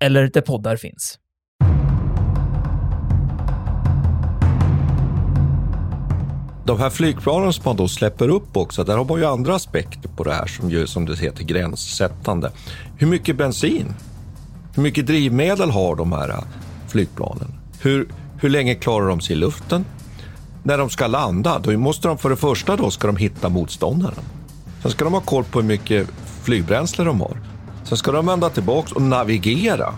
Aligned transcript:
eller 0.00 0.30
där 0.32 0.40
poddar 0.40 0.76
finns. 0.76 1.18
De 6.64 6.78
här 6.78 6.90
flygplanen 6.90 7.52
som 7.52 7.62
man 7.64 7.76
då 7.76 7.88
släpper 7.88 8.28
upp 8.28 8.56
också, 8.56 8.84
där 8.84 8.96
har 8.96 9.04
man 9.04 9.18
ju 9.18 9.26
andra 9.26 9.54
aspekter 9.54 10.08
på 10.08 10.24
det 10.24 10.32
här 10.32 10.46
som 10.46 10.70
ju, 10.70 10.86
som 10.86 11.06
det 11.06 11.18
heter, 11.18 11.44
gränssättande. 11.44 12.50
Hur 12.98 13.06
mycket 13.06 13.36
bensin? 13.36 13.94
Hur 14.74 14.82
mycket 14.82 15.06
drivmedel 15.06 15.70
har 15.70 15.96
de 15.96 16.12
här 16.12 16.28
äh, 16.28 16.38
flygplanen? 16.88 17.54
Hur, 17.80 18.08
hur 18.40 18.48
länge 18.48 18.74
klarar 18.74 19.08
de 19.08 19.20
sig 19.20 19.36
i 19.36 19.38
luften? 19.38 19.84
När 20.62 20.78
de 20.78 20.90
ska 20.90 21.06
landa, 21.06 21.58
då 21.58 21.78
måste 21.78 22.08
de 22.08 22.18
för 22.18 22.30
det 22.30 22.36
första 22.36 22.76
då 22.76 22.90
ska 22.90 23.06
de 23.06 23.16
hitta 23.16 23.48
motståndaren. 23.48 24.24
Sen 24.82 24.90
ska 24.90 25.04
de 25.04 25.14
ha 25.14 25.20
koll 25.20 25.44
på 25.44 25.60
hur 25.60 25.68
mycket 25.68 26.08
flygbränsle 26.42 27.04
de 27.04 27.20
har. 27.20 27.36
Sen 27.84 27.98
ska 27.98 28.12
de 28.12 28.26
vända 28.26 28.50
tillbaka 28.50 28.94
och 28.94 29.02
navigera. 29.02 29.94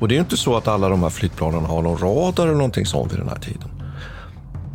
Och 0.00 0.08
det 0.08 0.16
är 0.16 0.20
inte 0.20 0.36
så 0.36 0.56
att 0.56 0.68
alla 0.68 0.88
de 0.88 1.02
här 1.02 1.10
flygplanen 1.10 1.64
har 1.64 1.82
någon 1.82 1.98
radar 1.98 2.44
eller 2.44 2.54
någonting 2.54 2.86
sånt 2.86 3.12
vid 3.12 3.18
den 3.18 3.28
här 3.28 3.38
tiden. 3.38 3.68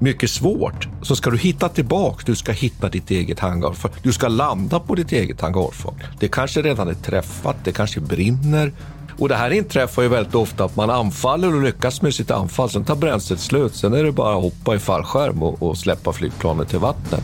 Mycket 0.01 0.29
svårt. 0.29 0.87
Så 1.01 1.15
ska 1.15 1.29
du 1.29 1.37
hitta 1.37 1.69
tillbaka, 1.69 2.23
du 2.25 2.35
ska 2.35 2.51
hitta 2.51 2.89
ditt 2.89 3.11
eget 3.11 3.39
hangarfart. 3.39 3.91
Du 4.03 4.13
ska 4.13 4.27
landa 4.27 4.79
på 4.79 4.95
ditt 4.95 5.11
eget 5.11 5.41
hangarfart. 5.41 5.95
Det 6.19 6.27
kanske 6.27 6.61
redan 6.61 6.87
är 6.87 6.93
träffat, 6.93 7.55
det 7.63 7.71
kanske 7.71 7.99
brinner. 7.99 8.73
Och 9.17 9.29
det 9.29 9.35
här 9.35 9.51
inträffar 9.51 10.01
ju 10.01 10.07
väldigt 10.07 10.35
ofta 10.35 10.65
att 10.65 10.75
man 10.75 10.89
anfaller 10.89 11.55
och 11.55 11.61
lyckas 11.61 12.01
med 12.01 12.13
sitt 12.13 12.31
anfall. 12.31 12.69
Sen 12.69 12.83
tar 12.83 12.95
bränslet 12.95 13.39
slut. 13.39 13.75
Sen 13.75 13.93
är 13.93 14.03
det 14.03 14.11
bara 14.11 14.35
att 14.35 14.43
hoppa 14.43 14.75
i 14.75 14.79
fallskärm 14.79 15.43
och, 15.43 15.63
och 15.63 15.77
släppa 15.77 16.13
flygplanet 16.13 16.69
till 16.69 16.79
vattnet. 16.79 17.23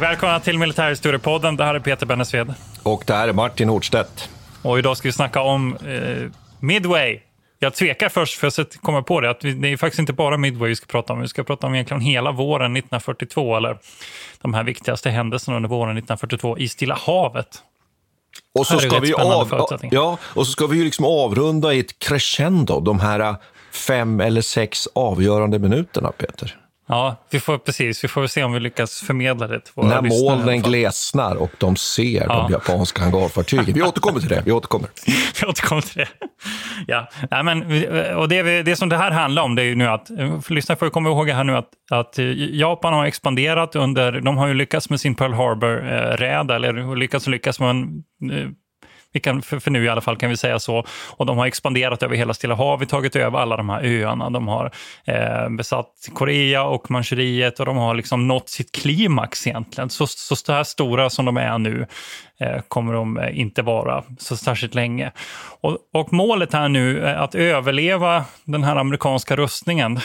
Välkomna 0.00 0.40
till 0.40 0.58
Militärhistoriepodden. 0.58 1.56
Det 1.56 1.64
här 1.64 1.74
är 1.74 1.80
Peter 1.80 2.06
Bennesved. 2.06 2.54
Och 2.82 3.04
det 3.06 3.12
här 3.12 3.28
är 3.28 3.32
Martin 3.32 3.68
Hårdstedt. 3.68 4.30
Och 4.62 4.78
idag 4.78 4.96
ska 4.96 5.08
vi 5.08 5.12
snacka 5.12 5.40
om 5.40 5.76
eh, 5.76 6.30
Midway. 6.60 7.20
Jag 7.58 7.74
tvekar 7.74 8.08
först 8.08 8.38
för 8.38 8.46
att 8.46 8.76
komma 8.82 9.02
på 9.02 9.20
det, 9.20 9.30
att 9.30 9.44
vi, 9.44 9.52
det 9.52 9.68
är 9.68 9.76
faktiskt 9.76 9.98
inte 9.98 10.12
bara 10.12 10.36
Midway 10.36 10.68
vi 10.68 10.76
ska 10.76 10.86
prata 10.86 11.12
om. 11.12 11.20
Vi 11.20 11.28
ska 11.28 11.44
prata 11.44 11.66
om 11.66 11.74
egentligen 11.74 12.00
hela 12.00 12.32
våren 12.32 12.76
1942, 12.76 13.56
eller 13.56 13.78
de 14.42 14.54
här 14.54 14.64
viktigaste 14.64 15.10
händelserna 15.10 15.56
under 15.56 15.68
våren 15.68 15.96
1942 15.96 16.58
i 16.58 16.68
Stilla 16.68 16.98
havet. 17.06 17.62
Och 18.58 18.66
så, 18.66 18.78
ska 18.78 18.98
vi 18.98 19.14
av, 19.14 19.78
ja, 19.90 20.18
och 20.22 20.46
så 20.46 20.52
ska 20.52 20.66
vi 20.66 20.78
ju 20.78 20.84
liksom 20.84 21.04
avrunda 21.04 21.74
i 21.74 21.78
ett 21.78 21.98
crescendo, 21.98 22.80
de 22.80 23.00
här 23.00 23.36
fem 23.72 24.20
eller 24.20 24.40
sex 24.40 24.88
avgörande 24.94 25.58
minuterna, 25.58 26.12
Peter. 26.12 26.56
Ja, 26.88 27.16
vi 27.30 27.40
får, 27.40 27.58
precis. 27.58 28.04
Vi 28.04 28.08
får 28.08 28.26
se 28.26 28.44
om 28.44 28.52
vi 28.52 28.60
lyckas 28.60 29.00
förmedla 29.00 29.46
det 29.46 29.60
till 29.60 29.72
våra 29.74 30.00
När 30.00 30.02
molnen 30.02 30.62
glesnar 30.62 31.36
och 31.36 31.50
de 31.58 31.76
ser 31.76 32.26
ja. 32.28 32.42
de 32.42 32.52
japanska 32.52 33.02
hangarfartygen. 33.02 33.74
Vi 33.74 33.82
återkommer 33.82 34.20
till 34.20 34.28
det. 34.28 34.42
Vi 34.44 34.52
återkommer. 34.52 34.88
vi 35.40 35.46
återkommer 35.46 35.82
till 35.82 35.98
det. 35.98 36.08
Ja, 36.86 37.08
Nej, 37.30 37.44
men, 37.44 37.62
och 38.16 38.28
det, 38.28 38.62
det 38.62 38.76
som 38.76 38.88
det 38.88 38.96
här 38.96 39.10
handlar 39.10 39.42
om 39.42 39.54
det 39.54 39.62
är 39.62 39.66
ju 39.66 39.74
nu 39.74 39.86
att, 39.86 40.08
lyssna 40.48 40.76
får 40.76 40.90
komma 40.90 41.08
ihåg 41.08 41.30
här 41.30 41.44
nu 41.44 41.56
att, 41.56 41.68
att 41.90 42.14
Japan 42.52 42.92
har 42.92 43.06
expanderat 43.06 43.76
under, 43.76 44.20
de 44.20 44.36
har 44.36 44.46
ju 44.46 44.54
lyckats 44.54 44.90
med 44.90 45.00
sin 45.00 45.14
Pearl 45.14 45.32
Harbor-räd, 45.32 46.50
eller 46.50 46.96
lyckats 46.96 47.26
och 47.26 47.30
lyckats, 47.30 47.60
men 47.60 48.02
vi 49.12 49.20
kan, 49.20 49.42
för, 49.42 49.58
för, 49.58 49.70
nu 49.70 49.84
i 49.84 49.88
alla 49.88 50.00
fall 50.00 50.16
kan 50.16 50.30
vi 50.30 50.36
säga 50.36 50.58
så. 50.58 50.84
Och 51.10 51.26
de 51.26 51.38
har 51.38 51.46
expanderat 51.46 52.02
över 52.02 52.16
hela 52.16 52.34
Stilla 52.34 52.54
havet, 52.54 52.88
tagit 52.88 53.16
över 53.16 53.38
alla 53.38 53.56
de 53.56 53.68
här 53.68 53.84
öarna. 53.84 54.30
De 54.30 54.48
har 54.48 54.72
eh, 55.04 55.48
besatt 55.48 56.08
Korea 56.14 56.62
och 56.62 56.90
Manchuriet 56.90 57.60
och 57.60 57.66
de 57.66 57.76
har 57.76 57.94
liksom 57.94 58.28
nått 58.28 58.48
sitt 58.48 58.72
klimax 58.72 59.46
egentligen. 59.46 59.90
Så, 59.90 60.06
så 60.06 60.52
här 60.52 60.64
stora 60.64 61.10
som 61.10 61.24
de 61.24 61.36
är 61.36 61.58
nu 61.58 61.86
eh, 62.40 62.60
kommer 62.68 62.92
de 62.92 63.18
eh, 63.18 63.40
inte 63.40 63.62
vara 63.62 64.04
så 64.18 64.36
särskilt 64.36 64.74
länge. 64.74 65.12
Och, 65.60 65.78
och 65.92 66.12
målet 66.12 66.52
här 66.52 66.68
nu 66.68 67.00
är 67.00 67.14
att 67.14 67.34
överleva 67.34 68.24
den 68.44 68.64
här 68.64 68.76
amerikanska 68.76 69.36
rustningen 69.36 70.00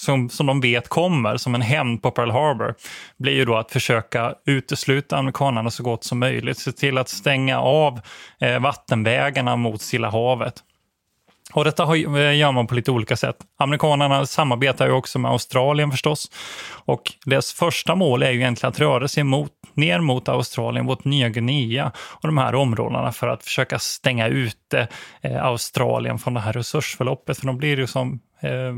som, 0.00 0.30
som 0.30 0.46
de 0.46 0.60
vet 0.60 0.88
kommer 0.88 1.36
som 1.36 1.54
en 1.54 1.62
hämnd 1.62 2.02
på 2.02 2.10
Pearl 2.10 2.30
Harbor 2.30 2.74
blir 3.16 3.32
ju 3.32 3.44
då 3.44 3.56
att 3.56 3.70
försöka 3.70 4.34
utesluta 4.46 5.16
amerikanerna 5.16 5.70
så 5.70 5.82
gott 5.82 6.04
som 6.04 6.18
möjligt. 6.18 6.58
Se 6.58 6.72
till 6.72 6.98
att 6.98 7.08
stänga 7.08 7.60
av 7.60 8.00
eh, 8.40 8.58
vattenvägarna 8.58 9.56
mot 9.56 9.82
Stilla 9.82 10.10
havet. 10.10 10.54
Och 11.52 11.64
detta 11.64 11.96
eh, 11.96 12.36
gör 12.36 12.52
man 12.52 12.66
på 12.66 12.74
lite 12.74 12.90
olika 12.90 13.16
sätt. 13.16 13.36
Amerikanerna 13.58 14.26
samarbetar 14.26 14.86
ju 14.86 14.92
också 14.92 15.18
med 15.18 15.30
Australien 15.30 15.90
förstås. 15.90 16.30
Och 16.84 17.02
deras 17.24 17.52
första 17.52 17.94
mål 17.94 18.22
är 18.22 18.30
ju 18.30 18.36
egentligen 18.36 18.70
att 18.70 18.80
röra 18.80 19.08
sig 19.08 19.24
mot, 19.24 19.52
ner 19.74 20.00
mot 20.00 20.28
Australien, 20.28 20.86
mot 20.86 21.04
Nya 21.04 21.28
Guinea 21.28 21.92
och 21.96 22.28
de 22.28 22.38
här 22.38 22.54
områdena 22.54 23.12
för 23.12 23.28
att 23.28 23.44
försöka 23.44 23.78
stänga 23.78 24.28
ute 24.28 24.88
eh, 25.20 25.44
Australien 25.44 26.18
från 26.18 26.34
det 26.34 26.40
här 26.40 26.52
resursförloppet. 26.52 27.38
För 27.38 27.46
de 27.46 27.58
blir 27.58 27.78
ju 27.78 27.86
som 27.86 28.20
eh, 28.40 28.74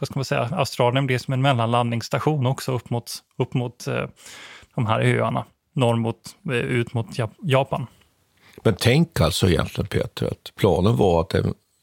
vad 0.00 0.06
ska 0.06 0.18
man 0.18 0.24
säga, 0.24 0.48
Australien 0.52 1.06
blir 1.06 1.18
som 1.18 1.34
en 1.34 1.42
mellanlandningsstation 1.42 2.46
också 2.46 2.72
upp 2.72 2.90
mot, 2.90 3.12
upp 3.38 3.54
mot 3.54 3.86
eh, 3.86 4.04
de 4.74 4.86
här 4.86 5.00
öarna, 5.00 5.44
norr 5.74 5.96
mot, 5.96 6.16
eh, 6.50 6.56
ut 6.56 6.94
mot 6.94 7.06
Japan. 7.42 7.86
Men 8.62 8.74
tänk 8.78 9.20
alltså 9.20 9.48
egentligen 9.48 9.88
Peter, 9.88 10.26
att 10.26 10.52
planen 10.56 10.96
var 10.96 11.20
att 11.20 11.34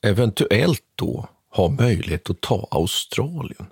eventuellt 0.06 0.84
då 0.96 1.28
ha 1.52 1.70
möjlighet 1.70 2.30
att 2.30 2.42
ta 2.42 2.68
Australien. 2.72 3.66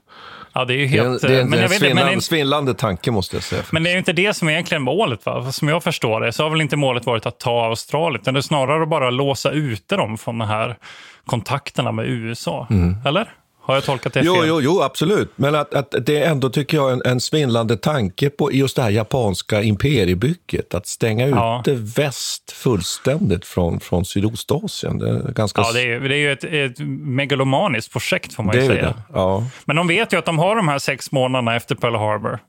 Ja, 0.54 0.66
det 0.66 0.74
är 0.74 0.78
ju 0.78 0.86
helt... 0.86 1.22
Det 1.22 1.36
är 1.36 1.42
en, 1.42 1.52
det 1.52 1.58
är 1.58 1.64
en 1.64 1.70
svindlande, 1.70 2.12
men, 2.12 2.22
svindlande 2.22 2.74
tanke 2.74 3.12
måste 3.12 3.36
jag 3.36 3.44
säga. 3.44 3.64
Men 3.72 3.84
det 3.84 3.90
är 3.90 3.92
ju 3.92 3.98
inte 3.98 4.14
det 4.14 4.34
som 4.34 4.48
är 4.48 4.52
egentligen 4.52 4.84
målet. 4.84 5.26
Va? 5.26 5.52
Som 5.52 5.68
jag 5.68 5.84
förstår 5.84 6.22
det 6.22 6.34
så 6.34 6.44
har 6.44 6.50
väl 6.50 6.62
inte 6.62 6.78
målet 6.78 7.06
varit 7.06 7.26
att 7.26 7.40
ta 7.40 7.66
Australien, 7.66 8.22
utan 8.22 8.34
det 8.34 8.40
är 8.40 8.42
snarare 8.42 8.84
att 8.84 8.90
bara 8.90 9.10
låsa 9.10 9.52
ute 9.52 9.96
dem 9.96 10.18
från 10.18 10.38
de 10.38 10.48
här 10.48 10.78
kontakterna 11.26 11.92
med 11.92 12.06
USA. 12.06 12.68
Mm. 12.70 12.96
Eller? 13.06 13.34
Har 13.66 13.76
jag 13.76 13.84
tolkat 13.84 14.14
det 14.14 14.20
fel? 14.20 14.26
Jo, 14.26 14.46
jo, 14.46 14.62
jo 14.62 14.82
absolut. 14.82 15.32
Men 15.36 15.56
att, 15.56 15.74
att 15.74 15.96
det 16.06 16.18
är 16.18 16.32
ändå, 16.32 16.50
tycker 16.50 16.78
jag, 16.78 16.92
en, 16.92 17.02
en 17.06 17.20
svindlande 17.20 17.78
tanke 17.78 18.30
på 18.30 18.52
just 18.52 18.76
det 18.76 18.82
här 18.82 18.90
japanska 18.90 19.62
imperiebygget. 19.62 20.74
Att 20.74 20.88
stänga 20.88 21.28
ja. 21.28 21.60
ute 21.60 21.74
väst 21.74 22.52
fullständigt 22.52 23.46
från, 23.46 23.80
från 23.80 24.06
Sydostasien. 24.06 25.00
Det 25.00 25.10
är 25.10 25.32
ganska... 25.32 25.62
Ja, 25.62 25.72
det 25.72 25.82
är, 25.82 26.00
det 26.00 26.16
är 26.16 26.20
ju 26.20 26.32
ett, 26.32 26.44
ett 26.44 26.80
megalomaniskt 27.06 27.92
projekt 27.92 28.34
får 28.34 28.44
man 28.44 28.56
ju 28.56 28.68
säga. 28.68 28.94
Ja. 29.14 29.44
Men 29.66 29.76
de 29.76 29.88
vet 29.88 30.14
ju 30.14 30.18
att 30.18 30.26
de 30.26 30.40
har 30.40 30.56
de 30.56 30.68
här 30.68 30.80
sex 30.80 31.12
månaderna 31.12 31.56
efter 31.56 31.76
Pearl 31.76 31.96
Harbor. 31.96 32.40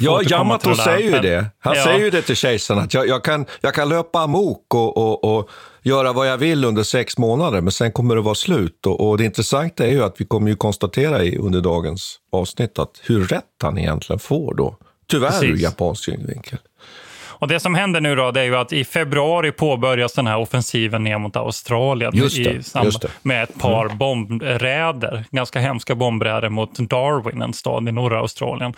Ja, 0.00 0.22
Yamato 0.22 0.74
säger 0.74 1.14
ju 1.14 1.20
det. 1.20 1.46
Han 1.60 1.76
ja. 1.76 1.84
säger 1.84 1.98
ju 1.98 2.10
det 2.10 2.22
till 2.22 2.36
kejsaren, 2.36 2.80
att 2.80 2.94
jag, 2.94 3.08
jag, 3.08 3.24
kan, 3.24 3.46
jag 3.60 3.74
kan 3.74 3.88
löpa 3.88 4.20
amok 4.20 4.74
och, 4.74 4.96
och, 4.96 5.38
och 5.38 5.50
göra 5.86 6.12
vad 6.12 6.28
jag 6.28 6.38
vill 6.38 6.64
under 6.64 6.82
sex 6.82 7.18
månader, 7.18 7.60
men 7.60 7.72
sen 7.72 7.92
kommer 7.92 8.14
det 8.14 8.20
vara 8.20 8.34
slut. 8.34 8.86
Och, 8.86 9.08
och 9.08 9.18
det 9.18 9.24
intressanta 9.24 9.86
är 9.86 9.90
ju 9.90 10.04
att 10.04 10.20
vi 10.20 10.24
kommer 10.24 10.50
ju 10.50 10.56
konstatera 10.56 11.24
i, 11.24 11.36
under 11.38 11.60
dagens 11.60 12.18
avsnitt 12.32 12.78
att 12.78 13.00
hur 13.02 13.24
rätt 13.24 13.44
han 13.62 13.78
egentligen 13.78 14.20
får 14.20 14.54
då. 14.54 14.76
Tyvärr 15.06 15.30
Precis. 15.30 15.48
ur 15.48 15.56
japansk 15.56 16.04
synvinkel. 16.04 16.58
Och 17.38 17.48
det 17.48 17.60
som 17.60 17.74
händer 17.74 18.00
nu 18.00 18.16
då, 18.16 18.30
det 18.30 18.40
är 18.40 18.44
ju 18.44 18.56
att 18.56 18.72
i 18.72 18.84
februari 18.84 19.52
påbörjas 19.52 20.12
den 20.12 20.26
här 20.26 20.38
offensiven 20.38 21.04
ner 21.04 21.18
mot 21.18 21.36
Australien 21.36 22.12
det, 22.12 22.36
i 22.36 22.62
samband 22.62 23.04
med 23.22 23.42
ett 23.42 23.58
par 23.58 23.88
bombräder, 23.88 25.24
ganska 25.30 25.60
hemska 25.60 25.94
bombräder 25.94 26.48
mot 26.48 26.78
Darwin, 26.78 27.42
en 27.42 27.52
stad 27.52 27.88
i 27.88 27.92
norra 27.92 28.18
Australien, 28.18 28.74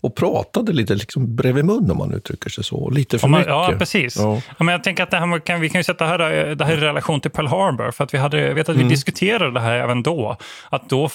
Och 0.01 0.15
pratade 0.15 0.71
lite 0.73 0.95
liksom 0.95 1.35
bredvid 1.35 1.65
mun 1.65 1.91
om 1.91 1.97
man 1.97 2.13
uttrycker 2.13 2.49
sig 2.49 2.63
så. 2.63 2.89
Lite 2.89 3.19
för 3.19 3.27
man, 3.27 3.39
mycket. 3.39 3.51
ja, 3.51 3.73
precis. 3.79 4.15
Ja. 4.17 4.41
Ja. 4.57 4.63
men 4.63 4.67
jag 4.67 4.83
tänker 4.83 5.03
att 5.03 5.11
det 5.11 5.17
här, 5.17 5.39
kan, 5.39 5.61
vi 5.61 5.69
kan 5.69 5.79
ju 5.79 5.83
sätta 5.83 6.05
här, 6.05 6.19
eh, 6.49 6.55
det 6.55 6.65
här 6.65 6.73
i 6.73 6.77
relation 6.77 7.21
till 7.21 7.31
Pearl 7.31 7.47
Harbor. 7.47 7.91
För 7.91 8.03
att 8.03 8.13
vi 8.13 8.17
hade, 8.17 8.53
vet 8.53 8.69
att 8.69 8.75
vi 8.75 8.79
Mm. 8.79 8.89
diskuterade 8.89 9.51
det 9.53 9.59
här 9.59 9.75
även 9.75 10.03
då. 10.03 10.37
Att 10.69 10.89
då 10.89 11.09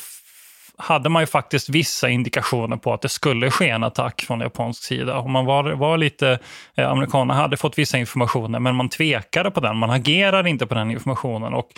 hade 0.79 1.09
man 1.09 1.23
ju 1.23 1.26
faktiskt 1.26 1.69
vissa 1.69 2.09
indikationer 2.09 2.76
på 2.76 2.93
att 2.93 3.03
det 3.03 3.09
skulle 3.09 3.50
ske 3.50 3.69
en 3.69 3.85
attack 3.85 4.25
från 4.26 4.41
japansk 4.41 4.85
sida. 4.85 5.19
Och 5.19 5.31
man 5.31 5.44
var, 5.44 5.73
var 5.73 5.99
lite, 5.99 6.38
eh, 6.76 6.91
amerikanerna 6.91 7.35
hade 7.35 7.56
fått 7.56 7.79
vissa 7.79 7.99
informationer, 7.99 8.61
men 8.61 8.76
man 8.76 8.88
tvekade 8.88 9.50
på 9.50 9.61
den. 9.61 9.76
Man 9.76 9.91
agerade 9.91 10.50
inte 10.50 10.67
på 10.67 10.75
den 10.75 10.91
informationen 10.91 11.55
och 11.55 11.69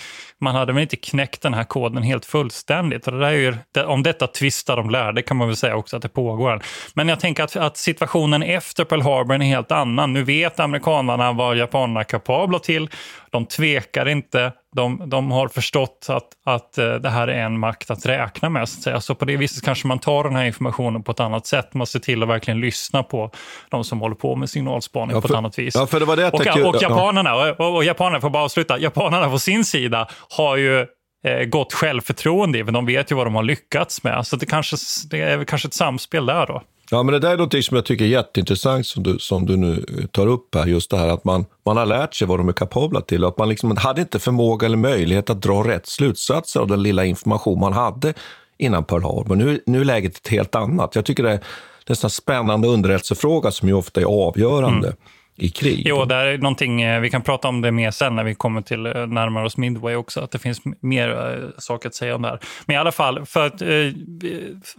man 0.40 0.54
hade 0.54 0.72
väl 0.72 0.82
inte 0.82 0.96
knäckt 0.96 1.43
den 1.43 1.54
här 1.54 1.64
koden 1.64 2.02
helt 2.02 2.26
fullständigt. 2.26 3.06
Och 3.06 3.12
det 3.12 3.19
där 3.19 3.26
är 3.26 3.32
ju, 3.32 3.56
det, 3.75 3.84
om 3.84 4.02
detta 4.02 4.26
tvistar 4.26 4.76
de 4.76 4.90
lärde 4.90 5.22
kan 5.22 5.37
man 5.37 5.49
väl 5.49 5.56
säga 5.56 5.76
också 5.76 5.96
att 5.96 6.02
det 6.02 6.08
pågår. 6.08 6.52
en. 6.52 6.60
Men 6.94 7.08
jag 7.08 7.20
tänker 7.20 7.44
att, 7.44 7.56
att 7.56 7.76
situationen 7.76 8.42
efter 8.42 8.84
Pearl 8.84 9.02
Harbor 9.02 9.31
är 9.31 9.34
en 9.34 9.40
helt 9.40 9.72
annan. 9.72 10.12
Nu 10.12 10.22
vet 10.22 10.60
amerikanerna 10.60 11.32
vad 11.32 11.56
japanerna 11.56 12.00
är 12.00 12.04
kapabla 12.04 12.58
till. 12.58 12.90
De 13.31 13.46
tvekar 13.46 14.08
inte. 14.08 14.52
De, 14.76 15.02
de 15.10 15.30
har 15.30 15.48
förstått 15.48 16.06
att, 16.08 16.28
att 16.46 16.78
eh, 16.78 16.94
det 16.94 17.08
här 17.10 17.28
är 17.28 17.38
en 17.44 17.58
makt 17.58 17.90
att 17.90 18.06
räkna 18.06 18.48
med. 18.48 18.68
Så, 18.68 18.90
att 18.90 19.04
så 19.04 19.14
på 19.14 19.24
det 19.24 19.36
viset 19.36 19.64
kanske 19.64 19.86
man 19.86 19.98
tar 19.98 20.24
den 20.24 20.36
här 20.36 20.44
informationen 20.44 21.02
på 21.02 21.12
ett 21.12 21.20
annat 21.20 21.46
sätt. 21.46 21.74
Man 21.74 21.86
ser 21.86 21.98
till 21.98 22.22
att 22.22 22.28
verkligen 22.28 22.60
lyssna 22.60 23.02
på 23.02 23.30
de 23.70 23.84
som 23.84 24.00
håller 24.00 24.14
på 24.14 24.36
med 24.36 24.50
signalspaning 24.50 25.14
Ja, 25.16 25.20
på 25.20 25.28
för- 25.28 25.34
ett 25.34 25.38
annat 25.38 25.58
vis. 25.58 25.74
ja, 25.74 25.86
för 25.86 26.00
det 26.00 26.06
var 26.06 26.16
det 26.16 26.22
jag 26.22 26.34
och, 26.34 26.42
tänkte- 26.42 26.62
och 26.64 26.76
ja. 26.80 26.88
japanerna, 26.90 27.34
och, 27.34 27.74
och 27.76 27.84
japanerna, 27.84 28.20
får 28.20 28.30
bara 28.30 28.42
avsluta, 28.44 28.78
japanerna 28.78 29.30
på 29.30 29.38
sin 29.38 29.64
sida 29.64 30.08
har 30.36 30.56
ju 30.56 30.80
eh, 31.26 31.44
gott 31.46 31.72
självförtroende 31.72 32.58
i, 32.58 32.64
men 32.64 32.74
de 32.74 32.86
vet 32.86 33.12
ju 33.12 33.14
vad 33.16 33.26
de 33.26 33.34
har 33.34 33.42
lyckats 33.42 34.02
med. 34.04 34.26
Så 34.26 34.36
det, 34.36 34.46
kanske, 34.46 34.76
det 35.10 35.20
är 35.20 35.44
kanske 35.44 35.68
ett 35.68 35.74
samspel 35.74 36.26
där 36.26 36.46
då. 36.46 36.62
Ja, 36.91 37.03
men 37.03 37.12
det 37.12 37.19
där 37.19 37.33
är 37.33 37.37
något 37.37 37.65
som 37.65 37.75
jag 37.75 37.85
tycker 37.85 38.05
är 38.05 38.09
jätteintressant 38.09 38.87
som 38.87 39.03
du, 39.03 39.19
som 39.19 39.47
du 39.47 39.56
nu 39.56 39.85
eh, 39.99 40.06
tar 40.06 40.27
upp 40.27 40.55
här. 40.55 40.67
Just 40.67 40.91
det 40.91 40.97
här 40.97 41.09
att 41.09 41.25
man, 41.25 41.44
man 41.65 41.77
har 41.77 41.87
lärt 41.87 42.15
sig 42.15 42.27
vad 42.27 42.41
de 42.41 42.49
är 42.49 42.53
kapabla 42.53 43.00
till 43.00 43.25
och 43.25 43.29
att 43.29 43.38
man 43.38 43.49
liksom 43.49 43.77
hade 43.77 44.00
inte 44.00 44.19
förmåga 44.19 44.67
eller 44.67 44.77
möjlighet 44.77 45.31
att 45.31 45.43
dra 45.43 45.69
rätt 45.69 45.87
slutsatser 45.87 46.61
av 46.61 46.67
den 46.67 46.83
lilla 46.83 47.05
information 47.05 47.61
man 47.61 47.73
hade 47.73 48.15
innan 48.59 48.85
Pearl 48.85 49.03
Harbor. 49.03 49.37
Nu, 49.37 49.61
nu 49.67 49.81
är 49.81 49.85
läget 49.85 50.17
ett 50.17 50.29
helt 50.29 50.55
annat. 50.55 50.94
Jag 50.94 51.05
tycker 51.05 51.23
det 51.23 51.31
är, 51.31 51.38
det 51.38 51.43
är 51.87 51.93
en 51.93 51.97
sån 51.97 52.09
här 52.09 52.11
spännande 52.11 52.69
underrättelsefråga 52.69 53.50
som 53.50 53.69
ju 53.69 53.75
ofta 53.75 54.00
är 54.00 54.05
avgörande 54.05 54.88
mm 54.88 54.99
i 55.37 55.49
krig. 55.49 55.83
Jo, 55.87 56.05
det 56.05 56.15
är 56.15 56.38
någonting, 56.38 56.83
eh, 56.83 57.00
vi 57.00 57.11
kan 57.11 57.23
prata 57.23 57.49
om 57.49 57.61
det 57.61 57.73
mer 57.73 57.91
sen 57.91 58.17
när 58.17 58.25
vi 58.25 58.35
kommer 58.35 58.62
till 58.62 58.87
eh, 58.87 59.06
närmare 59.06 59.44
oss 59.44 59.56
Midway 59.56 59.94
också, 59.94 60.21
att 60.21 60.31
det 60.31 60.38
finns 60.38 60.61
mer 60.81 61.11
eh, 61.11 61.49
saker 61.59 61.88
att 61.88 61.94
säga 61.94 62.15
om 62.15 62.23
det 62.23 62.29
här. 62.29 62.38
Men 62.67 62.77
i 62.77 62.79
alla 62.79 62.93
fall, 62.93 63.27
för 63.27 63.47
att 63.47 63.62
eh, 63.62 63.69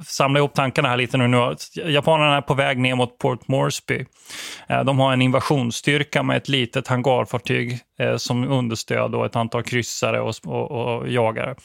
samla 0.05 0.39
ihop 0.39 0.53
tankarna 0.53 0.89
här 0.89 0.97
lite 0.97 1.17
nu, 1.17 1.27
nu 1.27 1.55
japanerna 1.85 2.37
är 2.37 2.41
på 2.41 2.53
väg 2.53 2.77
ner 2.77 2.95
mot 2.95 3.17
Port 3.17 3.47
Moresby. 3.47 4.05
Eh, 4.69 4.83
de 4.83 4.99
har 4.99 5.13
en 5.13 5.21
invasionsstyrka 5.21 6.23
med 6.23 6.37
ett 6.37 6.49
litet 6.49 6.87
hangarfartyg 6.87 7.79
eh, 7.99 8.17
som 8.17 8.51
understöd 8.51 9.15
och 9.15 9.25
ett 9.25 9.35
antal 9.35 9.63
kryssare 9.63 10.21
och, 10.21 10.35
och, 10.45 10.71
och 10.71 11.09
jagare. 11.09 11.55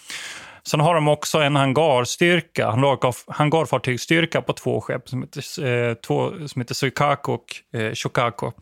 Sen 0.69 0.81
har 0.81 0.95
de 0.95 1.09
också 1.09 1.39
en 1.39 1.57
hangarstyrka, 1.57 2.71
hangar- 2.71 3.33
hangarfartygsstyrka 3.33 4.43
på 4.43 4.53
två 4.53 4.81
skepp 4.81 5.09
som 5.09 5.23
heter, 5.23 5.65
eh, 5.67 5.95
två, 5.95 6.33
som 6.49 6.61
heter 6.63 6.75
Suikaku 6.75 7.33
och 7.33 7.45
eh, 7.81 7.95
Shokako. 7.95 8.53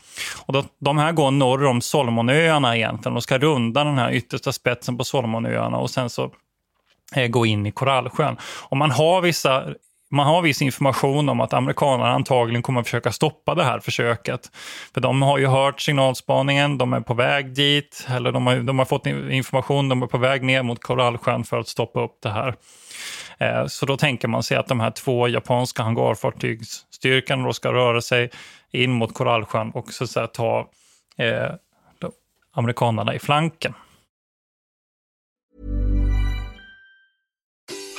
Och 0.47 0.53
de, 0.53 0.65
de 0.81 0.99
här 0.99 1.13
går 1.13 1.31
norr 1.31 1.65
om 1.65 1.81
Solomonöarna 1.81 2.77
egentligen. 2.77 3.15
De 3.15 3.23
ska 3.23 3.39
runda 3.39 3.85
den 3.85 3.99
här 3.99 4.13
yttersta 4.13 4.53
spetsen 4.53 4.99
på 4.99 5.05
Solomonöarna 5.05 5.77
och 5.79 5.91
sen 5.91 6.11
så 6.11 6.31
eh, 7.17 7.27
gå 7.27 7.47
in 7.47 7.67
i 7.67 7.73
Korallsjön. 7.73 8.37
Och 8.43 8.77
man 8.77 8.91
har 8.91 9.21
vissa 9.23 9.65
man 10.11 10.27
har 10.27 10.43
viss 10.43 10.63
information 10.63 11.29
om 11.29 11.41
att 11.41 11.53
amerikanerna 11.53 12.11
antagligen 12.11 12.63
kommer 12.63 12.81
att 12.81 12.87
försöka 12.87 13.13
stoppa 13.13 13.55
det 13.55 13.65
här 13.65 13.81
försöket. 13.81 14.51
För 14.95 15.01
de 15.01 15.23
har 15.23 15.39
ju 15.39 15.47
hört 15.47 15.81
signalspaningen, 15.81 16.79
de 16.79 16.93
är 16.93 17.01
på 17.01 17.15
väg 17.15 17.55
dit, 17.55 18.07
eller 18.09 18.33
de 18.33 18.47
har, 18.47 18.57
de 18.57 18.79
har 18.79 18.87
fått 18.87 19.07
information, 19.07 19.89
de 19.89 20.03
är 20.03 20.07
på 20.07 20.19
väg 20.19 20.43
ner 20.43 20.63
mot 20.63 20.83
Korallsjön 20.83 21.45
för 21.45 21.59
att 21.59 21.69
stoppa 21.69 22.01
upp 22.05 22.19
det 22.23 22.31
här. 22.31 22.55
Eh, 23.39 23.67
Så 23.67 23.87
då 23.87 23.97
tänker 23.97 24.29
man 24.29 24.43
sig 24.43 24.57
att 24.57 24.69
de 24.69 24.81
här 24.81 24.91
två 24.91 25.29
japanska 25.29 25.83
hangarfartygsstyrkan 25.83 27.43
då 27.43 27.53
ska 27.53 27.73
röra 27.73 28.01
sig 28.01 28.31
in 28.71 28.93
mot 28.93 29.15
Korallsjön 29.15 29.71
och 29.71 29.93
så 29.93 30.05
att 30.05 30.11
säga 30.11 30.27
ta 30.27 30.69
eh, 31.19 31.51
amerikanerna 32.55 33.15
i 33.15 33.19
flanken. 33.19 33.75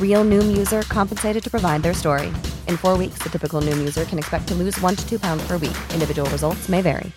Real 0.00 0.24
Noom 0.24 0.56
user 0.56 0.82
compensated 0.82 1.42
to 1.44 1.50
provide 1.50 1.82
their 1.82 1.94
story. 1.94 2.26
In 2.68 2.76
four 2.76 2.98
weeks, 2.98 3.22
the 3.22 3.30
typical 3.30 3.62
Noom 3.62 3.78
user 3.78 4.04
can 4.04 4.18
expect 4.18 4.48
to 4.48 4.54
lose 4.54 4.84
one 4.84 4.96
to 4.96 5.08
two 5.08 5.18
pounds 5.18 5.48
per 5.48 5.58
week. 5.58 5.76
Individual 5.94 6.30
results 6.30 6.68
may 6.68 6.82
vary. 6.82 7.12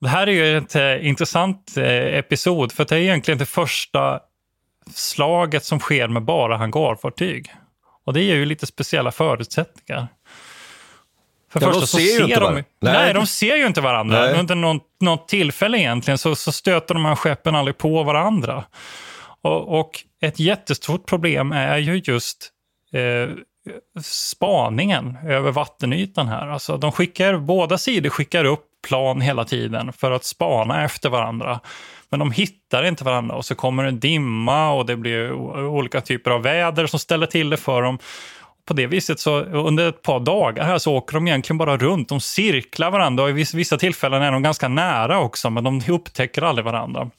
Det 0.00 0.08
här 0.08 0.26
är 0.26 0.32
ju 0.32 0.56
ett 0.56 0.74
eh, 0.74 1.06
intressant 1.06 1.76
eh, 1.76 1.84
episod, 2.18 2.72
för 2.72 2.84
det 2.84 2.96
är 2.96 3.00
egentligen 3.00 3.38
det 3.38 3.46
första 3.46 4.20
slaget 4.94 5.64
som 5.64 5.78
sker 5.80 6.08
med 6.08 6.24
bara 6.24 6.56
hangarfartyg. 6.56 7.50
Och 8.04 8.12
det 8.12 8.22
ger 8.22 8.36
ju 8.36 8.44
lite 8.44 8.66
speciella 8.66 9.12
förutsättningar. 9.12 10.08
För 11.60 11.66
Ja, 11.66 11.72
första 11.72 11.80
de 11.80 11.86
så 11.86 11.96
ser 11.96 12.04
ju 12.04 12.10
ser 12.10 12.24
inte 12.24 12.40
de, 12.40 12.54
nej. 12.54 12.64
Nej. 12.80 13.14
de 13.14 13.26
ser 13.26 13.56
ju 13.56 13.66
inte 13.66 13.80
varandra. 13.80 14.20
Nej. 14.20 14.40
Under 14.40 14.54
något, 14.54 14.82
något 15.00 15.28
tillfälle 15.28 15.78
egentligen 15.78 16.18
så, 16.18 16.34
så 16.34 16.52
stöter 16.52 16.94
de 16.94 17.04
här 17.04 17.14
skeppen 17.14 17.54
aldrig 17.54 17.78
på 17.78 18.02
varandra. 18.02 18.64
Och, 19.42 19.78
och 19.80 19.90
ett 20.22 20.38
jättestort 20.38 21.06
problem 21.06 21.52
är 21.52 21.78
ju 21.78 22.02
just 22.04 22.50
eh, 22.92 23.34
spaningen 24.02 25.18
över 25.26 25.50
vattenytan 25.50 26.28
här. 26.28 26.48
Alltså 26.48 26.76
de 26.76 26.92
skickar, 26.92 27.38
båda 27.38 27.78
sidor 27.78 28.10
skickar 28.10 28.44
upp 28.44 28.64
plan 28.88 29.20
hela 29.20 29.44
tiden 29.44 29.92
för 29.92 30.10
att 30.10 30.24
spana 30.24 30.84
efter 30.84 31.08
varandra. 31.08 31.60
Men 32.10 32.20
de 32.20 32.32
hittar 32.32 32.84
inte 32.84 33.04
varandra 33.04 33.36
och 33.36 33.44
så 33.44 33.54
kommer 33.54 33.84
det 33.84 33.90
dimma 33.90 34.72
och 34.72 34.86
det 34.86 34.96
blir 34.96 35.32
olika 35.68 36.00
typer 36.00 36.30
av 36.30 36.42
väder 36.42 36.86
som 36.86 36.98
ställer 36.98 37.26
till 37.26 37.50
det 37.50 37.56
för 37.56 37.82
dem. 37.82 37.98
På 38.68 38.74
det 38.74 38.86
viset 38.86 39.20
så 39.20 39.40
under 39.40 39.88
ett 39.88 40.02
par 40.02 40.20
dagar 40.20 40.64
här 40.64 40.78
så 40.78 40.94
åker 40.94 41.14
de 41.14 41.26
egentligen 41.28 41.58
bara 41.58 41.76
runt. 41.76 42.08
De 42.08 42.20
cirklar 42.20 42.90
varandra 42.90 43.24
och 43.24 43.30
i 43.30 43.46
vissa 43.54 43.76
tillfällen 43.78 44.22
är 44.22 44.32
de 44.32 44.42
ganska 44.42 44.68
nära 44.68 45.20
också 45.20 45.50
men 45.50 45.64
de 45.64 45.82
upptäcker 45.88 46.42
aldrig 46.42 46.64
varandra. 46.64 47.10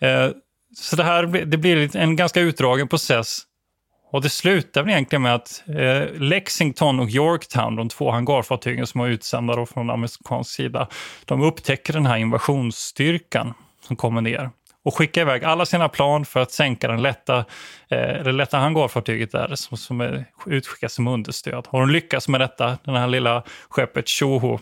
Eh, 0.00 0.28
så 0.76 0.96
det 0.96 1.04
här 1.04 1.26
blir- 1.26 1.44
det 1.44 1.56
blir 1.56 1.96
en 1.96 2.16
ganska 2.16 2.40
utdragen 2.40 2.88
process 2.88 3.40
och 4.12 4.22
det 4.22 4.30
slutar 4.30 4.82
väl 4.82 4.90
egentligen 4.90 5.22
med 5.22 5.34
att 5.34 5.62
eh, 5.68 6.20
Lexington 6.20 7.00
och 7.00 7.08
Yorktown, 7.08 7.76
de 7.76 7.88
två 7.88 8.10
hangarfartygen 8.10 8.86
som 8.86 9.00
var 9.00 9.08
utsända 9.08 9.66
från 9.66 9.90
amerikansk 9.90 10.50
sida, 10.50 10.88
de 11.24 11.42
upptäcker 11.42 11.92
den 11.92 12.06
här 12.06 12.16
invasionsstyrkan 12.16 13.54
som 13.86 13.96
kommer 13.96 14.20
ner 14.20 14.50
och 14.84 14.94
skickar 14.94 15.20
iväg 15.20 15.44
alla 15.44 15.66
sina 15.66 15.88
plan 15.88 16.24
för 16.24 16.40
att 16.40 16.52
sänka 16.52 16.88
den 16.88 17.02
lätta, 17.02 17.38
eh, 17.88 18.22
det 18.24 18.32
lätta 18.32 18.58
hangarfartyget 18.58 19.32
där 19.32 19.54
som, 19.54 19.76
som 19.76 20.00
är 20.00 20.24
utskickat 20.46 20.92
som 20.92 21.08
understöd. 21.08 21.66
Och 21.70 21.80
de 21.80 21.90
lyckas 21.90 22.28
med 22.28 22.40
detta, 22.40 22.78
den 22.84 22.94
här 22.94 23.08
lilla 23.08 23.42
skeppet 23.68 24.08
Shoho 24.08 24.58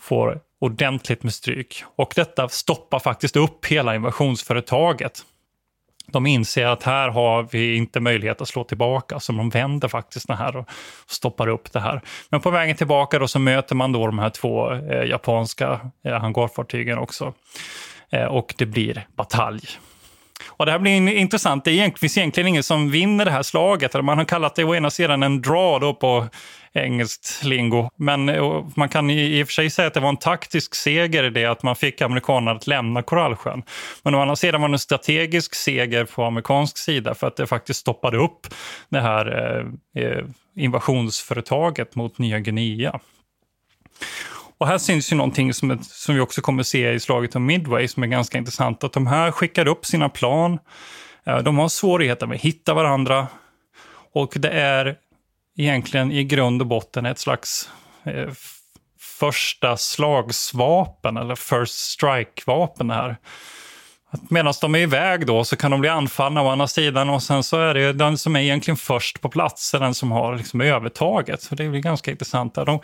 får 0.00 0.40
ordentligt 0.60 1.22
med 1.22 1.34
stryk. 1.34 1.84
Och 1.96 2.12
detta 2.16 2.48
stoppar 2.48 2.98
faktiskt 2.98 3.36
upp 3.36 3.66
hela 3.66 3.94
invasionsföretaget. 3.94 5.22
De 6.06 6.26
inser 6.26 6.66
att 6.66 6.82
här 6.82 7.08
har 7.08 7.48
vi 7.50 7.76
inte 7.76 8.00
möjlighet 8.00 8.40
att 8.40 8.48
slå 8.48 8.64
tillbaka, 8.64 9.20
så 9.20 9.32
de 9.32 9.50
vänder 9.50 9.88
faktiskt 9.88 10.28
det 10.28 10.34
här 10.34 10.56
och 10.56 10.68
stoppar 11.06 11.48
upp 11.48 11.72
det 11.72 11.80
här. 11.80 12.00
Men 12.30 12.40
på 12.40 12.50
vägen 12.50 12.76
tillbaka 12.76 13.18
då 13.18 13.28
så 13.28 13.38
möter 13.38 13.74
man 13.74 13.92
då 13.92 14.06
de 14.06 14.18
här 14.18 14.30
två 14.30 14.72
eh, 14.72 15.04
japanska 15.04 15.80
eh, 16.04 16.20
hangarfartygen 16.20 16.98
också. 16.98 17.34
Eh, 18.12 18.24
och 18.24 18.54
det 18.58 18.66
blir 18.66 19.06
batalj. 19.16 19.68
Och 20.46 20.66
det 20.66 20.72
här 20.72 20.78
blir 20.78 21.08
intressant. 21.08 21.64
Det 21.64 21.98
finns 21.98 22.18
egentligen 22.18 22.48
ingen 22.48 22.62
som 22.62 22.90
vinner 22.90 23.24
det 23.24 23.30
här 23.30 23.42
slaget. 23.42 24.04
Man 24.04 24.18
har 24.18 24.24
kallat 24.24 24.54
det 24.54 24.64
å 24.64 24.74
ena 24.74 24.90
sidan 24.90 25.22
en 25.22 25.42
draw 25.42 25.80
då 25.80 25.94
på 25.94 26.28
engelskt 26.72 27.44
lingo. 27.44 27.90
Men 27.96 28.28
eh, 28.28 28.64
man 28.76 28.88
kan 28.88 29.10
i 29.10 29.42
och 29.42 29.46
för 29.46 29.52
sig 29.52 29.70
säga 29.70 29.88
att 29.88 29.94
det 29.94 30.00
var 30.00 30.08
en 30.08 30.16
taktisk 30.16 30.74
seger 30.74 31.24
i 31.24 31.30
det 31.30 31.46
att 31.46 31.62
man 31.62 31.76
fick 31.76 32.00
amerikanerna 32.00 32.50
att 32.50 32.66
lämna 32.66 33.02
Korallsjön. 33.02 33.62
Men 34.02 34.14
å 34.14 34.20
andra 34.20 34.36
sidan 34.36 34.60
var 34.60 34.68
det 34.68 34.74
en 34.74 34.78
strategisk 34.78 35.54
seger 35.54 36.04
på 36.04 36.24
amerikansk 36.24 36.78
sida 36.78 37.14
för 37.14 37.26
att 37.26 37.36
det 37.36 37.46
faktiskt 37.46 37.80
stoppade 37.80 38.16
upp 38.16 38.46
det 38.88 39.00
här 39.00 39.64
eh, 39.96 40.24
invasionsföretaget 40.56 41.94
mot 41.94 42.18
Nya 42.18 42.38
Guinea. 42.38 43.00
Och 44.62 44.68
här 44.68 44.78
syns 44.78 45.12
ju 45.12 45.16
någonting 45.16 45.54
som, 45.54 45.78
som 45.82 46.14
vi 46.14 46.20
också 46.20 46.40
kommer 46.40 46.62
se 46.62 46.92
i 46.92 47.00
slaget 47.00 47.36
om 47.36 47.46
Midway 47.46 47.88
som 47.88 48.02
är 48.02 48.06
ganska 48.06 48.38
intressant. 48.38 48.84
Att 48.84 48.92
de 48.92 49.06
här 49.06 49.30
skickar 49.30 49.68
upp 49.68 49.86
sina 49.86 50.08
plan. 50.08 50.58
Eh, 51.26 51.38
de 51.38 51.58
har 51.58 51.68
svårigheter 51.68 52.26
med 52.26 52.34
att 52.34 52.40
hitta 52.40 52.74
varandra. 52.74 53.28
Och 54.12 54.32
det 54.36 54.50
är 54.50 54.96
egentligen 55.58 56.12
i 56.12 56.24
grund 56.24 56.62
och 56.62 56.68
botten 56.68 57.06
ett 57.06 57.18
slags 57.18 57.70
eh, 58.04 58.30
första 58.98 59.76
slagsvapen 59.76 61.16
eller 61.16 61.34
first 61.34 61.74
strike-vapen 61.74 62.88
det 62.88 62.94
här. 62.94 63.16
Att 64.14 64.30
Medan 64.30 64.54
de 64.60 64.74
är 64.74 64.78
iväg 64.78 65.26
då 65.26 65.44
så 65.44 65.56
kan 65.56 65.70
de 65.70 65.80
bli 65.80 65.88
anfallna 65.88 66.42
å 66.42 66.48
andra 66.48 66.66
sidan 66.66 67.10
och 67.10 67.22
sen 67.22 67.42
så 67.42 67.56
är 67.56 67.74
det 67.74 67.92
den 67.92 68.18
som 68.18 68.36
är 68.36 68.40
egentligen 68.40 68.76
först 68.76 69.20
på 69.20 69.28
plats, 69.28 69.74
är 69.74 69.80
den 69.80 69.94
som 69.94 70.12
har 70.12 70.36
liksom 70.36 70.60
övertaget. 70.60 71.42
Så 71.42 71.54
det 71.54 71.68
blir 71.68 71.80
ganska 71.80 72.10
intressant. 72.10 72.54
där. 72.54 72.64
De, 72.64 72.80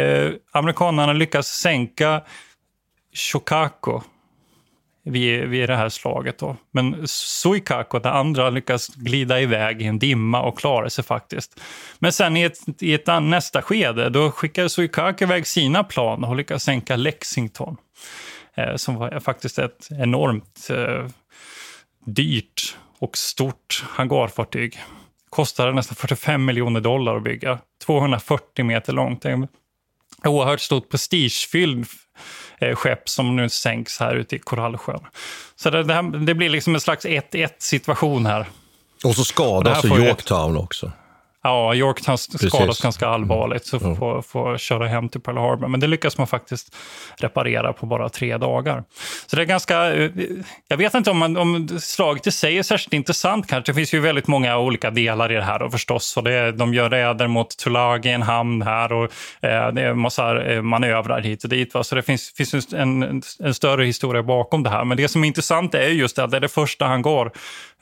eh, 0.00 0.32
amerikanerna 0.52 1.12
lyckas 1.12 1.46
sänka 1.46 2.22
Shokaku 3.14 4.00
vid, 5.04 5.48
vid 5.48 5.68
det 5.68 5.76
här 5.76 5.88
slaget. 5.88 6.38
Då. 6.38 6.56
Men 6.70 7.08
Suikako, 7.08 7.98
det 7.98 8.10
andra, 8.10 8.50
lyckas 8.50 8.88
glida 8.88 9.40
iväg 9.40 9.82
i 9.82 9.84
en 9.84 9.98
dimma 9.98 10.42
och 10.42 10.58
klara 10.58 10.90
sig 10.90 11.04
faktiskt. 11.04 11.60
Men 11.98 12.12
sen 12.12 12.36
i 12.36 12.42
ett, 12.42 12.82
i 12.82 12.94
ett 12.94 13.06
nästa 13.22 13.62
skede, 13.62 14.10
då 14.10 14.30
skickar 14.30 14.68
Suikako 14.68 15.24
iväg 15.24 15.46
sina 15.46 15.84
plan 15.84 16.24
och 16.24 16.36
lyckas 16.36 16.62
sänka 16.62 16.96
Lexington. 16.96 17.76
Eh, 18.56 18.76
som 18.76 18.94
var 18.94 19.20
faktiskt 19.20 19.58
ett 19.58 19.88
enormt 19.90 20.70
eh, 20.70 21.06
dyrt 22.04 22.76
och 22.98 23.16
stort 23.16 23.84
hangarfartyg. 23.88 24.78
Kostade 25.30 25.72
nästan 25.72 25.96
45 25.96 26.44
miljoner 26.44 26.80
dollar 26.80 27.16
att 27.16 27.22
bygga. 27.22 27.58
240 27.86 28.64
meter 28.64 28.92
långt. 28.92 29.24
En 29.24 29.48
oerhört 30.24 30.60
stort 30.60 30.88
prestigefylld 30.88 31.86
eh, 32.58 32.76
skepp 32.76 33.08
som 33.08 33.36
nu 33.36 33.48
sänks 33.48 34.00
här 34.00 34.14
ute 34.14 34.36
i 34.36 34.38
Korallsjön. 34.38 35.00
Så 35.56 35.70
det, 35.70 35.82
det, 35.82 35.94
här, 35.94 36.02
det 36.02 36.34
blir 36.34 36.48
liksom 36.48 36.74
en 36.74 36.80
slags 36.80 37.04
1-1 37.04 37.48
situation 37.58 38.26
här. 38.26 38.46
Och 39.04 39.14
så 39.14 39.24
skadas 39.24 39.84
Yorktown 39.84 40.56
också. 40.56 40.92
Ja, 41.46 41.74
Yorktown 41.74 42.18
skadas 42.18 42.80
ganska 42.80 43.08
allvarligt 43.08 43.66
så 43.66 43.78
får, 43.80 44.22
får 44.22 44.58
köra 44.58 44.86
hem 44.86 45.08
till 45.08 45.20
Pearl 45.20 45.36
Harbor. 45.36 45.68
Men 45.68 45.80
det 45.80 45.86
lyckas 45.86 46.18
man 46.18 46.26
faktiskt 46.26 46.76
reparera 47.16 47.72
på 47.72 47.86
bara 47.86 48.08
tre 48.08 48.36
dagar. 48.36 48.84
Så 49.26 49.36
det 49.36 49.42
är 49.42 49.46
ganska... 49.46 49.94
eh, 49.94 50.10
Jag 50.68 50.76
vet 50.76 50.94
inte 50.94 51.10
om, 51.10 51.18
man, 51.18 51.36
om 51.36 51.68
slaget 51.80 52.26
i 52.26 52.32
sig 52.32 52.58
är 52.58 52.62
särskilt 52.62 52.92
intressant 52.92 53.46
kanske. 53.46 53.72
Det 53.72 53.74
finns 53.76 53.94
ju 53.94 54.00
väldigt 54.00 54.26
många 54.26 54.58
olika 54.58 54.90
delar 54.90 55.32
i 55.32 55.34
det 55.34 55.42
här 55.42 55.58
då, 55.58 55.70
förstås. 55.70 56.16
Och 56.16 56.22
det, 56.22 56.52
de 56.52 56.74
gör 56.74 56.90
räder 56.90 57.26
mot 57.26 57.56
Tulagi, 57.56 58.10
en 58.10 58.22
hamn 58.22 58.62
här 58.62 58.92
och 58.92 59.04
eh, 59.40 59.72
det 59.72 59.82
är 59.82 59.90
en 59.90 59.98
massa 59.98 60.44
eh, 60.44 60.62
manövrar 60.62 61.20
hit 61.20 61.44
och 61.44 61.50
dit. 61.50 61.74
Va? 61.74 61.84
Så 61.84 61.94
det 61.94 62.02
finns, 62.02 62.32
finns 62.36 62.72
en, 62.72 63.02
en, 63.02 63.22
en 63.40 63.54
större 63.54 63.84
historia 63.84 64.22
bakom 64.22 64.62
det 64.62 64.70
här. 64.70 64.84
Men 64.84 64.96
det 64.96 65.08
som 65.08 65.24
är 65.24 65.28
intressant 65.28 65.74
är 65.74 65.88
just 65.88 66.18
att 66.18 66.30
det 66.30 66.36
är 66.36 66.40
det 66.40 66.48
första 66.48 66.86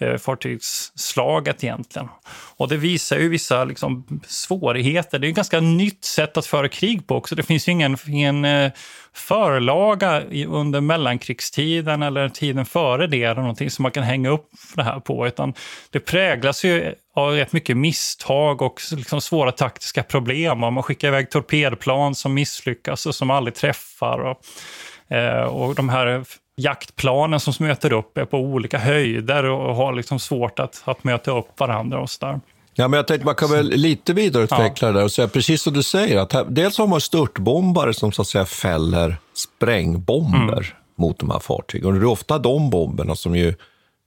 Eh, 0.01 0.17
fartygsslaget 0.17 1.65
egentligen. 1.65 2.09
Och 2.57 2.69
det 2.69 2.77
visar 2.77 3.19
ju 3.19 3.29
vissa 3.29 3.65
liksom, 3.65 4.21
svårigheter. 4.27 5.19
Det 5.19 5.27
är 5.27 5.29
ett 5.29 5.37
ganska 5.37 5.61
nytt 5.61 6.05
sätt 6.05 6.37
att 6.37 6.47
föra 6.47 6.69
krig 6.69 7.07
på 7.07 7.17
också. 7.17 7.35
Det 7.35 7.43
finns 7.43 7.69
ju 7.69 7.73
ingen, 7.73 7.97
ingen 8.07 8.45
eh, 8.45 8.73
förlaga 9.13 10.23
under 10.49 10.81
mellankrigstiden 10.81 12.03
eller 12.03 12.29
tiden 12.29 12.67
före 12.67 13.07
det 13.07 13.23
eller 13.23 13.41
någonting 13.41 13.71
som 13.71 13.83
man 13.83 13.93
kan 13.93 14.03
hänga 14.03 14.29
upp 14.29 14.49
det 14.75 14.83
här 14.83 15.01
på. 15.01 15.27
Utan 15.27 15.55
det 15.91 16.01
präglas 16.01 16.65
ju 16.65 16.95
av 17.15 17.33
rätt 17.33 17.53
mycket 17.53 17.77
misstag 17.77 18.63
och 18.63 18.81
liksom 18.91 19.21
svåra 19.21 19.53
taktiska 19.53 20.03
problem. 20.03 20.65
Och 20.65 20.73
man 20.73 20.83
skickar 20.83 21.09
iväg 21.09 21.31
torpedplan 21.31 22.15
som 22.15 22.35
misslyckas 22.35 23.07
och 23.07 23.15
som 23.15 23.31
aldrig 23.31 23.55
träffar. 23.55 24.19
Och, 24.19 25.17
eh, 25.17 25.45
och 25.45 25.75
de 25.75 25.89
här 25.89 26.25
jaktplanen 26.57 27.41
som 27.41 27.55
möter 27.59 27.93
upp 27.93 28.19
är 28.19 28.25
på 28.25 28.39
olika 28.39 28.79
höjder 28.79 29.45
och 29.45 29.77
har 29.77 29.93
liksom 29.93 30.19
svårt 30.19 30.59
att, 30.59 30.83
att 30.85 31.05
möta 31.05 31.39
upp 31.39 31.61
varandra 31.61 32.01
och 32.01 32.11
så 32.11 32.27
där. 32.27 32.41
Ja, 32.75 32.89
men 32.89 32.97
jag 32.97 33.07
tänkte 33.07 33.25
man 33.27 33.35
kan 33.35 33.51
väl 33.51 33.67
lite 33.67 34.13
vidareutveckla 34.13 34.89
ja. 34.89 34.93
det 34.93 34.99
där 34.99 35.05
och 35.05 35.13
säga 35.13 35.29
precis 35.29 35.63
som 35.63 35.73
du 35.73 35.83
säger, 35.83 36.19
att 36.19 36.33
här, 36.33 36.45
dels 36.49 36.79
har 36.79 36.87
man 36.87 37.01
störtbombare 37.01 37.95
som 37.95 38.13
så 38.13 38.23
att 38.23 38.29
säga 38.29 38.45
fäller 38.45 39.17
sprängbomber 39.35 40.53
mm. 40.53 40.65
mot 40.99 41.19
de 41.19 41.31
här 41.31 41.39
fartygen. 41.39 41.87
Och 41.87 41.93
det 41.93 42.01
är 42.01 42.05
ofta 42.05 42.39
de 42.39 42.71
bomberna 42.71 43.15
som 43.15 43.37
ju 43.37 43.55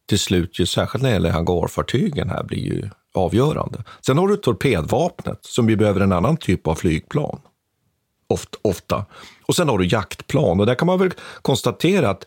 till 0.09 0.19
slut, 0.19 0.59
ju, 0.59 0.65
särskilt 0.65 1.01
när 1.01 1.09
det 1.09 1.13
gäller 1.13 1.31
hangarfartygen 1.31 2.29
här, 2.29 2.43
blir 2.43 2.59
ju 2.59 2.89
avgörande. 3.15 3.83
Sen 4.05 4.17
har 4.17 4.27
du 4.27 4.35
torpedvapnet 4.37 5.39
som 5.41 5.69
ju 5.69 5.75
behöver 5.75 6.01
en 6.01 6.11
annan 6.11 6.37
typ 6.37 6.67
av 6.67 6.75
flygplan. 6.75 7.39
Ofta. 8.61 9.05
Och 9.45 9.55
sen 9.55 9.69
har 9.69 9.77
du 9.77 9.85
jaktplan 9.85 10.59
och 10.59 10.65
där 10.65 10.75
kan 10.75 10.85
man 10.85 10.99
väl 10.99 11.11
konstatera 11.41 12.09
att 12.09 12.25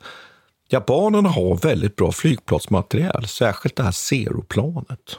japanerna 0.69 1.29
har 1.29 1.57
väldigt 1.57 1.97
bra 1.97 2.13
flygplansmaterial, 2.13 3.27
särskilt 3.27 3.77
det 3.77 3.83
här 3.83 3.93
Zero-planet. 3.93 5.19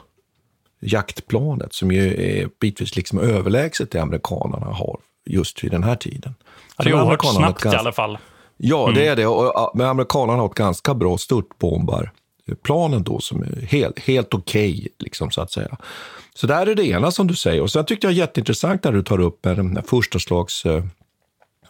Jaktplanet 0.80 1.74
som 1.74 1.92
ju 1.92 2.24
är 2.24 2.50
bitvis 2.60 2.96
liksom 2.96 3.20
överlägset 3.20 3.92
det 3.92 4.00
amerikanerna 4.00 4.66
har 4.66 5.00
just 5.26 5.64
vid 5.64 5.72
den 5.72 5.84
här 5.84 5.96
tiden. 5.96 6.36
Det 6.78 6.90
är 6.90 6.94
oerhört 6.94 7.26
snabbt 7.26 7.62
ganska... 7.62 7.78
i 7.78 7.80
alla 7.80 7.92
fall. 7.92 8.18
Ja, 8.58 8.84
mm. 8.84 8.96
det 8.96 9.08
är 9.08 9.16
det. 9.16 9.28
Och, 9.28 9.72
men 9.76 9.88
amerikanerna 9.88 10.40
har 10.40 10.46
ett 10.46 10.56
ganska 10.56 10.94
bra 10.94 11.18
störtbombar 11.18 12.12
planen 12.56 13.04
då 13.04 13.20
som 13.20 13.44
är 13.44 13.66
helt, 13.66 14.00
helt 14.00 14.34
okej, 14.34 14.72
okay, 14.72 14.90
liksom, 15.00 15.32
så 15.32 15.42
att 15.42 15.52
säga. 15.52 15.78
Så 16.36 16.48
där 16.48 16.68
är 16.68 16.76
det 16.76 16.88
ena 16.88 17.12
som 17.12 17.28
du 17.28 17.36
säger. 17.36 17.62
Och 17.62 17.72
sen 17.72 17.86
tyckte 17.86 18.08
jag 18.08 18.14
jätteintressant 18.14 18.84
när 18.84 18.92
du 18.92 19.04
tar 19.04 19.20
upp 19.20 19.46
eh, 19.46 19.56
den 19.56 19.84
första 19.84 20.20
slags 20.20 20.66
eh, 20.66 20.84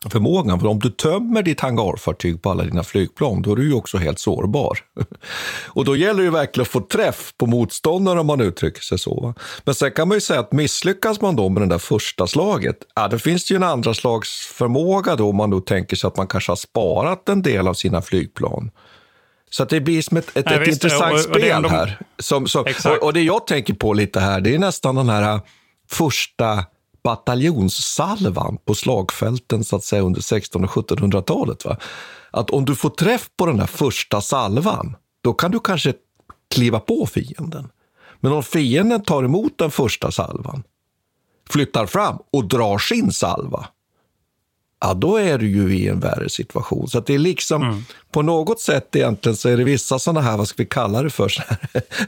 förmågan. 0.09 0.59
För 0.59 0.67
om 0.67 0.79
du 0.79 0.89
tömmer 0.89 1.43
ditt 1.43 1.59
hangarfartyg 1.59 2.41
på 2.41 2.49
alla 2.49 2.63
dina 2.63 2.83
flygplan, 2.83 3.41
då 3.41 3.51
är 3.51 3.55
du 3.55 3.67
ju 3.67 3.73
också 3.73 3.97
helt 3.97 4.19
sårbar. 4.19 4.79
Och 5.67 5.85
då 5.85 5.95
gäller 5.95 6.23
det 6.23 6.29
verkligen 6.29 6.61
att 6.61 6.67
få 6.67 6.81
träff 6.81 7.33
på 7.37 7.45
motståndaren 7.45 8.19
om 8.19 8.27
man 8.27 8.41
uttrycker 8.41 8.81
sig 8.81 8.99
så. 8.99 9.33
Men 9.63 9.75
sen 9.75 9.91
kan 9.91 10.07
man 10.07 10.17
ju 10.17 10.21
säga 10.21 10.39
att 10.39 10.51
misslyckas 10.51 11.21
man 11.21 11.35
då 11.35 11.49
med 11.49 11.61
det 11.61 11.67
där 11.67 11.77
första 11.77 12.27
slaget, 12.27 12.77
ja, 12.95 13.07
då 13.07 13.19
finns 13.19 13.47
det 13.47 13.53
ju 13.53 13.55
en 13.55 13.63
andra 13.63 13.93
slags 13.93 14.29
förmåga 14.53 15.15
då 15.15 15.29
om 15.29 15.35
man 15.35 15.49
då 15.49 15.59
tänker 15.59 15.95
sig 15.95 16.07
att 16.07 16.17
man 16.17 16.27
kanske 16.27 16.51
har 16.51 16.57
sparat 16.57 17.29
en 17.29 17.41
del 17.41 17.67
av 17.67 17.73
sina 17.73 18.01
flygplan. 18.01 18.71
Så 19.53 19.65
det 19.65 19.81
blir 19.81 20.01
som 20.01 20.17
ett, 20.17 20.37
ett, 20.37 20.45
Nej, 20.45 20.55
ett 20.55 20.67
visst, 20.67 20.83
intressant 20.83 21.11
och, 21.11 21.17
och, 21.17 21.23
spel 21.23 21.61
de... 21.61 21.71
här. 21.71 21.99
Som, 22.19 22.47
som, 22.47 22.65
och, 22.85 23.03
och, 23.03 23.13
det 23.13 23.21
jag 23.21 23.47
tänker 23.47 23.73
på 23.73 23.93
lite 23.93 24.19
här, 24.19 24.41
det 24.41 24.55
är 24.55 24.59
nästan 24.59 24.95
den 24.95 25.09
här 25.09 25.39
första 25.89 26.65
bataljonssalvan 27.03 28.57
på 28.65 28.75
slagfälten 28.75 29.63
så 29.63 29.75
att 29.75 29.83
säga 29.83 30.01
under 30.01 30.19
1600 30.19 30.69
och 30.69 30.89
1700-talet. 30.89 31.65
Va? 31.65 31.77
Att 32.31 32.49
om 32.49 32.65
du 32.65 32.75
får 32.75 32.89
träff 32.89 33.29
på 33.37 33.45
den 33.45 33.57
där 33.57 33.65
första 33.65 34.21
salvan, 34.21 34.95
då 35.23 35.33
kan 35.33 35.51
du 35.51 35.59
kanske 35.59 35.93
kliva 36.49 36.79
på 36.79 37.05
fienden. 37.05 37.69
Men 38.19 38.31
om 38.31 38.43
fienden 38.43 39.03
tar 39.03 39.23
emot 39.23 39.57
den 39.57 39.71
första 39.71 40.11
salvan, 40.11 40.63
flyttar 41.49 41.85
fram 41.85 42.17
och 42.31 42.47
drar 42.47 42.77
sin 42.77 43.11
salva, 43.11 43.67
ja 44.81 44.93
då 44.93 45.17
är 45.17 45.37
du 45.37 45.49
ju 45.49 45.75
i 45.75 45.87
en 45.87 45.99
värre 45.99 46.29
situation. 46.29 46.87
Så 46.87 46.99
det 46.99 47.15
är 47.15 47.19
liksom, 47.19 47.63
mm. 47.63 47.85
på 48.11 48.21
något 48.21 48.59
sätt 48.59 48.95
egentligen 48.95 49.35
så 49.35 49.49
är 49.49 49.57
det 49.57 49.63
vissa 49.63 49.99
sådana 49.99 50.21
här, 50.21 50.37
vad 50.37 50.47
ska 50.47 50.63
vi 50.63 50.69
kalla 50.69 51.03
det 51.03 51.09
för, 51.09 51.33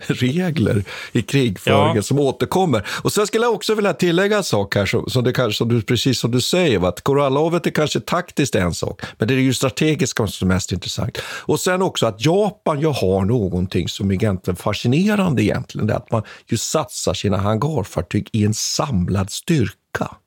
regler 0.13 0.83
i 1.11 1.21
krigföringen 1.21 1.95
ja. 1.95 2.01
som 2.01 2.19
återkommer. 2.19 2.87
Och 2.87 3.13
sen 3.13 3.27
skulle 3.27 3.45
jag 3.45 3.53
också 3.53 3.75
vilja 3.75 3.93
tillägga 3.93 4.37
en 4.37 4.43
sak 4.43 4.75
här, 4.75 4.85
som, 4.85 5.09
som, 5.09 5.23
det 5.23 5.33
kanske, 5.33 5.57
som 5.57 5.69
du, 5.69 5.81
precis 5.81 6.19
som 6.19 6.31
du 6.31 6.41
säger, 6.41 6.87
att 6.87 7.01
korallovet 7.01 7.67
är 7.67 7.71
kanske 7.71 7.99
taktiskt 7.99 8.55
en 8.55 8.73
sak, 8.73 9.01
men 9.17 9.27
det 9.27 9.33
är 9.33 9.37
ju 9.37 9.53
strategiska 9.53 10.27
som 10.27 10.51
är 10.51 10.53
mest 10.55 10.71
intressant. 10.71 11.17
Och 11.27 11.59
sen 11.59 11.81
också 11.81 12.05
att 12.05 12.25
Japan 12.25 12.79
ju 12.79 12.87
har 12.87 13.25
någonting 13.25 13.89
som 13.89 14.09
är 14.11 14.15
egentligen 14.15 14.55
fascinerande 14.55 15.43
egentligen, 15.43 15.87
det 15.87 15.93
är 15.93 15.97
att 15.97 16.11
man 16.11 16.23
ju 16.47 16.57
satsar 16.57 17.13
sina 17.13 17.37
hangarfartyg 17.37 18.29
i 18.31 18.45
en 18.45 18.53
samlad 18.53 19.31
styrka 19.31 20.17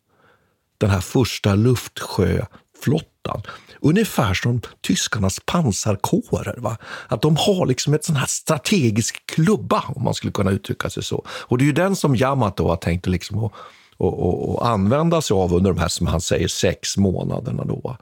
den 0.79 0.91
här 0.91 1.01
första 1.01 1.55
luftsjöflottan. 1.55 3.43
Ungefär 3.81 4.35
som 4.35 4.61
tyskarnas 4.81 5.41
pansarkårer. 5.47 6.55
Va? 6.59 6.77
Att 7.09 7.23
de 7.23 7.37
har 7.37 7.67
liksom 7.67 7.95
ett 7.95 8.05
sån 8.05 8.17
här 8.17 8.27
strategisk 8.27 9.27
klubba, 9.27 9.85
om 9.89 10.05
man 10.05 10.15
skulle 10.15 10.33
kunna 10.33 10.51
uttrycka 10.51 10.91
sig 10.91 11.03
så. 11.03 11.25
Och 11.29 11.59
det 11.59 11.65
är 11.65 11.67
ju 11.67 11.73
den 11.73 11.97
som 11.97 12.17
Yamato 12.17 12.69
har 12.69 12.77
tänkt 12.77 13.07
liksom 13.07 13.45
att, 13.45 13.53
att, 13.99 14.07
att, 14.07 14.57
att 14.57 14.63
använda 14.63 15.23
sig 15.23 15.35
av 15.35 15.55
under 15.55 15.73
de 15.73 15.81
här, 15.81 15.89
som 15.89 16.07
han 16.07 16.21
säger, 16.21 16.49
sex 16.49 16.97
månaderna. 16.97 17.65
Då. 17.65 17.97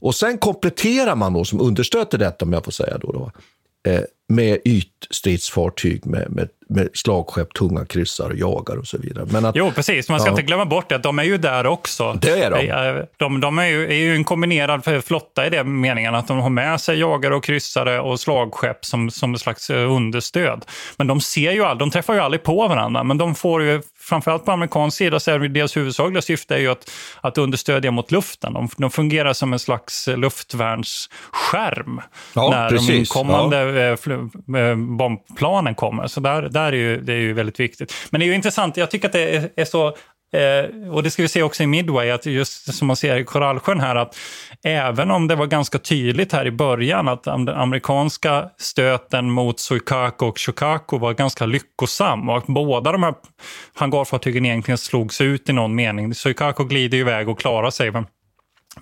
Och 0.00 0.14
sen 0.14 0.38
kompletterar 0.38 1.16
man 1.16 1.32
då, 1.32 1.44
som 1.44 1.60
understöd 1.60 2.10
till 2.10 2.18
detta, 2.18 2.44
om 2.44 2.52
jag 2.52 2.64
får 2.64 2.72
säga 2.72 2.98
då, 2.98 3.12
då 3.12 3.30
eh, 3.90 4.02
med 4.28 4.58
ytstridsfartyg 4.64 6.06
med, 6.06 6.30
med, 6.30 6.48
med 6.68 6.88
slagskepp, 6.94 7.54
tunga 7.54 7.84
kryssar, 7.84 8.32
jagar 8.36 8.76
och 8.76 8.86
så 8.86 8.98
vidare. 8.98 9.26
Men 9.30 9.44
att, 9.44 9.56
jo, 9.56 9.72
precis. 9.74 10.08
Man 10.08 10.20
ska 10.20 10.28
ja. 10.28 10.32
inte 10.32 10.42
glömma 10.42 10.64
bort 10.64 10.88
det, 10.88 10.96
att 10.96 11.02
de 11.02 11.18
är 11.18 11.22
ju 11.22 11.38
där 11.38 11.66
också. 11.66 12.12
Det 12.12 12.30
är 12.30 12.50
de. 12.50 13.06
De, 13.16 13.40
de 13.40 13.58
är, 13.58 13.66
ju, 13.66 13.84
är 13.84 13.96
ju 13.96 14.14
en 14.14 14.24
kombinerad 14.24 15.04
flotta 15.04 15.46
i 15.46 15.50
den 15.50 15.80
meningen 15.80 16.14
att 16.14 16.28
de 16.28 16.38
har 16.38 16.50
med 16.50 16.80
sig 16.80 16.98
jagare 16.98 17.34
och 17.34 17.44
kryssare 17.44 18.00
och 18.00 18.20
slagskepp 18.20 18.84
som, 18.84 19.10
som 19.10 19.34
ett 19.34 19.40
slags 19.40 19.70
eh, 19.70 19.92
understöd. 19.92 20.64
Men 20.96 21.06
de 21.06 21.20
ser 21.20 21.52
ju 21.52 21.64
all, 21.64 21.78
de 21.78 21.90
träffar 21.90 22.14
ju 22.14 22.20
aldrig 22.20 22.42
på 22.42 22.68
varandra, 22.68 23.04
men 23.04 23.18
de 23.18 23.34
får 23.34 23.62
ju 23.62 23.82
framförallt 24.06 24.44
på 24.44 24.52
amerikansk 24.52 24.96
sida 24.96 25.20
så 25.20 25.30
är 25.30 25.38
deras 25.38 25.76
huvudsakliga 25.76 26.22
syfte 26.22 26.54
är 26.54 26.58
ju 26.58 26.68
att, 26.68 26.90
att 27.20 27.38
understödja 27.38 27.90
mot 27.90 28.12
luften. 28.12 28.52
De, 28.52 28.68
de 28.76 28.90
fungerar 28.90 29.32
som 29.32 29.52
en 29.52 29.58
slags 29.58 30.06
luftvärnsskärm 30.06 32.00
ja, 32.34 32.50
när 32.50 32.68
precis. 32.68 32.88
de 32.88 32.94
inkommande 32.94 33.56
ja. 33.56 33.96
Eh, 34.54 34.70
eh, 34.70 34.76
bombplanen 34.76 35.74
kommer. 35.74 36.06
Så 36.06 36.20
där, 36.20 36.42
där 36.42 36.72
är 36.72 36.72
ju, 36.72 37.00
det 37.00 37.12
är 37.12 37.20
ju 37.20 37.32
väldigt 37.32 37.60
viktigt. 37.60 37.94
Men 38.10 38.20
det 38.20 38.24
är 38.24 38.28
ju 38.28 38.34
intressant, 38.34 38.76
jag 38.76 38.90
tycker 38.90 39.08
att 39.08 39.12
det 39.12 39.36
är, 39.36 39.50
är 39.56 39.64
så 39.64 39.96
Eh, 40.36 40.92
och 40.92 41.02
det 41.02 41.10
ska 41.10 41.22
vi 41.22 41.28
se 41.28 41.42
också 41.42 41.62
i 41.62 41.66
Midway, 41.66 42.10
att 42.10 42.26
just 42.26 42.74
som 42.74 42.86
man 42.86 42.96
ser 42.96 43.16
i 43.16 43.24
Korallsjön 43.24 43.80
här, 43.80 43.96
att 43.96 44.16
även 44.64 45.10
om 45.10 45.28
det 45.28 45.34
var 45.34 45.46
ganska 45.46 45.78
tydligt 45.78 46.32
här 46.32 46.46
i 46.46 46.50
början 46.50 47.08
att 47.08 47.24
den 47.24 47.48
amerikanska 47.48 48.50
stöten 48.58 49.30
mot 49.30 49.60
Suikako 49.60 50.26
och 50.26 50.40
Shokaku 50.40 50.98
var 50.98 51.14
ganska 51.14 51.46
lyckosam 51.46 52.28
och 52.28 52.36
att 52.36 52.46
båda 52.46 52.92
de 52.92 53.02
här 53.02 53.14
hangarfartygen 53.74 54.46
egentligen 54.46 54.78
slogs 54.78 55.20
ut 55.20 55.48
i 55.48 55.52
någon 55.52 55.74
mening. 55.74 56.14
Suikako 56.14 56.64
glider 56.64 56.98
iväg 56.98 57.28
och 57.28 57.38
klarar 57.38 57.70
sig, 57.70 57.90
men 57.90 58.06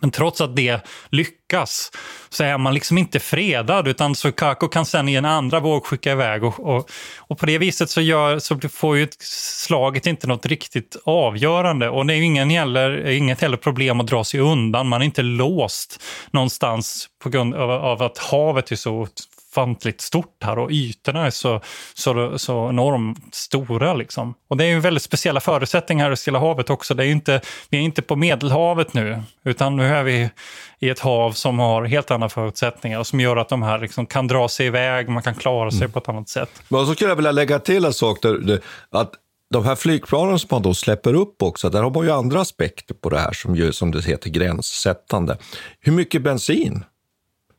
men 0.01 0.11
trots 0.11 0.41
att 0.41 0.57
det 0.57 0.81
lyckas 1.11 1.91
så 2.29 2.45
är 2.45 2.59
man 2.59 2.75
liksom 2.75 2.99
inte 2.99 3.21
fredad 3.21 3.89
utan 3.89 4.15
Sukaku 4.15 4.69
kan 4.69 4.87
sen 4.87 5.09
i 5.09 5.15
en 5.15 5.25
andra 5.25 5.61
våg 5.61 5.85
skicka 5.85 6.13
iväg 6.13 6.45
och, 6.45 6.61
och, 6.61 6.91
och 7.19 7.39
på 7.39 7.47
det 7.47 7.59
viset 7.59 7.91
så, 7.91 8.01
gör, 8.01 8.39
så 8.39 8.61
får 8.69 8.97
ju 8.97 9.09
slaget 9.21 10.07
inte 10.07 10.27
något 10.27 10.47
riktigt 10.47 10.97
avgörande 11.05 11.89
och 11.89 12.07
det 12.07 12.15
är 12.15 12.21
ingen 12.21 12.51
heller, 12.51 13.09
inget 13.09 13.41
heller 13.41 13.57
problem 13.57 14.01
att 14.01 14.07
dra 14.07 14.25
sig 14.25 14.41
undan. 14.41 14.89
Man 14.89 15.01
är 15.01 15.05
inte 15.05 15.23
låst 15.23 16.03
någonstans 16.31 17.09
på 17.23 17.29
grund 17.29 17.55
av, 17.55 17.71
av 17.71 18.03
att 18.03 18.19
havet 18.19 18.73
är 18.73 18.77
så 18.77 19.09
ofantligt 19.55 20.01
stort 20.01 20.43
här 20.43 20.59
och 20.59 20.71
ytorna 20.71 21.27
är 21.27 21.31
så, 21.31 21.61
så, 21.95 22.39
så 22.39 22.69
enormt 22.69 23.35
stora. 23.35 23.95
Liksom. 23.95 24.35
Och 24.49 24.57
det 24.57 24.65
är 24.65 24.69
ju 24.69 24.81
väldigt 24.81 25.03
speciella 25.03 25.41
förutsättningar 25.41 26.13
i 26.13 26.17
Stilla 26.17 26.39
havet 26.39 26.71
också. 26.71 26.95
Det 26.95 27.07
är 27.07 27.11
inte, 27.11 27.41
vi 27.71 27.79
är 27.79 27.83
inte 27.83 28.03
på 28.03 28.17
Medelhavet 28.17 28.95
nu, 28.95 29.23
utan 29.45 29.77
nu 29.77 29.87
är 29.87 30.03
vi 30.03 30.31
i 30.79 30.91
ett 30.91 30.99
hav 30.99 31.33
som 31.33 31.59
har 31.59 31.85
helt 31.85 32.11
andra 32.11 32.29
förutsättningar 32.29 32.99
och 32.99 33.07
som 33.07 33.21
gör 33.21 33.37
att 33.37 33.49
de 33.49 33.63
här 33.63 33.79
liksom 33.79 34.07
kan 34.07 34.27
dra 34.27 34.49
sig 34.49 34.67
iväg, 34.67 35.09
man 35.09 35.23
kan 35.23 35.35
klara 35.35 35.71
sig 35.71 35.81
mm. 35.81 35.93
på 35.93 35.99
ett 35.99 36.09
annat 36.09 36.29
sätt. 36.29 36.51
Men 36.69 36.87
så 36.87 36.95
skulle 36.95 37.11
jag 37.11 37.17
vilja 37.17 37.33
lägga 37.33 37.59
till 37.59 37.85
en 37.85 37.93
sak, 37.93 38.23
där, 38.23 38.61
att 38.91 39.13
de 39.51 39.65
här 39.65 39.75
flygplanen 39.75 40.39
som 40.39 40.49
man 40.51 40.63
då 40.63 40.75
släpper 40.75 41.15
upp 41.15 41.43
också, 41.43 41.71
där 41.71 41.83
har 41.83 41.91
man 41.91 42.05
ju 42.05 42.13
andra 42.13 42.41
aspekter 42.41 42.95
på 42.95 43.11
det 43.11 43.19
här 43.19 43.33
som, 43.33 43.57
ju, 43.57 43.73
som 43.73 43.91
det 43.91 44.05
heter 44.05 44.31
gränssättande. 44.31 45.37
Hur 45.81 45.93
mycket 45.93 46.23
bensin 46.23 46.85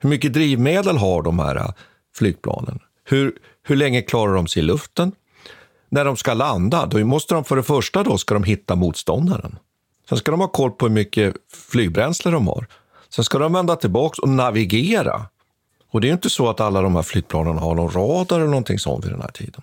hur 0.05 0.09
mycket 0.09 0.33
drivmedel 0.33 0.97
har 0.97 1.21
de 1.21 1.39
här 1.39 1.55
äh, 1.55 1.69
flygplanen? 2.15 2.79
Hur, 3.03 3.37
hur 3.63 3.75
länge 3.75 4.01
klarar 4.01 4.33
de 4.35 4.47
sig 4.47 4.59
i 4.59 4.65
luften? 4.65 5.11
När 5.89 6.05
de 6.05 6.17
ska 6.17 6.33
landa, 6.33 6.85
då 6.85 7.05
måste 7.05 7.33
de 7.33 7.43
för 7.43 7.55
det 7.55 7.63
första 7.63 8.03
då 8.03 8.17
ska 8.17 8.33
de 8.33 8.43
hitta 8.43 8.75
motståndaren. 8.75 9.59
Sen 10.09 10.17
ska 10.17 10.31
de 10.31 10.39
ha 10.39 10.47
koll 10.47 10.71
på 10.71 10.85
hur 10.85 10.93
mycket 10.93 11.35
flygbränsle 11.71 12.31
de 12.31 12.47
har. 12.47 12.67
Sen 13.09 13.25
ska 13.25 13.39
de 13.39 13.53
vända 13.53 13.75
tillbaka 13.75 14.21
och 14.21 14.29
navigera. 14.29 15.25
Och 15.91 16.01
det 16.01 16.09
är 16.09 16.13
inte 16.13 16.29
så 16.29 16.49
att 16.49 16.59
alla 16.59 16.81
de 16.81 16.95
här 16.95 17.03
flygplanen 17.03 17.57
har 17.57 17.75
någon 17.75 17.91
radar 17.91 18.39
eller 18.39 18.47
någonting 18.47 18.79
sånt 18.79 19.05
vid 19.05 19.11
den 19.11 19.21
här 19.21 19.31
tiden. 19.31 19.61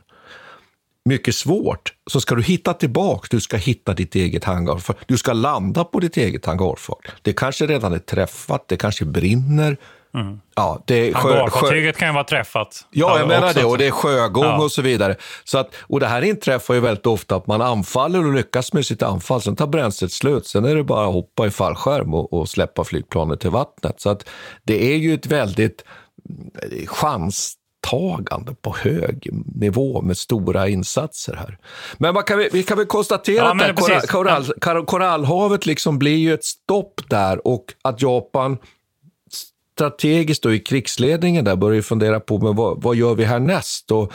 mycket 1.05 1.35
svårt, 1.35 1.92
så 2.11 2.20
ska 2.20 2.35
du 2.35 2.42
hitta 2.42 2.74
tillbaka, 2.74 3.28
du 3.31 3.40
ska 3.40 3.57
hitta 3.57 3.94
ditt 3.94 4.14
eget 4.14 4.44
hangarfart. 4.44 4.96
Du 5.07 5.18
ska 5.18 5.33
landa 5.33 5.85
på 5.85 6.00
ditt 6.00 6.16
eget 6.16 6.46
hangarfart. 6.46 7.12
Det 7.22 7.33
kanske 7.33 7.66
redan 7.66 7.92
är 7.92 7.98
träffat, 7.98 8.68
det 8.68 8.76
kanske 8.76 9.05
brinner. 9.05 9.76
Mm. 10.14 10.40
Ja, 10.57 10.83
det 10.87 10.94
är 10.94 11.14
Hangarfartyget 11.14 11.96
kan 11.96 12.09
ju 12.09 12.14
vara 12.14 12.25
träffat. 12.25 12.87
Ja, 12.90 13.18
jag 13.18 13.29
menar 13.29 13.55
det. 13.55 13.64
Och 13.64 13.79
det 13.79 13.87
är 13.87 13.90
sjögång 13.90 14.44
ja. 14.44 14.62
och 14.62 14.72
så 14.72 14.83
vidare. 14.83 15.16
Så 15.44 15.59
att, 15.59 15.75
och 15.81 16.01
det 16.01 16.07
här 16.07 16.22
inträffar 16.22 16.75
ju 16.75 16.81
väldigt 16.81 17.07
ofta 17.07 17.37
att 17.37 17.46
man 17.46 17.62
anfaller 17.62 18.27
och 18.27 18.33
lyckas 18.33 18.72
med 18.72 18.87
sitt 18.87 19.03
anfall. 19.03 19.42
Sen 19.42 19.57
tar 19.57 19.66
bränslet 19.66 20.12
slut. 20.12 20.46
Sen 20.46 20.64
är 20.64 20.77
det 20.77 20.85
bara 20.85 21.07
att 21.07 21.12
hoppa 21.12 21.46
i 21.46 21.51
fallskärm 21.51 22.14
och, 22.14 22.33
och 22.33 22.48
släppa 22.48 22.85
flygplanet 22.85 23.40
till 23.40 23.51
vattnet. 23.51 24.01
Så 24.01 24.11
att 24.11 24.29
det 24.62 24.92
är 24.92 24.96
ju 24.96 25.14
ett 25.14 25.27
väldigt 25.27 25.85
mm, 26.31 26.87
chans 26.87 27.55
tagande 27.87 28.55
på 28.55 28.77
hög 28.79 29.29
nivå 29.55 30.03
med 30.03 30.16
stora 30.16 30.68
insatser 30.68 31.35
här. 31.35 31.59
Men 31.98 32.22
kan 32.22 32.38
vi, 32.38 32.48
vi, 32.53 32.62
kan 32.62 32.79
väl 32.79 32.87
konstatera 32.87 33.44
ja, 33.59 33.70
att 33.70 34.09
korall, 34.09 34.42
korall, 34.59 34.85
korallhavet 34.85 35.66
liksom 35.66 35.98
blir 35.98 36.16
ju 36.16 36.35
ett 36.35 36.44
stopp 36.44 37.01
där 37.09 37.46
och 37.46 37.64
att 37.83 38.03
Japan 38.03 38.59
strategiskt 39.83 40.42
då 40.42 40.55
i 40.55 40.59
krigsledningen 40.59 41.45
där 41.45 41.57
börjar 41.57 41.83
fundera 41.83 42.21
på 42.21 42.38
men 42.38 42.57
vad, 42.57 42.83
vad 42.83 42.97
gör 42.97 43.14
vi 43.14 43.25
härnäst? 43.25 43.90
Och 43.90 44.12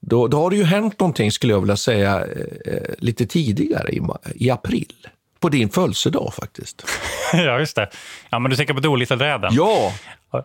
då, 0.00 0.28
då 0.28 0.36
har 0.36 0.50
det 0.50 0.56
ju 0.56 0.64
hänt 0.64 1.00
någonting, 1.00 1.32
skulle 1.32 1.52
jag 1.52 1.60
vilja 1.60 1.76
säga, 1.76 2.26
eh, 2.66 2.94
lite 2.98 3.26
tidigare 3.26 3.92
i, 3.92 4.00
i 4.34 4.50
april. 4.50 4.92
På 5.40 5.48
din 5.48 5.68
födelsedag 5.68 6.34
faktiskt. 6.34 6.84
ja, 7.32 7.58
just 7.58 7.76
det. 7.76 7.90
Ja, 8.30 8.38
men 8.38 8.50
du 8.50 8.56
tänker 8.56 8.74
på 8.74 8.80
Dolittle-räden? 8.80 9.50
Ja! 9.54 9.92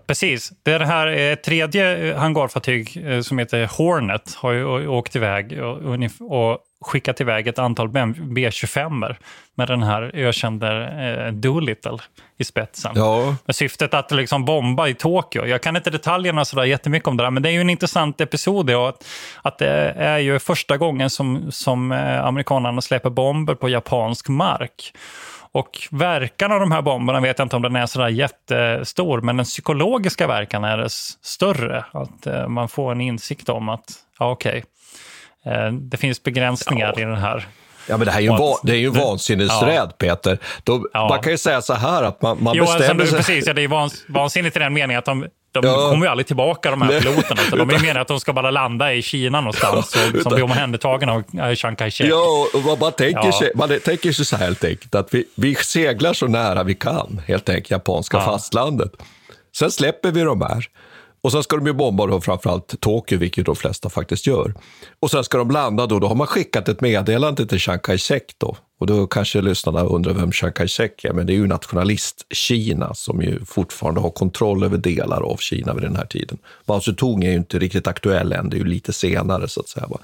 Precis. 0.08 0.52
Det 0.64 0.72
är 0.72 0.80
det 0.80 0.86
här 0.86 1.08
eh, 1.08 1.36
tredje 1.36 2.16
hangarfartyg 2.18 3.04
eh, 3.06 3.22
som 3.22 3.40
heter 3.40 3.66
Hornet 3.66 4.34
har 4.36 4.52
ju 4.52 4.88
åkt 4.88 5.16
iväg 5.16 5.64
och, 5.64 5.78
och 6.22 6.60
skickat 6.82 7.22
iväg 7.22 7.48
ett 7.48 7.60
antal 7.60 7.88
B25 7.88 9.16
med 9.56 9.68
den 9.68 9.84
här 9.84 10.12
ökände 10.14 10.88
eh, 11.28 11.34
Doolittle 11.34 11.98
i 12.38 12.44
spetsen. 12.44 12.92
Ja. 12.96 13.36
Med 13.46 13.56
syftet 13.56 13.94
att 13.94 14.12
liksom 14.12 14.46
bomba 14.46 14.88
i 14.88 14.94
Tokyo. 14.94 15.46
Jag 15.46 15.62
kan 15.62 15.76
inte 15.76 15.90
detaljerna 15.90 16.46
så 16.46 16.66
jättemycket 16.66 17.08
om 17.08 17.18
det 17.18 17.24
där, 17.24 17.32
men 17.32 17.44
det 17.44 17.50
är 17.50 17.54
ju 17.54 17.62
en 17.62 17.70
intressant 17.70 18.22
episod. 18.22 18.70
Ja, 18.70 18.90
att, 18.90 19.06
att 19.42 19.58
det 19.58 19.94
är 19.98 20.18
ju 20.18 20.40
första 20.40 20.78
gången 20.78 21.10
som, 21.10 21.52
som 21.52 21.92
eh, 21.92 22.26
amerikanerna 22.26 22.82
släpper 22.82 23.10
bomber 23.10 23.56
på 23.56 23.70
japansk 23.70 24.30
mark. 24.30 24.94
Och 25.52 25.88
verkan 25.92 26.52
av 26.52 26.60
de 26.60 26.72
här 26.72 26.82
bomberna 26.82 27.20
vet 27.20 27.40
jag 27.40 27.46
inte 27.46 27.56
om 27.56 27.62
den 27.62 27.76
är 27.76 27.86
sådär 27.86 28.08
jättestor, 28.10 29.22
men 29.22 29.38
den 29.38 29.46
psykologiska 29.46 30.28
verkan 30.28 30.64
är 30.64 30.86
större. 31.26 31.86
Att 31.92 32.28
eh, 32.28 32.48
man 32.48 32.70
får 32.70 32.92
en 32.92 33.02
insikt 33.02 33.50
om 33.50 33.70
att, 33.70 33.94
ja 34.20 34.32
okej, 34.32 34.50
okay 34.50 34.64
det 35.72 35.98
finns 35.98 36.24
begränsningar 36.24 36.94
ja. 36.96 37.02
i 37.02 37.06
den 37.06 37.16
här. 37.16 37.48
Ja, 37.88 37.98
men 37.98 38.06
det 38.06 38.12
här 38.12 38.20
är 38.20 38.24
ju, 38.24 38.30
va, 38.30 38.60
det 38.64 38.72
är 38.72 38.76
ju 38.76 38.88
en 38.88 38.94
vansinnesräd, 38.94 39.88
ja. 39.90 39.96
Peter. 39.98 40.38
Då, 40.64 40.88
ja. 40.94 41.10
Man 41.10 41.22
kan 41.22 41.32
ju 41.32 41.38
säga 41.38 41.62
så 41.62 41.74
här 41.74 42.04
att 42.04 42.22
man, 42.22 42.44
man 42.44 42.56
jo, 42.56 42.64
alltså, 42.64 42.78
bestämmer 42.78 43.06
sig... 43.06 43.18
Precis, 43.18 43.48
ja, 43.48 43.54
det 43.54 43.62
är 43.62 43.68
vans, 43.68 44.06
vansinnigt 44.08 44.56
i 44.56 44.60
den 44.60 44.74
meningen 44.74 45.00
att 45.00 45.06
de, 45.06 45.28
de 45.52 45.66
ja. 45.66 45.90
kommer 45.90 46.06
ju 46.06 46.12
aldrig 46.12 46.28
tillbaka, 46.28 46.72
de 46.72 46.82
här 46.82 47.00
piloterna. 47.00 47.42
Utan 47.48 47.68
de 47.68 47.76
är 47.76 47.80
menar 47.80 48.02
att 48.02 48.08
de 48.08 48.20
ska 48.20 48.34
bara 48.34 48.52
landa 48.52 48.94
i 48.94 49.02
Kina 49.02 49.42
någonstans, 49.42 49.96
ja, 49.96 50.18
och, 50.18 50.24
som 50.24 50.34
blir 50.34 50.44
omhändertagna 50.44 51.14
av 51.14 51.56
Chiang 51.56 51.76
Kai-shek. 51.76 52.10
Ja, 52.10 52.48
och 52.54 52.64
man, 52.66 52.80
man, 52.80 52.92
tänker 52.92 53.26
ja. 53.26 53.40
sig, 53.40 53.52
man 53.56 53.80
tänker 53.86 54.12
sig 54.12 54.26
så 54.26 54.36
här 54.36 54.46
helt 54.46 54.64
enkelt, 54.64 54.96
att 54.96 55.14
vi, 55.14 55.26
vi 55.36 55.56
seglar 55.56 56.14
så 56.14 56.28
nära 56.28 56.64
vi 56.64 56.76
kan, 56.76 57.22
helt 57.28 57.50
enkelt, 57.50 57.72
japanska 57.72 58.18
ja. 58.18 58.26
fastlandet. 58.26 58.92
Sen 59.58 59.72
släpper 59.72 60.12
vi 60.12 60.22
de 60.22 60.42
här. 60.42 60.66
Och 61.22 61.32
sen 61.32 61.44
ska 61.44 61.56
de 61.56 61.68
ju 61.68 61.74
bomba 61.74 62.06
då 62.06 62.22
framförallt 62.22 62.82
Tokyo, 62.82 63.18
vilket 63.18 63.46
de 63.46 63.56
flesta 63.56 63.90
faktiskt 63.90 64.28
gör. 64.28 64.54
Och 65.00 65.12
sen 65.12 65.24
ska 65.24 65.38
de 65.38 65.52
landa 65.52 65.88
då, 65.88 66.00
då 66.00 66.08
har 66.08 66.16
man 66.16 66.28
skickat 66.28 66.70
ett 66.70 66.82
meddelande 66.82 67.46
till 67.46 67.60
Chiang 67.60 67.80
Kai-shek 67.80 68.36
då. 68.38 68.58
Och 68.80 68.88
då 68.88 69.08
kanske 69.08 69.42
lyssnarna 69.42 69.84
undrar 69.84 70.14
vem 70.14 70.32
Chiang 70.32 70.54
Kai-shek 70.54 71.06
är, 71.06 71.14
men 71.14 71.28
det 71.28 71.34
är 71.34 71.36
ju 71.36 71.48
nationalist-Kina 71.48 72.94
som 72.94 73.22
ju 73.22 73.46
fortfarande 73.46 74.02
har 74.02 74.10
kontroll 74.10 74.64
över 74.64 74.78
delar 74.78 75.22
av 75.22 75.38
Kina 75.38 75.74
vid 75.74 75.84
den 75.84 75.96
här 75.96 76.06
tiden. 76.06 76.38
Mao 76.66 76.82
Zedong 76.82 77.24
är 77.24 77.30
ju 77.30 77.38
inte 77.38 77.60
riktigt 77.60 77.88
aktuell 77.88 78.34
än, 78.34 78.50
det 78.50 78.56
är 78.56 78.60
ju 78.60 78.66
lite 78.66 78.94
senare 78.94 79.48
så 79.48 79.60
att 79.60 79.70
säga. 79.70 79.88
Va? 79.90 79.98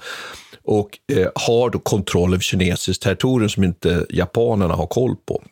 Och 0.64 0.98
eh, 1.12 1.28
har 1.34 1.70
då 1.70 1.78
kontroll 1.78 2.34
över 2.34 2.42
kinesiskt 2.42 3.02
territorium 3.02 3.48
som 3.48 3.64
inte 3.64 4.06
japanerna 4.10 4.74
har 4.74 4.86
koll 4.86 5.16
på. 5.28 5.42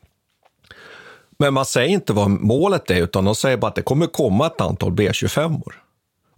Men 1.45 1.55
man 1.55 1.65
säger 1.67 1.89
inte 1.89 2.13
vad 2.13 2.31
målet 2.31 2.91
är, 2.91 3.03
utan 3.03 3.25
de 3.25 3.35
säger 3.35 3.57
bara 3.57 3.67
att 3.67 3.75
det 3.75 3.83
kommer 3.83 4.07
komma 4.07 4.47
ett 4.47 4.61
antal 4.61 4.93
B25. 4.93 5.63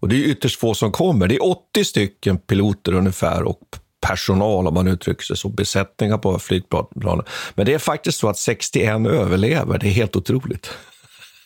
Och 0.01 0.09
det 0.09 0.16
är 0.16 0.29
ytterst 0.29 0.61
få 0.61 0.75
som 0.75 0.92
kommer. 0.92 1.29
Det 1.29 1.35
är 1.35 1.47
80 1.47 1.85
stycken 1.85 2.38
piloter 2.38 2.95
ungefär 2.95 3.42
och 3.42 3.61
personal, 4.07 4.66
om 4.66 4.75
man 4.75 4.88
uttrycker 4.88 5.25
sig 5.25 5.37
så, 5.37 5.49
besättningar 5.49 6.19
på 6.19 6.38
flygplanen. 6.38 7.25
Men 7.55 7.66
det 7.66 7.75
är 7.75 7.79
faktiskt 7.79 8.19
så 8.19 8.29
att 8.29 8.38
61 8.38 9.07
överlever. 9.07 9.79
Det 9.79 9.87
är 9.87 9.90
helt 9.90 10.16
otroligt. 10.16 10.71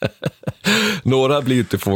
Några 1.03 1.43
blir 1.43 1.59
inte 1.59 1.91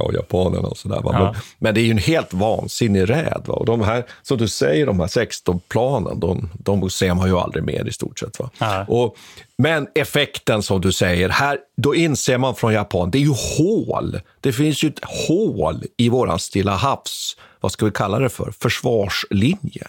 av 0.00 0.14
japanerna 0.14 0.68
och 0.68 0.76
sådär. 0.76 1.00
Ja. 1.04 1.12
Men, 1.12 1.42
men, 1.58 1.74
det 1.74 1.80
är 1.80 1.82
ju 1.82 1.90
en 1.90 1.98
helt 1.98 2.34
vansinnig 2.34 3.10
räd. 3.10 3.42
Va? 3.46 3.54
Och 3.54 3.66
de 3.66 3.80
här, 3.80 4.04
som 4.22 4.38
du 4.38 4.48
säger, 4.48 4.86
de 4.86 5.00
här 5.00 5.06
16 5.06 5.60
planen, 5.68 6.20
de, 6.20 6.48
de 6.58 6.90
ser 6.90 7.14
man 7.14 7.28
ju 7.28 7.38
aldrig 7.38 7.64
mer 7.64 7.88
i 7.88 7.92
stort 7.92 8.18
sett. 8.18 8.38
Va? 8.38 8.50
Ja. 8.58 8.84
Och, 8.88 9.16
men 9.58 9.88
effekten 9.94 10.62
som 10.62 10.80
du 10.80 10.92
säger, 10.92 11.28
här, 11.28 11.58
då 11.76 11.94
inser 11.94 12.38
man 12.38 12.54
från 12.54 12.72
Japan, 12.72 13.10
det 13.10 13.18
är 13.18 13.22
ju 13.22 13.34
hål. 13.58 14.20
Det 14.40 14.52
finns 14.52 14.84
ju 14.84 14.88
ett 14.88 15.04
hål 15.28 15.84
i 15.96 16.08
våran 16.08 16.38
Stilla 16.38 16.76
havs, 16.76 17.36
vad 17.60 17.72
ska 17.72 17.86
vi 17.86 17.92
kalla 17.92 18.18
det 18.18 18.28
för, 18.28 18.52
försvarslinje. 18.60 19.86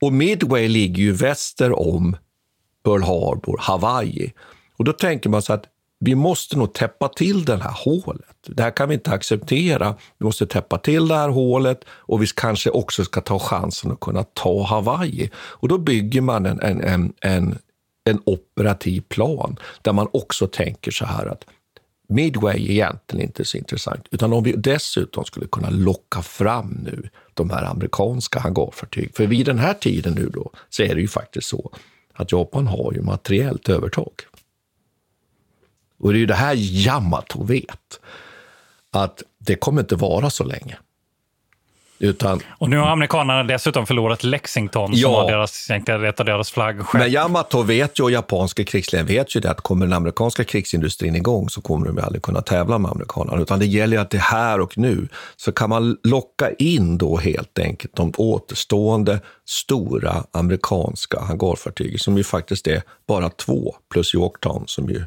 Och 0.00 0.12
Midway 0.12 0.68
ligger 0.68 1.02
ju 1.02 1.12
väster 1.12 1.78
om 1.78 2.16
Pearl 2.84 3.02
Harbor, 3.02 3.58
Hawaii. 3.60 4.32
Och 4.76 4.84
då 4.84 4.92
tänker 4.92 5.30
man 5.30 5.42
så 5.42 5.52
att 5.52 5.64
vi 6.00 6.14
måste 6.14 6.58
nog 6.58 6.72
täppa 6.72 7.08
till 7.08 7.44
det 7.44 7.56
här 7.56 7.74
hålet. 7.84 8.36
Det 8.46 8.62
här 8.62 8.70
kan 8.70 8.88
vi 8.88 8.94
inte 8.94 9.10
acceptera. 9.10 9.96
Vi 10.18 10.24
måste 10.24 10.46
täppa 10.46 10.78
till 10.78 11.08
det 11.08 11.14
här 11.14 11.28
hålet 11.28 11.84
och 11.90 12.22
vi 12.22 12.26
kanske 12.26 12.70
också 12.70 13.04
ska 13.04 13.20
ta 13.20 13.38
chansen 13.38 13.92
att 13.92 14.00
kunna 14.00 14.22
ta 14.22 14.62
Hawaii. 14.64 15.30
Och 15.34 15.68
då 15.68 15.78
bygger 15.78 16.20
man 16.20 16.46
en, 16.46 16.60
en, 16.60 16.80
en, 16.80 17.12
en, 17.20 17.58
en 18.04 18.20
operativ 18.26 19.00
plan 19.00 19.56
där 19.82 19.92
man 19.92 20.08
också 20.12 20.46
tänker 20.46 20.90
så 20.90 21.04
här 21.04 21.26
att 21.26 21.44
Midway 22.08 22.66
är 22.66 22.70
egentligen 22.70 23.26
inte 23.26 23.44
så 23.44 23.56
intressant, 23.56 24.06
utan 24.10 24.32
om 24.32 24.44
vi 24.44 24.52
dessutom 24.52 25.24
skulle 25.24 25.46
kunna 25.46 25.70
locka 25.70 26.22
fram 26.22 26.68
nu 26.84 27.08
de 27.34 27.50
här 27.50 27.64
amerikanska 27.64 28.40
hangarfartyg. 28.40 29.16
För 29.16 29.26
vid 29.26 29.46
den 29.46 29.58
här 29.58 29.74
tiden 29.74 30.14
nu 30.14 30.28
då 30.28 30.50
så 30.68 30.82
är 30.82 30.94
det 30.94 31.00
ju 31.00 31.08
faktiskt 31.08 31.48
så 31.48 31.72
att 32.14 32.32
Japan 32.32 32.66
har 32.66 32.92
ju 32.92 33.02
materiellt 33.02 33.68
övertag. 33.68 34.12
Och 36.00 36.12
det 36.12 36.18
är 36.18 36.20
ju 36.20 36.26
det 36.26 36.34
här 36.34 36.54
Yamato 36.54 37.44
vet, 37.44 38.00
att 38.92 39.22
det 39.38 39.54
kommer 39.54 39.80
inte 39.80 39.96
vara 39.96 40.30
så 40.30 40.44
länge. 40.44 40.76
Utan, 42.02 42.40
och 42.58 42.70
nu 42.70 42.78
har 42.78 42.86
amerikanerna 42.86 43.42
dessutom 43.42 43.86
förlorat 43.86 44.24
Lexington 44.24 44.90
ja, 44.94 45.08
som 45.08 45.12
var 45.12 45.30
deras, 45.30 45.70
ett 45.70 46.20
av 46.20 46.26
deras 46.26 46.50
flaggskepp. 46.50 47.00
Men 47.00 47.10
Yamato 47.10 47.62
vet 47.62 47.98
ju, 47.98 48.04
och 48.04 48.10
japanska 48.10 48.64
krigsledningen 48.64 49.16
vet 49.16 49.36
ju 49.36 49.40
det, 49.40 49.50
att 49.50 49.60
kommer 49.60 49.86
den 49.86 49.92
amerikanska 49.92 50.44
krigsindustrin 50.44 51.16
igång 51.16 51.48
så 51.48 51.60
kommer 51.60 51.86
de 51.86 51.98
aldrig 51.98 52.22
kunna 52.22 52.42
tävla 52.42 52.78
med 52.78 52.90
amerikanerna. 52.90 53.42
Utan 53.42 53.58
det 53.58 53.66
gäller 53.66 53.98
att 53.98 54.10
det 54.10 54.18
här 54.18 54.60
och 54.60 54.78
nu 54.78 55.08
så 55.36 55.52
kan 55.52 55.68
man 55.70 55.96
locka 56.04 56.50
in 56.58 56.98
då 56.98 57.16
helt 57.16 57.58
enkelt 57.58 57.96
de 57.96 58.12
återstående 58.16 59.20
stora 59.48 60.24
amerikanska 60.32 61.20
hangarfartygen 61.20 61.98
som 61.98 62.16
ju 62.16 62.24
faktiskt 62.24 62.66
är 62.66 62.82
bara 63.08 63.28
två 63.28 63.74
plus 63.92 64.14
Yorktown 64.14 64.64
som 64.66 64.88
ju 64.88 65.04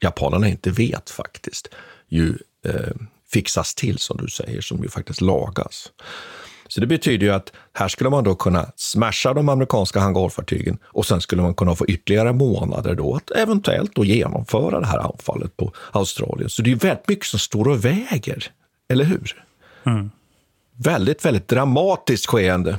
japanerna 0.00 0.48
inte 0.48 0.70
vet 0.70 1.10
faktiskt, 1.10 1.68
ju 2.08 2.38
eh, 2.64 2.96
fixas 3.32 3.74
till, 3.74 3.98
som 3.98 4.16
du 4.16 4.28
säger, 4.28 4.60
som 4.60 4.82
ju 4.82 4.88
faktiskt 4.88 5.20
lagas. 5.20 5.92
Så 6.68 6.80
det 6.80 6.86
betyder 6.86 7.26
ju 7.26 7.32
att 7.32 7.52
här 7.72 7.88
skulle 7.88 8.10
man 8.10 8.24
då 8.24 8.34
kunna 8.34 8.72
smasha 8.76 9.34
de 9.34 9.48
amerikanska 9.48 10.00
hangarfartygen 10.00 10.78
och 10.84 11.06
sen 11.06 11.20
skulle 11.20 11.42
man 11.42 11.54
kunna 11.54 11.74
få 11.74 11.86
ytterligare 11.86 12.32
månader 12.32 12.94
då 12.94 13.14
att 13.14 13.30
eventuellt 13.30 13.94
då 13.94 14.04
genomföra 14.04 14.80
det 14.80 14.86
här 14.86 14.98
anfallet 14.98 15.56
på 15.56 15.72
Australien. 15.92 16.50
Så 16.50 16.62
det 16.62 16.72
är 16.72 16.76
väldigt 16.76 17.08
mycket 17.08 17.26
som 17.26 17.38
står 17.38 17.68
och 17.68 17.84
väger, 17.84 18.52
eller 18.88 19.04
hur? 19.04 19.44
Mm. 19.86 20.10
Väldigt, 20.76 21.24
väldigt 21.24 21.48
dramatiskt 21.48 22.26
skeende. 22.26 22.78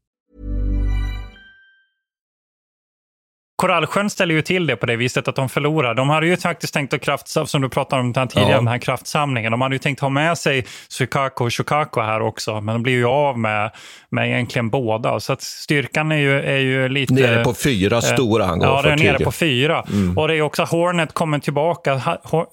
Korallsjön 3.61 4.09
ställer 4.09 4.35
ju 4.35 4.41
till 4.41 4.67
det 4.67 4.75
på 4.75 4.85
det 4.85 4.95
viset 4.95 5.27
att 5.27 5.35
de 5.35 5.49
förlorar. 5.49 5.93
De 5.93 6.09
hade 6.09 6.27
ju 6.27 6.37
faktiskt 6.37 6.73
tänkt 6.73 6.93
att 6.93 7.01
kraft, 7.01 7.27
som 7.27 7.61
du 7.61 7.69
pratade 7.69 8.01
om 8.01 8.13
tidigare, 8.13 8.51
ja. 8.51 8.55
den 8.55 8.67
här 8.67 8.77
kraftsamlingen. 8.77 9.51
De 9.51 9.61
hade 9.61 9.75
ju 9.75 9.79
tänkt 9.79 9.99
ha 9.99 10.09
med 10.09 10.37
sig 10.37 10.65
Sukako 10.87 11.45
och 11.45 11.53
Shukako 11.53 12.01
här 12.01 12.21
också, 12.21 12.61
men 12.61 12.75
de 12.75 12.83
blir 12.83 12.93
ju 12.93 13.05
av 13.05 13.39
med, 13.39 13.71
med 14.09 14.27
egentligen 14.27 14.69
båda. 14.69 15.19
Så 15.19 15.33
att 15.33 15.41
styrkan 15.41 16.11
är 16.11 16.15
ju, 16.15 16.41
är 16.41 16.57
ju 16.57 16.89
lite... 16.89 17.13
Nere 17.13 17.43
på 17.43 17.53
fyra 17.53 17.95
eh, 17.95 18.01
stora 18.01 18.45
han 18.45 18.61
Ja, 18.61 18.81
det 18.81 18.91
är 18.91 18.97
nere 18.97 19.23
på 19.23 19.31
fyra. 19.31 19.85
Mm. 19.91 20.17
Och 20.17 20.27
det 20.27 20.35
är 20.35 20.41
också 20.41 20.63
Hornet 20.63 21.13
kommer 21.13 21.39
tillbaka, 21.39 21.91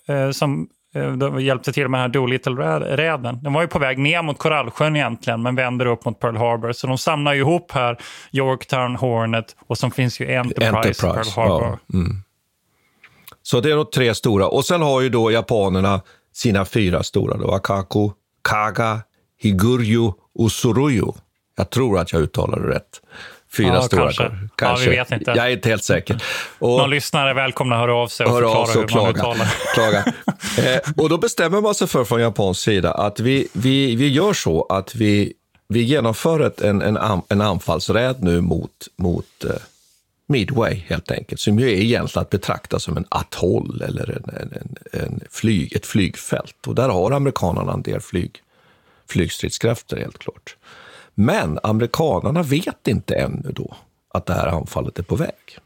eh, 0.09 0.31
som 0.31 0.69
Eh, 0.69 0.78
de 1.17 1.41
hjälpte 1.41 1.73
till 1.73 1.89
med 1.89 2.01
den 2.01 2.03
här 2.03 2.09
Doolittle-räden. 2.09 3.43
Den 3.43 3.53
var 3.53 3.63
ju 3.63 3.69
på 3.69 3.79
väg 3.79 3.99
ner 3.99 4.23
mot 4.23 4.39
Korallsjön 4.39 4.97
egentligen, 4.97 5.43
men 5.43 5.55
vänder 5.55 5.87
upp 5.87 6.05
mot 6.05 6.21
Pearl 6.21 6.37
Harbor. 6.37 6.73
Så 6.73 6.87
de 6.87 6.99
samlar 6.99 7.35
ju 7.35 7.41
ihop 7.41 7.73
här 7.73 7.99
Yorktown, 8.33 8.97
Hornet 8.97 9.57
och 9.67 9.79
så 9.79 9.91
finns 9.91 10.21
ju 10.21 10.35
Enterprise, 10.35 10.77
Enterprise 10.77 11.07
Pearl 11.35 11.49
Harbor. 11.49 11.79
Ja. 11.87 11.99
Mm. 11.99 12.23
Så 13.43 13.61
det 13.61 13.71
är 13.71 13.77
de 13.77 13.87
tre 13.95 14.15
stora. 14.15 14.49
Och 14.49 14.65
sen 14.65 14.83
har 14.83 15.01
ju 15.01 15.09
då 15.09 15.31
japanerna 15.31 16.01
sina 16.33 16.65
fyra 16.65 17.03
stora. 17.03 17.37
Då. 17.37 17.51
Akaku, 17.51 18.11
Kaga, 18.43 19.01
Higuryu 19.41 20.13
och 20.35 20.53
Suruyu. 20.53 21.13
Jag 21.57 21.71
tror 21.71 21.99
att 21.99 22.13
jag 22.13 22.23
uttalar 22.23 22.61
det 22.61 22.69
rätt. 22.69 23.01
Fyra 23.57 23.75
ja, 23.75 23.83
stora 23.83 24.03
kanske. 24.03 24.31
kanske. 24.57 24.85
Ja, 24.85 24.91
vi 24.91 24.97
vet 24.97 25.13
inte. 25.13 25.31
Jag 25.31 25.47
är 25.47 25.51
inte 25.51 25.69
helt 25.69 25.85
säker. 25.85 26.23
Och, 26.59 26.79
Någon 26.79 26.91
lyssnare 26.91 27.31
är 27.31 27.35
välkomna 27.35 27.75
att 27.75 27.81
höra 27.81 27.95
av 27.95 28.09
sig 28.09 28.27
och 28.27 28.33
förklara 28.33 28.67
sig 28.67 28.77
och 28.77 28.81
hur 28.81 28.89
klaga, 28.89 29.05
man 29.05 29.15
uttalar. 29.17 29.55
klaga. 29.75 30.05
eh, 30.75 30.81
och 30.97 31.09
då 31.09 31.19
bestämmer 31.19 31.61
man 31.61 31.75
sig 31.75 31.87
för 31.87 32.05
från 32.05 32.21
japansk 32.21 32.61
sida 32.61 32.93
att 32.93 33.21
vi, 33.21 33.49
vi, 33.53 33.97
vi 33.97 34.09
gör 34.09 34.33
så 34.33 34.67
att 34.69 34.95
vi, 34.95 35.33
vi 35.69 35.83
genomför 35.83 36.41
ett, 36.41 36.61
en, 36.61 36.83
en, 36.83 37.23
en 37.29 37.41
anfallsräd 37.41 38.17
nu 38.23 38.41
mot, 38.41 38.89
mot 38.97 39.45
eh, 39.45 39.51
Midway 40.27 40.75
helt 40.75 41.11
enkelt, 41.11 41.41
som 41.41 41.59
ju 41.59 41.67
är 41.71 41.81
egentligen 41.81 42.23
att 42.23 42.31
betrakta 42.31 42.79
som 42.79 42.97
en 42.97 43.05
atoll 43.09 43.83
eller 43.83 44.11
en, 44.11 44.35
en, 44.41 44.53
en, 44.53 45.01
en 45.03 45.21
flyg, 45.31 45.77
ett 45.77 45.87
flygfält. 45.87 46.67
Och 46.67 46.75
där 46.75 46.89
har 46.89 47.11
amerikanerna 47.11 47.73
en 47.73 47.83
del 47.83 48.01
flyg, 48.01 48.43
flygstridskrafter 49.09 49.97
helt 49.97 50.19
klart. 50.19 50.57
Men 51.21 51.59
amerikanerna 51.63 52.43
vet 52.43 52.89
inte 52.89 53.15
ännu 53.15 53.53
då 53.53 53.77
att 54.15 54.27
det 54.27 54.33
här 54.35 54.47
anfallet 54.47 54.99
är 54.99 55.03
på 55.03 55.17
väg. 55.17 55.59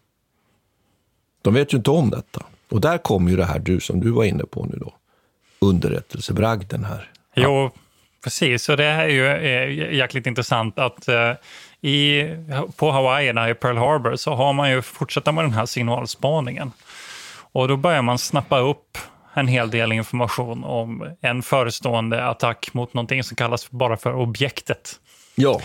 De 1.42 1.54
vet 1.54 1.72
ju 1.72 1.76
inte 1.76 1.90
om 1.90 2.10
detta. 2.10 2.42
Och 2.68 2.80
där 2.80 2.98
kommer 2.98 3.30
ju 3.30 3.36
det 3.36 3.44
här 3.44 3.58
du 3.58 3.80
som 3.80 4.00
du 4.00 4.10
var 4.10 4.24
inne 4.24 4.44
på 4.44 4.64
nu 4.64 4.78
då, 4.80 4.94
underrättelsebragden 5.58 6.84
här. 6.84 7.10
Jo, 7.34 7.70
precis. 8.24 8.68
Och 8.68 8.76
det 8.76 8.84
här 8.84 9.04
är 9.04 9.08
ju 9.08 9.26
eh, 9.26 9.94
jäkligt 9.94 10.26
intressant 10.26 10.78
att 10.78 11.08
eh, 11.08 11.32
i, 11.80 12.28
på 12.76 12.90
Hawaii, 12.90 13.50
i 13.50 13.54
Pearl 13.54 13.76
Harbor, 13.76 14.16
så 14.16 14.34
har 14.34 14.52
man 14.52 14.70
ju 14.70 14.82
fortsatt 14.82 15.34
med 15.34 15.44
den 15.44 15.52
här 15.52 15.66
signalspaningen. 15.66 16.72
Och 17.52 17.68
då 17.68 17.76
börjar 17.76 18.02
man 18.02 18.18
snappa 18.18 18.58
upp 18.58 18.98
en 19.34 19.48
hel 19.48 19.70
del 19.70 19.92
information 19.92 20.64
om 20.64 21.16
en 21.20 21.42
förestående 21.42 22.24
attack 22.24 22.74
mot 22.74 22.94
någonting 22.94 23.24
som 23.24 23.36
kallas 23.36 23.70
bara 23.70 23.96
för 23.96 24.14
objektet. 24.14 24.98
Ja. 25.34 25.60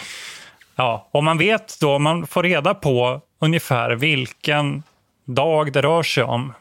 Ja, 0.75 1.09
och 1.11 1.23
man 1.23 1.37
vet 1.37 1.79
då, 1.79 1.99
man 1.99 2.27
får 2.27 2.43
reda 2.43 2.73
på 2.73 3.21
ungefär 3.41 3.91
vilken 3.91 4.83
dag 5.25 5.73
det 5.73 5.81
rör 5.81 6.03
sig 6.03 6.23
om 6.23 6.53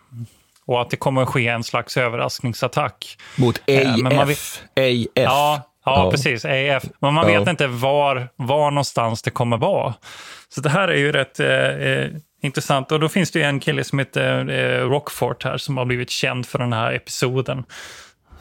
och 0.66 0.80
att 0.80 0.90
det 0.90 0.96
kommer 0.96 1.22
att 1.22 1.28
ske 1.28 1.48
en 1.48 1.64
slags 1.64 1.96
överraskningsattack. 1.96 3.18
Mot 3.36 3.58
AF. 3.58 3.68
Eh, 3.68 3.96
men 3.96 4.28
vet, 4.28 4.38
AF. 4.38 4.62
Ja, 4.74 4.82
ja, 5.14 5.62
ja, 5.84 6.10
precis. 6.10 6.44
AF. 6.44 6.84
Men 6.98 7.14
man 7.14 7.26
vet 7.26 7.48
inte 7.48 7.66
var, 7.66 8.28
var 8.36 8.70
någonstans 8.70 9.22
det 9.22 9.30
kommer 9.30 9.56
vara. 9.56 9.94
Så 10.48 10.60
det 10.60 10.68
här 10.68 10.88
är 10.88 10.96
ju 10.96 11.12
rätt 11.12 11.40
eh, 11.40 11.48
eh, 11.48 12.10
intressant. 12.42 12.92
Och 12.92 13.00
då 13.00 13.08
finns 13.08 13.30
det 13.30 13.38
ju 13.38 13.44
en 13.44 13.60
kille 13.60 13.84
som 13.84 13.98
heter 13.98 14.50
eh, 14.50 14.88
Rockfort 14.88 15.44
här 15.44 15.56
som 15.56 15.76
har 15.76 15.84
blivit 15.84 16.10
känd 16.10 16.46
för 16.46 16.58
den 16.58 16.72
här 16.72 16.92
episoden 16.92 17.64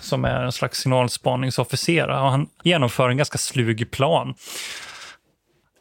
som 0.05 0.25
är 0.25 0.43
en 0.43 0.51
slags 0.51 0.79
signalspaningsofficer. 0.79 2.07
Och 2.07 2.31
han 2.31 2.49
genomför 2.63 3.09
en 3.09 3.17
ganska 3.17 3.37
slug 3.37 3.91
plan. 3.91 4.33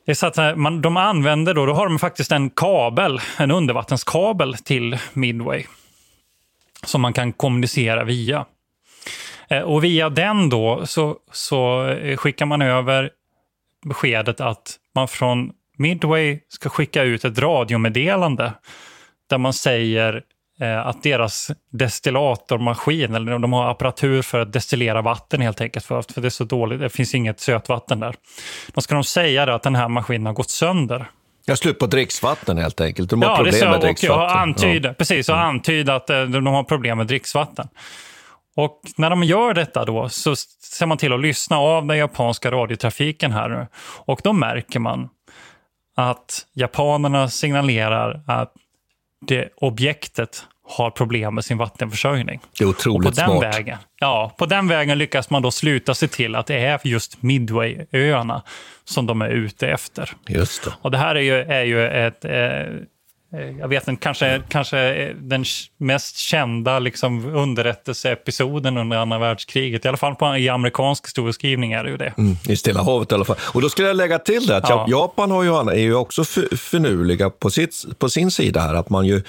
Det 0.06 0.12
är 0.12 0.14
så 0.14 0.26
att 0.26 0.38
eh, 0.38 0.56
man, 0.56 0.82
de 0.82 0.96
använder 0.96 1.54
då, 1.54 1.66
då 1.66 1.74
har 1.74 1.88
de 1.88 1.98
faktiskt 1.98 2.32
en 2.32 2.50
kabel, 2.50 3.20
en 3.38 3.50
undervattenskabel 3.50 4.54
till 4.54 4.98
Midway. 5.12 5.64
Som 6.84 7.00
man 7.00 7.12
kan 7.12 7.32
kommunicera 7.32 8.04
via. 8.04 8.46
Eh, 9.48 9.62
och 9.62 9.84
via 9.84 10.08
den 10.08 10.48
då 10.48 10.86
så, 10.86 11.16
så 11.32 11.86
eh, 11.86 12.16
skickar 12.16 12.46
man 12.46 12.62
över 12.62 13.10
beskedet 13.84 14.40
att 14.40 14.76
man 14.94 15.08
från 15.08 15.52
Midway 15.76 16.40
ska 16.48 16.68
skicka 16.68 17.02
ut 17.02 17.24
ett 17.24 17.38
radiomeddelande 17.38 18.52
där 19.30 19.38
man 19.38 19.52
säger 19.52 20.22
att 20.84 21.02
deras 21.02 21.50
destillatormaskin, 21.72 23.14
eller 23.14 23.38
de 23.38 23.52
har 23.52 23.70
apparatur 23.70 24.22
för 24.22 24.40
att 24.40 24.52
destillera 24.52 25.02
vatten 25.02 25.40
helt 25.40 25.60
enkelt, 25.60 25.84
för, 25.84 26.02
för 26.12 26.20
det 26.20 26.28
är 26.28 26.30
så 26.30 26.44
dåligt, 26.44 26.80
det 26.80 26.88
finns 26.88 27.14
inget 27.14 27.40
sötvatten 27.40 28.00
där. 28.00 28.14
Då 28.74 28.80
ska 28.80 28.94
de 28.94 29.04
säga 29.04 29.54
att 29.54 29.62
den 29.62 29.74
här 29.74 29.88
maskinen 29.88 30.26
har 30.26 30.32
gått 30.32 30.50
sönder. 30.50 31.10
Jag 31.46 31.58
slut 31.58 31.78
på 31.78 31.86
dricksvatten 31.86 32.58
helt 32.58 32.80
enkelt. 32.80 33.10
De 33.10 33.22
har 33.22 33.30
ja, 33.30 33.36
problem 33.36 33.70
med 33.70 33.80
dricksvatten. 33.80 34.24
Och 34.24 34.36
antyda, 34.36 34.88
ja. 34.88 34.94
Precis, 34.94 35.28
och 35.28 35.34
mm. 35.34 35.48
antyda 35.48 35.94
att 35.94 36.10
eh, 36.10 36.22
de 36.22 36.46
har 36.46 36.64
problem 36.64 36.98
med 36.98 37.06
dricksvatten. 37.06 37.68
Och 38.56 38.80
när 38.96 39.10
de 39.10 39.22
gör 39.22 39.54
detta 39.54 39.84
då 39.84 40.08
så 40.08 40.36
ser 40.36 40.86
man 40.86 40.98
till 40.98 41.12
att 41.12 41.20
lyssna 41.20 41.58
av 41.58 41.86
den 41.86 41.98
japanska 41.98 42.50
radiotrafiken 42.50 43.32
här 43.32 43.48
nu. 43.48 43.66
Och 44.04 44.20
då 44.24 44.32
märker 44.32 44.80
man 44.80 45.08
att 45.96 46.46
japanerna 46.54 47.28
signalerar 47.28 48.22
att 48.26 48.52
det 49.26 49.48
objektet 49.56 50.46
har 50.68 50.90
problem 50.90 51.34
med 51.34 51.44
sin 51.44 51.58
vattenförsörjning. 51.58 52.40
Det 52.58 52.64
är 52.64 52.68
otroligt 52.68 53.08
och 53.08 53.14
på 53.14 53.20
den 53.20 53.30
smart. 53.30 53.54
Vägen, 53.54 53.78
ja, 54.00 54.34
på 54.38 54.46
den 54.46 54.68
vägen 54.68 54.98
lyckas 54.98 55.30
man 55.30 55.42
då 55.42 55.50
sluta 55.50 55.94
sig 55.94 56.08
till 56.08 56.34
att 56.34 56.46
det 56.46 56.58
är 56.58 56.80
just 56.84 57.22
Midway-öarna 57.22 58.42
som 58.84 59.06
de 59.06 59.22
är 59.22 59.28
ute 59.28 59.68
efter. 59.68 60.10
Just 60.28 60.64
det. 60.64 60.72
Och 60.80 60.90
det 60.90 60.98
här 60.98 61.14
är 61.14 61.20
ju, 61.20 61.34
är 61.34 61.64
ju 61.64 61.88
ett... 61.88 62.24
Eh, 63.34 63.58
jag 63.58 63.68
vet 63.68 63.88
inte, 63.88 64.02
kanske, 64.02 64.42
kanske 64.48 65.12
den 65.14 65.44
mest 65.78 66.16
kända 66.16 66.78
liksom, 66.78 67.34
underrättelseepisoden 67.34 68.76
under 68.76 68.96
andra 68.96 69.18
världskriget. 69.18 69.84
I 69.84 69.88
alla 69.88 69.96
fall 69.96 70.14
på, 70.14 70.36
i 70.36 70.48
amerikansk 70.48 71.06
historieskrivning 71.06 71.72
är 71.72 71.84
det 71.84 71.90
ju 71.90 71.96
det. 71.96 72.14
Mm, 72.18 72.36
I 72.48 72.56
Stilla 72.56 72.82
havet 72.82 73.12
i 73.12 73.14
alla 73.14 73.24
fall. 73.24 73.36
Och 73.42 73.62
då 73.62 73.68
skulle 73.68 73.88
jag 73.88 73.96
lägga 73.96 74.18
till 74.18 74.46
det 74.46 74.56
att 74.56 74.68
ja. 74.68 74.86
Japan 74.88 75.30
har 75.30 75.42
ju, 75.42 75.50
är 75.50 75.74
ju 75.74 75.94
också 75.94 76.24
finurliga 76.56 77.30
på, 77.30 77.50
sitt, 77.50 77.98
på 77.98 78.08
sin 78.08 78.30
sida 78.30 78.60
här. 78.60 78.74
Att 78.74 78.90
man 78.90 79.06
ju 79.06 79.22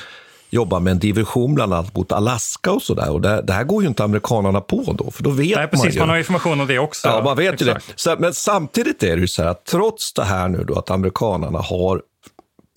jobba 0.50 0.80
med 0.80 0.92
en 0.92 1.00
division 1.00 1.56
bland 1.56 1.74
annat 1.74 1.96
mot 1.96 2.12
Alaska 2.12 2.72
och 2.72 2.82
sådär. 2.82 3.12
Och 3.12 3.22
det, 3.22 3.42
det, 3.42 3.54
här 3.54 3.64
går 3.64 3.82
ju 3.82 3.88
inte 3.88 4.04
amerikanerna 4.04 4.62
på 4.62 4.96
då, 4.98 5.12
för 5.12 5.24
då 5.24 5.30
vet 5.30 5.58
Nej, 5.58 5.68
precis, 5.68 5.86
man 5.86 5.94
ju. 5.94 6.00
man 6.00 6.10
har 6.10 6.18
information 6.18 6.62
om 6.62 6.68
det 6.68 6.80
också. 6.80 7.08
Ja, 7.08 7.22
man 7.24 7.38
vet 7.38 7.62
ju 7.62 7.66
det. 7.66 7.80
Så, 7.96 8.16
men 8.20 8.34
samtidigt 8.34 9.04
är 9.04 9.16
det 9.16 9.22
ju 9.22 9.28
så 9.28 9.42
här 9.44 9.50
att 9.50 9.66
trots 9.66 10.14
det 10.14 10.24
här 10.24 10.48
nu 10.48 10.64
då 10.64 10.80
att 10.80 10.92
amerikanerna 10.92 11.60
har 11.60 12.02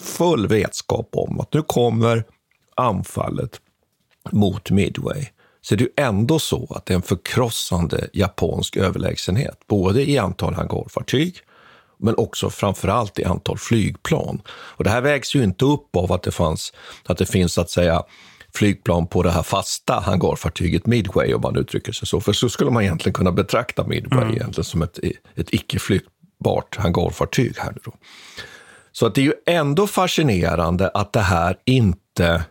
full 0.02 0.46
vetskap 0.46 1.08
om 1.12 1.40
att 1.40 1.52
nu 1.52 1.62
kommer 1.62 2.24
anfallet 2.74 3.60
mot 4.32 4.70
Midway, 4.70 5.26
så 5.60 5.74
är 5.74 5.78
det 5.78 5.84
ju 5.84 5.90
ändå 5.96 6.38
så 6.38 6.72
att 6.76 6.86
det 6.86 6.92
är 6.92 6.96
en 6.96 7.02
förkrossande 7.02 8.08
japansk 8.12 8.76
överlägsenhet, 8.76 9.58
både 9.66 10.10
i 10.10 10.18
antal 10.18 10.54
hangarfartyg, 10.54 11.36
men 11.98 12.14
också 12.16 12.50
framförallt 12.50 13.18
i 13.18 13.24
antal 13.24 13.58
flygplan. 13.58 14.42
Och 14.48 14.84
det 14.84 14.90
här 14.90 15.00
vägs 15.00 15.34
ju 15.34 15.44
inte 15.44 15.64
upp 15.64 15.96
av 15.96 16.12
att 16.12 16.22
det, 16.22 16.30
fanns, 16.30 16.72
att 17.04 17.18
det 17.18 17.26
finns 17.26 17.58
att 17.58 17.70
säga 17.70 18.02
flygplan 18.54 19.06
på 19.06 19.22
det 19.22 19.30
här 19.30 19.42
fasta 19.42 20.00
hangarfartyget 20.00 20.86
Midway, 20.86 21.34
om 21.34 21.40
man 21.40 21.56
uttrycker 21.56 21.92
sig 21.92 22.08
så. 22.08 22.20
För 22.20 22.32
så 22.32 22.48
skulle 22.48 22.70
man 22.70 22.82
egentligen 22.82 23.14
kunna 23.14 23.32
betrakta 23.32 23.86
Midway 23.86 24.22
mm. 24.22 24.34
egentligen 24.34 24.64
som 24.64 24.82
ett, 24.82 24.98
ett 25.34 25.54
icke-flygbart 25.54 26.76
hangarfartyg 26.76 27.58
här 27.58 27.72
nu 27.72 27.80
då. 27.84 27.92
Så 28.98 29.06
att 29.06 29.14
det 29.14 29.20
är 29.20 29.24
ju 29.24 29.34
ändå 29.46 29.86
fascinerande 29.86 30.88
att 30.88 31.12
det 31.12 31.20
här 31.20 31.56
inte 31.64 32.44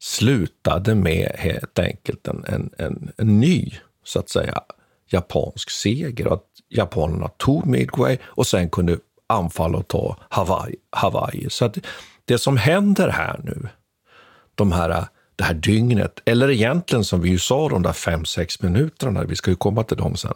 slutade 0.00 0.94
med 0.94 1.32
helt 1.38 1.78
enkelt 1.78 2.28
en, 2.28 2.44
en, 2.44 2.70
en, 2.78 3.12
en 3.16 3.40
ny, 3.40 3.70
så 4.04 4.18
att 4.18 4.28
säga, 4.28 4.60
japansk 5.06 5.70
seger. 5.70 6.32
Att 6.32 6.44
japanerna 6.68 7.28
tog 7.28 7.66
Midway 7.66 8.18
och 8.24 8.46
sen 8.46 8.70
kunde 8.70 8.98
anfalla 9.26 9.78
och 9.78 9.88
ta 9.88 10.16
Hawaii. 10.28 10.76
Hawaii. 10.90 11.50
Så 11.50 11.64
att 11.64 11.78
det 12.24 12.38
som 12.38 12.56
händer 12.56 13.08
här 13.08 13.40
nu, 13.44 13.68
de 14.54 14.72
här, 14.72 15.06
det 15.36 15.44
här 15.44 15.54
dygnet, 15.54 16.20
eller 16.24 16.50
egentligen 16.50 17.04
som 17.04 17.20
vi 17.20 17.28
ju 17.28 17.38
sa 17.38 17.68
de 17.68 17.82
där 17.82 17.92
fem, 17.92 18.24
sex 18.24 18.62
minuterna, 18.62 19.24
vi 19.24 19.36
ska 19.36 19.50
ju 19.50 19.56
komma 19.56 19.82
till 19.82 19.96
dem 19.96 20.16
sen. 20.16 20.34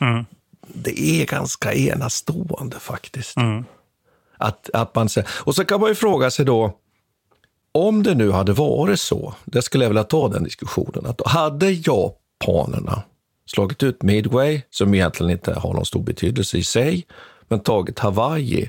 Mm. 0.00 0.24
Det 0.68 1.00
är 1.00 1.26
ganska 1.26 1.72
enastående 1.72 2.78
faktiskt. 2.78 3.36
Mm. 3.36 3.64
Att, 4.40 4.70
att 4.72 4.94
man, 4.94 5.08
och 5.44 5.54
så 5.54 5.64
kan 5.64 5.80
man 5.80 5.88
ju 5.88 5.94
fråga 5.94 6.30
sig 6.30 6.44
då, 6.44 6.76
om 7.72 8.02
det 8.02 8.14
nu 8.14 8.30
hade 8.30 8.52
varit 8.52 9.00
så, 9.00 9.34
det 9.44 9.62
skulle 9.62 9.84
jag 9.84 9.90
vilja 9.90 10.04
ta 10.04 10.28
den 10.28 10.44
diskussionen, 10.44 11.06
att 11.06 11.26
hade 11.26 11.70
japanerna 11.70 13.02
slagit 13.46 13.82
ut 13.82 14.02
Midway, 14.02 14.62
som 14.70 14.94
egentligen 14.94 15.30
inte 15.32 15.54
har 15.54 15.74
någon 15.74 15.84
stor 15.84 16.02
betydelse 16.02 16.58
i 16.58 16.64
sig, 16.64 17.06
men 17.48 17.60
tagit 17.60 17.98
Hawaii. 17.98 18.68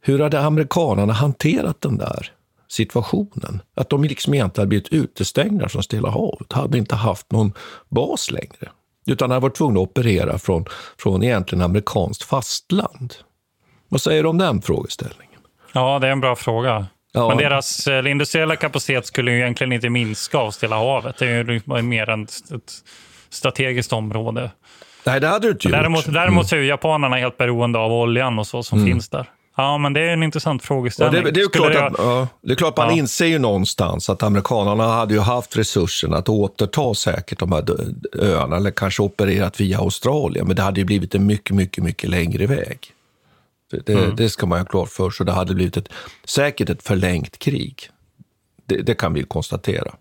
Hur 0.00 0.18
hade 0.18 0.40
amerikanerna 0.40 1.12
hanterat 1.12 1.80
den 1.80 1.98
där 1.98 2.32
situationen? 2.68 3.62
Att 3.74 3.90
de 3.90 4.04
liksom 4.04 4.34
egentligen 4.34 4.62
hade 4.62 4.68
blivit 4.68 4.92
utestängda 4.92 5.68
från 5.68 5.82
Stilla 5.82 6.10
havet, 6.10 6.52
hade 6.52 6.78
inte 6.78 6.94
haft 6.94 7.32
någon 7.32 7.52
bas 7.88 8.30
längre, 8.30 8.70
utan 9.06 9.30
hade 9.30 9.40
varit 9.40 9.56
tvungna 9.56 9.80
att 9.80 9.88
operera 9.88 10.38
från, 10.38 10.64
från 10.98 11.22
egentligen 11.22 11.62
amerikanskt 11.62 12.22
fastland. 12.22 13.14
Vad 13.88 14.00
säger 14.00 14.22
du 14.22 14.28
om 14.28 14.38
den 14.38 14.62
frågeställningen? 14.62 15.40
Ja, 15.72 15.98
det 15.98 16.06
är 16.06 16.12
en 16.12 16.20
bra 16.20 16.36
fråga. 16.36 16.86
Ja. 17.12 17.28
Men 17.28 17.36
deras 17.38 17.86
eh, 17.86 18.10
industriella 18.10 18.56
kapacitet 18.56 19.06
skulle 19.06 19.30
ju 19.30 19.38
egentligen 19.38 19.72
inte 19.72 19.90
minska 19.90 20.38
av 20.38 20.50
Stilla 20.50 20.76
havet. 20.76 21.18
Det 21.18 21.26
är 21.26 21.62
ju 21.76 21.82
mer 21.82 22.10
än 22.10 22.22
ett 22.24 22.72
strategiskt 23.30 23.92
område. 23.92 24.50
Nej, 25.04 25.20
det 25.20 25.26
hade 25.28 25.46
du 25.46 25.50
inte 25.50 25.68
däremot, 25.68 26.06
gjort. 26.06 26.14
Däremot 26.14 26.52
mm. 26.52 26.64
är 26.64 26.68
japanerna 26.68 27.16
helt 27.16 27.36
beroende 27.36 27.78
av 27.78 27.92
oljan 27.92 28.38
och 28.38 28.46
så 28.46 28.62
som 28.62 28.78
mm. 28.78 28.92
finns 28.92 29.08
där. 29.08 29.26
Ja, 29.56 29.78
men 29.78 29.92
det 29.92 30.00
är 30.00 30.12
en 30.12 30.22
intressant 30.22 30.62
frågeställning. 30.62 31.22
Ja, 31.22 31.24
det, 31.24 31.30
det, 31.30 31.40
är 31.40 31.48
klart 31.48 31.74
att, 31.74 31.94
ja, 31.98 32.28
det 32.42 32.52
är 32.52 32.56
klart 32.56 32.76
man 32.76 32.90
inser 32.90 33.26
ju 33.26 33.38
någonstans 33.38 34.10
att 34.10 34.22
amerikanerna 34.22 34.86
hade 34.86 35.14
ju 35.14 35.20
haft 35.20 35.56
resurserna 35.56 36.16
att 36.16 36.28
återta 36.28 36.94
säkert 36.94 37.38
de 37.38 37.52
här 37.52 37.64
öarna, 38.18 38.56
eller 38.56 38.70
kanske 38.70 39.02
opererat 39.02 39.60
via 39.60 39.78
Australien, 39.78 40.46
men 40.46 40.56
det 40.56 40.62
hade 40.62 40.80
ju 40.80 40.84
blivit 40.84 41.14
en 41.14 41.26
mycket, 41.26 41.56
mycket, 41.56 41.84
mycket 41.84 42.10
längre 42.10 42.46
väg. 42.46 42.78
Det, 43.70 43.88
mm. 43.88 44.16
det 44.16 44.30
ska 44.30 44.46
man 44.46 44.58
ha 44.58 44.66
klart 44.66 44.88
för 44.88 45.10
sig. 45.10 45.26
Det 45.26 45.32
hade 45.32 45.54
blivit 45.54 45.76
ett, 45.76 45.88
säkert 46.24 46.70
ett 46.70 46.82
förlängt 46.82 47.38
krig. 47.38 47.90
Det, 48.66 48.82
det 48.82 48.94
kan 48.94 49.14
vi 49.14 49.22
konstatera 49.22 49.94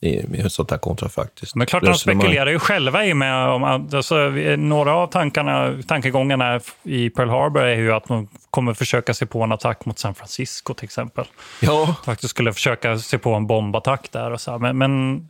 i, 0.00 0.08
i 0.08 0.50
sånt 0.50 0.70
här 0.70 0.78
kontrafaktiskt 0.78 1.54
Men 1.54 1.66
klart, 1.66 1.84
de 1.84 1.94
spekulerar 1.94 2.50
ju 2.50 2.58
själva 2.58 3.04
i 3.04 3.14
med 3.14 3.48
om 3.48 3.64
alltså, 3.64 4.28
några 4.56 4.94
av 4.94 5.06
tankarna, 5.06 5.82
tankegångarna 5.86 6.60
i 6.82 7.10
Pearl 7.10 7.28
Harbor 7.28 7.62
är 7.62 7.76
ju 7.76 7.92
att 7.92 8.08
man 8.08 8.28
kommer 8.50 8.74
försöka 8.74 9.14
se 9.14 9.26
på 9.26 9.42
en 9.42 9.52
attack 9.52 9.84
mot 9.84 9.98
San 9.98 10.14
Francisco 10.14 10.74
till 10.74 10.84
exempel. 10.84 11.24
Ja. 11.60 11.96
Faktiskt 12.04 12.30
skulle 12.30 12.52
försöka 12.52 12.98
se 12.98 13.18
på 13.18 13.34
en 13.34 13.46
bombattack 13.46 14.08
där 14.12 14.30
och 14.30 14.40
så. 14.40 14.58
Men, 14.58 14.78
men, 14.78 15.28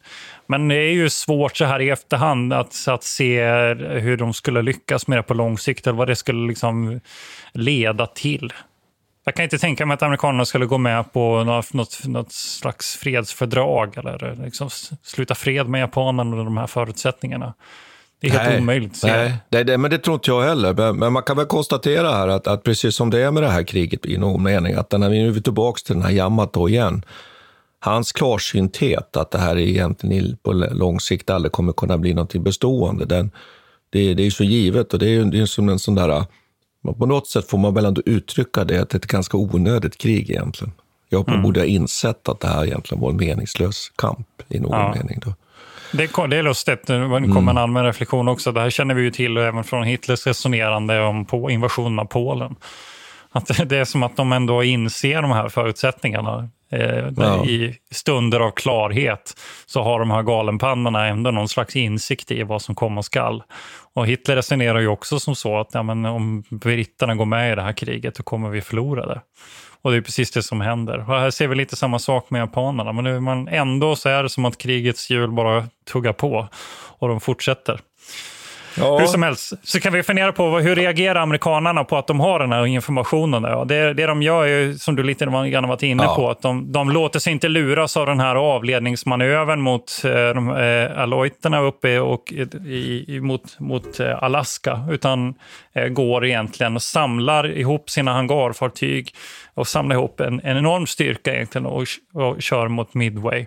men, 0.49 0.69
det 0.69 0.75
är 0.75 0.93
ju 0.93 1.11
svårt 1.11 1.57
så 1.57 1.65
här 1.65 1.81
i 1.81 1.91
efterhand 1.91 2.53
att, 2.53 2.89
att 2.89 3.05
se 3.05 3.45
hur 3.75 4.17
de 4.17 4.35
skulle 4.35 4.63
lyckas 4.63 5.07
med 5.07 5.19
det 5.19 5.23
på 5.23 5.35
lång 5.35 5.59
sikt 5.59 5.87
eller 5.87 5.99
vad 5.99 6.09
det 6.09 6.17
skulle 6.17 6.49
liksom 6.49 7.01
leda 7.53 8.07
till. 8.07 8.53
Jag 9.29 9.35
kan 9.35 9.43
inte 9.43 9.59
tänka 9.59 9.87
mig 9.87 9.95
att 9.95 10.03
amerikanerna 10.03 10.45
skulle 10.45 10.67
gå 10.67 10.79
med 10.79 11.13
på 11.13 11.45
något, 11.45 12.05
något, 12.05 12.33
slags 12.33 12.97
fredsfördrag 12.97 13.99
eller 13.99 14.37
liksom 14.45 14.71
sluta 15.03 15.35
fred 15.35 15.69
med 15.69 15.81
japanerna 15.81 16.31
under 16.31 16.45
de 16.45 16.57
här 16.57 16.67
förutsättningarna. 16.67 17.55
Det 18.21 18.27
är 18.27 18.31
helt 18.31 18.49
nej, 18.49 18.61
omöjligt. 18.61 19.01
Nej, 19.05 19.37
det, 19.49 19.65
det, 19.65 19.79
men 19.79 19.91
det 19.91 19.99
tror 19.99 20.15
inte 20.15 20.31
jag 20.31 20.43
heller. 20.43 20.75
Men, 20.75 20.97
men, 20.97 21.13
man 21.13 21.23
kan 21.23 21.37
väl 21.37 21.47
konstatera 21.47 22.11
här 22.13 22.29
att, 22.29 22.47
att, 22.47 22.63
precis 22.63 22.97
som 22.97 23.11
det 23.11 23.21
är 23.21 23.31
med 23.31 23.43
det 23.43 23.51
här 23.51 23.63
kriget 23.63 24.07
i 24.07 24.17
någon 24.17 24.43
mening, 24.43 24.75
att 24.75 24.93
när 24.93 25.09
vi 25.09 25.23
nu 25.23 25.37
är 25.37 25.41
tillbaka 25.41 25.79
till 25.87 25.95
den 25.95 26.05
här 26.05 26.11
Yamato 26.11 26.69
igen, 26.69 27.03
hans 27.81 28.13
klarsynthet 28.13 29.17
att 29.17 29.31
det 29.31 29.39
här 29.39 29.59
egentligen 29.59 30.37
på 30.43 30.53
lång 30.53 31.01
sikt 31.01 31.31
aldrig 31.31 31.53
kommer 31.53 31.73
kunna 31.73 31.99
bli 31.99 32.15
något 32.15 32.35
bestående, 32.35 33.05
den, 33.05 33.31
det, 33.91 34.15
det 34.15 34.27
är 34.27 34.31
så 34.31 34.45
givet 34.45 34.93
och 34.93 34.99
det 34.99 35.09
är, 35.09 35.25
det 35.25 35.41
är 35.41 35.47
som 35.47 35.69
en 35.69 35.79
sån 35.79 35.95
där 35.95 36.25
på 36.99 37.07
något 37.07 37.27
sätt 37.27 37.51
får 37.51 37.59
man 37.59 37.75
väl 37.75 37.85
ändå 37.85 38.03
uttrycka 38.07 38.65
det, 38.65 38.79
att 38.79 38.91
det 38.91 38.95
är 38.95 38.99
ett 38.99 39.07
ganska 39.07 39.37
onödigt 39.37 39.99
krig 39.99 40.31
egentligen. 40.31 40.73
Jag 41.09 41.29
mm. 41.29 41.43
borde 41.43 41.61
ha 41.61 41.65
insett 41.65 42.29
att 42.29 42.41
det 42.41 42.49
här 42.49 42.65
egentligen 42.65 43.03
var 43.03 43.11
en 43.11 43.17
meningslös 43.17 43.93
kamp 43.97 44.29
i 44.49 44.61
någon 44.61 44.81
ja. 44.81 44.95
mening. 44.95 45.19
Då. 45.25 45.35
Det, 45.93 46.11
det 46.29 46.37
är 46.37 46.43
lustigt, 46.43 46.87
det 46.87 46.95
kommer 46.99 47.27
mm. 47.27 47.49
en 47.49 47.59
allmän 47.59 47.85
reflektion 47.85 48.29
också. 48.29 48.53
Det 48.53 48.61
här 48.61 48.71
känner 48.71 48.95
vi 48.95 49.03
ju 49.03 49.11
till 49.11 49.37
även 49.37 49.65
från 49.65 49.85
Hitlers 49.85 50.27
resonerande 50.27 51.01
om 51.01 51.25
på 51.25 51.51
invasionen 51.51 51.99
av 51.99 52.05
Polen. 52.05 52.57
Att 53.31 53.47
det 53.69 53.77
är 53.77 53.85
som 53.85 54.03
att 54.03 54.17
de 54.17 54.33
ändå 54.33 54.63
inser 54.63 55.23
de 55.23 55.31
här 55.31 55.49
förutsättningarna. 55.49 56.49
Eh, 56.71 57.09
ja. 57.17 57.45
I 57.45 57.79
stunder 57.91 58.41
av 58.41 58.51
klarhet 58.51 59.41
så 59.67 59.83
har 59.83 59.99
de 59.99 60.11
här 60.11 60.23
galenpannorna 60.23 61.07
ändå 61.07 61.31
någon 61.31 61.49
slags 61.49 61.77
insikt 61.77 62.31
i 62.31 62.43
vad 62.43 62.63
som 62.63 62.75
komma 62.75 63.03
skall. 63.03 63.43
Och 63.95 64.07
Hitler 64.07 64.37
resonerar 64.37 64.79
ju 64.79 64.89
också 64.89 65.21
som 65.21 65.35
så 65.35 65.59
att 65.59 65.69
ja, 65.73 65.83
men 65.83 66.05
om 66.05 66.45
britterna 66.51 67.15
går 67.15 67.25
med 67.25 67.53
i 67.53 67.55
det 67.55 67.63
här 67.63 67.73
kriget 67.73 68.17
så 68.17 68.23
kommer 68.23 68.51
vi 68.51 68.61
förlora 68.61 69.07
det. 69.07 69.21
Och 69.83 69.91
det 69.91 69.97
är 69.97 70.01
precis 70.01 70.31
det 70.31 70.43
som 70.43 70.61
händer. 70.61 70.99
Och 70.99 71.21
här 71.21 71.31
ser 71.31 71.49
vi 71.49 71.55
lite 71.55 71.77
samma 71.77 71.99
sak 71.99 72.31
med 72.31 72.41
japanerna, 72.41 72.93
men 72.93 73.05
nu 73.05 73.21
man 73.21 73.49
ändå 73.49 73.97
så 73.97 74.09
är 74.09 74.23
det 74.23 74.29
som 74.29 74.45
att 74.45 74.59
krigets 74.59 75.11
hjul 75.11 75.31
bara 75.31 75.69
tuggar 75.93 76.13
på 76.13 76.49
och 76.99 77.09
de 77.09 77.21
fortsätter. 77.21 77.81
Ja. 78.79 78.99
Hur 78.99 79.07
som 79.07 79.23
helst 79.23 79.53
så 79.63 79.81
kan 79.81 79.93
vi 79.93 80.03
fundera 80.03 80.33
på 80.33 80.59
hur 80.59 80.77
reagerar 80.77 81.21
amerikanerna 81.21 81.85
på 81.85 81.97
att 81.97 82.07
de 82.07 82.21
har 82.21 82.39
den 82.39 82.53
här 82.53 82.67
informationen. 82.67 83.43
Ja, 83.43 83.65
det, 83.65 83.95
det 83.95 84.07
de 84.07 84.23
gör 84.23 84.47
är, 84.47 84.73
som 84.73 84.97
du 84.97 85.03
lite 85.03 85.25
grann 85.25 85.69
varit 85.69 85.83
inne 85.83 86.03
ja. 86.03 86.15
på, 86.15 86.31
att 86.31 86.43
de, 86.43 86.73
de 86.73 86.91
låter 86.91 87.19
sig 87.19 87.33
inte 87.33 87.49
luras 87.49 87.97
av 87.97 88.07
den 88.07 88.21
här 88.21 88.35
avledningsmanövern 88.35 89.61
mot 89.61 90.05
eh, 90.05 90.11
de, 90.11 90.51
eh, 91.55 91.63
uppe 91.63 92.01
och 92.01 92.33
i, 92.67 93.05
i, 93.09 93.21
mot, 93.21 93.61
mot 93.61 94.01
eh, 94.01 94.23
Alaska, 94.23 94.81
utan 94.91 95.35
eh, 95.73 95.89
går 95.89 96.27
egentligen 96.27 96.75
och 96.75 96.83
samlar 96.83 97.57
ihop 97.57 97.91
sina 97.91 98.13
hangarfartyg 98.13 99.15
och 99.55 99.67
samlar 99.67 99.97
ihop 99.97 100.21
en, 100.21 100.41
en 100.45 100.57
enorm 100.57 100.87
styrka 100.87 101.35
egentligen 101.35 101.67
och, 101.67 101.85
och 102.15 102.43
kör 102.43 102.69
mot 102.69 102.95
Midway. 102.95 103.47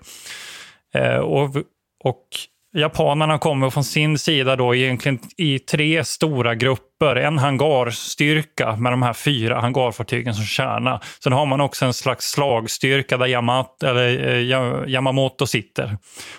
Eh, 0.93 1.17
och, 1.17 1.55
och 2.03 2.25
Japanerna 2.73 3.37
kommer 3.37 3.69
från 3.69 3.83
sin 3.83 4.17
sida 4.17 4.55
då 4.55 4.75
egentligen 4.75 5.19
i 5.37 5.59
tre 5.59 6.03
stora 6.03 6.55
grupper. 6.55 7.15
En 7.15 7.37
hangarstyrka 7.37 8.75
med 8.75 8.93
de 8.93 9.01
här 9.01 9.13
fyra 9.13 9.59
hangarfartygen 9.59 10.33
som 10.33 10.45
kärna. 10.45 11.01
Sen 11.23 11.33
har 11.33 11.45
man 11.45 11.61
också 11.61 11.85
en 11.85 11.93
slags 11.93 12.31
slagstyrka 12.31 13.17
där 13.17 13.27
Yamato, 13.27 13.85
eller, 13.85 14.29
eh, 14.29 14.89
Yamamoto 14.89 15.47
sitter. 15.47 15.97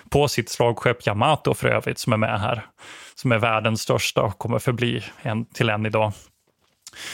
På 0.09 0.27
sitt 0.27 0.49
slagskepp 0.49 1.07
Yamato 1.07 1.53
för 1.53 1.67
övrigt 1.67 1.99
som 1.99 2.13
är 2.13 2.17
med 2.17 2.39
här. 2.39 2.65
Som 3.15 3.31
är 3.31 3.37
världens 3.37 3.81
största 3.81 4.21
och 4.21 4.37
kommer 4.37 4.59
förbli 4.59 5.03
en, 5.21 5.45
till 5.45 5.69
en 5.69 5.85
idag. 5.85 6.11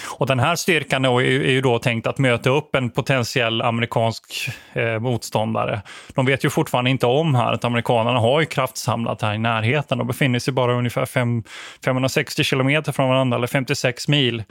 Och 0.08 0.28
den 0.28 0.40
här 0.40 0.56
styrkan 0.56 1.06
är 1.06 1.22
ju 1.22 1.62
då 1.62 1.80
tänkt 1.80 2.08
att 2.08 2.18
möta 2.18 2.50
upp 2.50 2.76
en 2.76 2.90
potentiell 2.90 3.62
amerikansk 3.62 4.50
eh, 4.74 5.00
motståndare. 5.00 5.82
De 6.14 6.26
vet 6.26 6.46
ju 6.46 6.50
fortfarande 6.50 6.90
inte 6.90 7.06
om 7.06 7.36
här 7.36 7.54
att 7.54 7.66
amerikanerna 7.66 8.20
har 8.20 8.40
ju 8.40 8.46
kraftsamlat 8.46 9.22
här 9.22 9.34
i 9.34 9.38
närheten 9.38 9.98
De 9.98 10.08
befinner 10.08 10.40
sig 10.40 10.54
bara 10.54 10.74
ungefär 10.74 11.06
fem, 11.06 11.44
560 11.86 12.44
kilometer 12.44 12.92
från 12.92 13.10
varandra, 13.10 13.38
eller 13.38 13.48
56 13.48 14.08
mil 14.08 14.44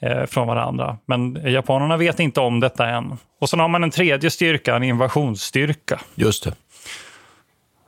eh, 0.00 0.26
från 0.26 0.46
varandra. 0.46 0.98
Men 1.06 1.38
japanerna 1.52 1.96
vet 1.96 2.20
inte 2.20 2.40
om 2.40 2.60
detta 2.60 2.88
än. 2.88 3.18
Och 3.40 3.48
sen 3.48 3.60
har 3.60 3.68
man 3.68 3.84
en 3.84 3.90
tredje 3.90 4.30
styrka, 4.30 4.76
en 4.76 4.82
invasionsstyrka. 4.82 6.00
Just 6.14 6.44
det. 6.44 6.54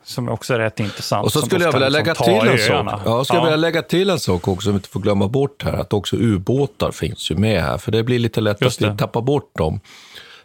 Som 0.08 0.28
också 0.28 0.54
är 0.54 0.58
rätt 0.58 0.80
intressant. 0.80 1.24
Och 1.26 1.32
så 1.32 1.42
skulle 1.42 1.64
jag 1.64 1.72
vilja 1.72 1.88
liksom 1.88 2.04
lägga 2.04 2.14
ta 2.14 2.24
till 2.24 2.50
en 2.50 2.58
sak. 2.58 3.00
Ja, 3.04 3.24
skulle 3.24 3.38
Ja. 3.40 3.44
vilja 3.44 3.56
lägga 3.56 3.82
till 3.82 4.10
en 4.10 4.18
sak 4.18 4.48
också 4.48 4.64
som 4.64 4.72
vi 4.72 4.76
inte 4.76 4.88
får 4.88 5.00
glömma 5.00 5.28
bort 5.28 5.62
här. 5.62 5.72
Att 5.72 5.92
också 5.92 6.16
ubåtar 6.16 6.90
finns 6.90 7.30
ju 7.30 7.34
med 7.36 7.62
här. 7.62 7.78
För 7.78 7.92
det 7.92 8.02
blir 8.02 8.18
lite 8.18 8.40
lätt 8.40 8.62
att 8.66 8.82
vi 8.82 8.96
tappar 8.96 9.20
bort 9.20 9.50
dem. 9.58 9.80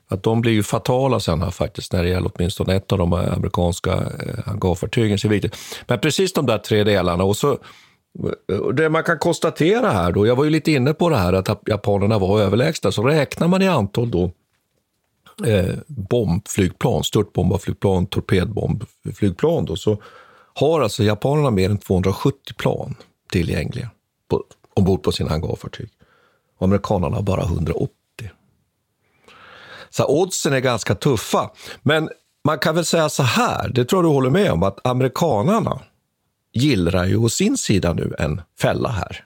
Att 0.08 0.24
de 0.24 0.42
blir 0.42 0.52
ju 0.52 0.64
fatala 0.64 1.20
sen 1.20 1.42
här 1.42 1.52
faktiskt 1.52 1.94
när 1.94 2.04
det 2.04 2.10
gäller 2.10 2.32
åtminstone 2.36 2.76
ett 2.76 2.92
av 2.92 2.98
de 2.98 3.14
amerikanska 3.14 3.92
eh, 3.94 4.00
hangarfartygen. 4.46 5.18
Så 5.20 5.28
viktigt. 5.28 5.56
Men 5.88 6.00
precis 6.00 6.34
de 6.34 6.46
där 6.46 6.58
tre 6.58 6.84
delarna. 6.84 7.24
Och 7.24 7.38
så, 7.38 7.58
och 8.62 8.76
det 8.76 8.90
man 8.90 9.04
kan 9.04 9.18
konstatera 9.20 9.90
här 9.92 10.12
då, 10.12 10.28
jag 10.28 10.36
var 10.36 10.44
ju 10.44 10.50
lite 10.50 10.72
inne 10.72 10.94
på 10.94 11.10
det 11.10 11.18
här 11.18 11.34
att 11.34 11.50
japanerna 11.66 12.20
var 12.20 12.40
överlägsna, 12.42 12.92
så 12.92 13.04
räknar 13.04 13.48
man 13.48 13.62
i 13.62 13.68
antal 13.68 14.12
då 14.12 14.32
eh, 15.46 15.76
bombflygplan, 15.88 17.04
störtbombarflygplan, 17.04 18.06
torpedbombflygplan 18.06 19.66
då, 19.66 19.76
så 19.76 20.02
har 20.54 20.82
alltså 20.82 21.04
japanerna 21.04 21.52
mer 21.52 21.70
än 21.70 21.78
270 21.78 22.54
plan 22.58 22.96
tillgängliga 23.32 23.90
på, 24.28 24.44
ombord 24.74 25.04
på 25.04 25.12
sina 25.12 25.30
hangarfartyg. 25.30 25.90
Och 26.58 26.66
amerikanerna 26.66 27.16
har 27.16 27.24
bara 27.24 27.44
180. 27.44 27.90
Så 29.90 30.06
oddsen 30.06 30.54
är 30.54 30.60
ganska 30.60 30.96
tuffa. 30.96 31.52
Men 31.82 32.10
man 32.44 32.60
kan 32.60 32.76
väl 32.76 32.86
säga 32.86 33.10
så 33.10 33.24
här, 33.24 33.70
det 33.70 33.86
tror 33.86 34.04
jag 34.04 34.12
du 34.12 34.14
håller 34.14 34.30
med 34.30 34.52
om, 34.52 34.64
att 34.64 34.88
amerikanarna 34.88 35.80
gillrar 36.54 37.06
ju 37.06 37.18
å 37.18 37.30
sin 37.30 37.58
sida 37.58 37.94
nu 37.94 38.16
en 38.20 38.42
fälla 38.60 38.90
här. 38.90 39.26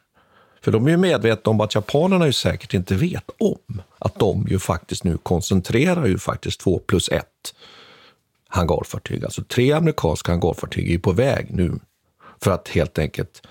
För 0.68 0.72
de 0.72 0.88
är 0.88 0.92
ju 0.92 0.98
medvetna 0.98 1.50
om 1.50 1.62
att 1.62 1.76
japanerna 1.76 2.26
ju 2.26 2.34
säkert 2.34 2.74
inte 2.74 2.96
vet 2.96 3.30
om 3.38 3.82
att 4.00 4.20
de 4.20 4.48
ju 4.50 4.60
faktiskt 4.60 5.04
nu 5.04 5.18
koncentrerar 5.18 6.06
ju 6.06 6.18
faktiskt 6.18 6.60
två 6.60 6.80
plus 6.80 7.10
ett 7.10 7.56
hangarfartyg. 8.48 9.24
Alltså 9.24 9.44
tre 9.44 9.72
amerikanska 9.72 10.32
hangarfartyg 10.32 10.88
är 10.88 10.92
ju 10.92 11.00
på 11.00 11.12
väg 11.12 11.48
nu 11.50 11.80
för 12.42 12.52
att 12.52 12.68
helt 12.68 13.00
enkelt 13.00 13.42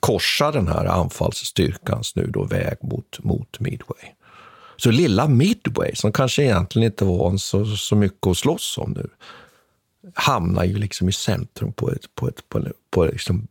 korsa 0.00 0.50
den 0.50 0.68
här 0.68 0.84
anfallsstyrkans 0.84 2.16
nu 2.16 2.26
då 2.26 2.44
väg 2.44 2.76
mot, 2.80 3.24
mot 3.24 3.60
Midway. 3.60 4.12
Så 4.76 4.90
lilla 4.90 5.28
Midway, 5.28 5.94
som 5.94 6.12
kanske 6.12 6.42
egentligen 6.42 6.86
inte 6.86 7.04
var 7.04 7.30
en 7.30 7.38
så, 7.38 7.64
så 7.64 7.96
mycket 7.96 8.26
att 8.26 8.38
slåss 8.38 8.78
om 8.78 8.90
nu, 8.90 9.08
hamnar 10.14 10.64
ju 10.64 10.76
liksom 10.76 11.08
i 11.08 11.12
centrum 11.12 11.72
på, 11.72 11.90
ett, 11.90 12.14
på, 12.14 12.28
ett, 12.28 12.48
på, 12.48 12.58
ett, 12.58 12.72
på, 12.90 13.04
liksom, 13.04 13.48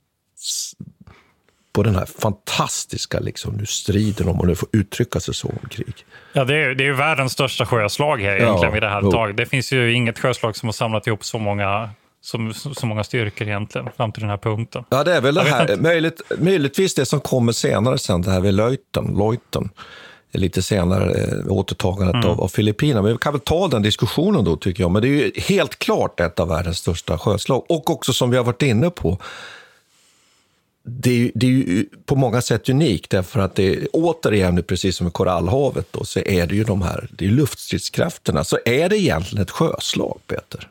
på 1.74 1.84
den 1.84 1.96
här 1.96 2.06
fantastiska 2.06 3.20
liksom, 3.20 3.54
nu 3.54 3.66
striden 3.66 4.28
om, 4.28 4.40
om 4.42 4.48
det 4.48 4.56
får 4.56 4.70
uttrycka 4.74 5.20
sig 5.20 5.34
så, 5.34 5.48
om 5.48 5.70
krig. 5.70 5.94
Ja, 6.34 6.44
det 6.44 6.56
är, 6.56 6.76
det 6.76 6.84
är 6.84 6.86
ju 6.86 6.94
världens 6.94 7.32
största 7.34 7.66
sjöslag 7.66 8.22
här 8.22 8.30
Ja, 8.32 8.38
egentligen 8.38 8.74
vid 8.74 8.84
det 8.84 8.90
här 8.90 9.02
jo. 9.04 9.12
taget. 9.12 9.38
Det 9.38 9.46
finns 9.46 9.72
ju 9.74 9.94
inget 9.94 10.20
sjöslag 10.20 10.56
som 10.56 10.68
har 10.68 10.74
samlat 10.74 11.08
ihop 11.08 11.24
så 11.26 11.40
många, 11.40 11.90
som, 12.22 12.54
så 12.54 12.86
många 12.86 13.04
styrkor 13.04 13.48
egentligen 13.48 13.90
fram 13.98 14.12
till 14.12 14.22
den 14.22 14.30
här 14.30 14.38
punkten. 14.38 14.84
Ja, 14.90 15.04
det 15.04 15.14
är 15.16 15.22
väl 15.22 15.36
det 15.36 15.44
här, 15.44 15.78
möjligt, 15.78 16.22
möjligtvis 16.40 16.96
det 16.96 17.06
som 17.06 17.20
kommer 17.22 17.52
senare 17.52 17.98
sen, 17.98 18.22
det 18.22 18.32
här 18.32 18.42
vid 18.42 18.54
Leuten, 18.54 19.16
Leuten 19.18 19.70
lite 20.34 20.62
senare, 20.62 21.14
eh, 21.14 21.48
återtagandet 21.48 22.16
Mm. 22.16 22.28
av, 22.30 22.42
av 22.42 22.48
Filippinerna. 22.48 23.02
Men 23.02 23.12
vi 23.12 23.18
kan 23.18 23.34
väl 23.34 23.40
ta 23.42 23.68
den 23.68 23.82
diskussionen 23.82 24.44
då, 24.44 24.56
tycker 24.56 24.84
jag. 24.84 24.92
Men 24.92 25.02
det 25.02 25.08
är 25.08 25.10
ju 25.12 25.32
helt 25.42 25.80
klart 25.80 26.20
ett 26.20 26.40
av 26.40 26.48
världens 26.48 26.78
största 26.78 27.18
sjöslag. 27.18 27.66
Och 27.70 27.90
också 27.90 28.14
som 28.14 28.30
vi 28.32 28.38
har 28.38 28.44
varit 28.44 28.62
inne 28.62 28.90
på, 28.90 29.18
det 30.84 31.32
det 31.36 31.46
är 31.46 31.50
ju 31.52 31.86
på 32.06 32.16
många 32.16 32.42
sätt 32.42 32.70
unikt 32.70 33.10
därför 33.12 33.40
att 33.40 33.56
det 33.56 33.88
återigen, 33.88 34.64
precis 34.64 34.96
som 34.98 35.08
i 35.08 35.12
korallhavet, 35.12 35.88
då, 35.92 36.04
så 36.06 36.20
är 36.20 36.48
det 36.48 36.56
ju 36.56 36.64
de 36.64 36.82
här 36.82 37.08
det 37.12 37.26
är 37.26 37.30
luftstridskrafterna. 37.30 38.44
Så 38.44 38.58
är 38.66 38.90
det 38.90 38.98
egentligen 38.98 39.44
ett 39.44 39.52
sjöslag, 39.52 40.20
Peter? 40.28 40.68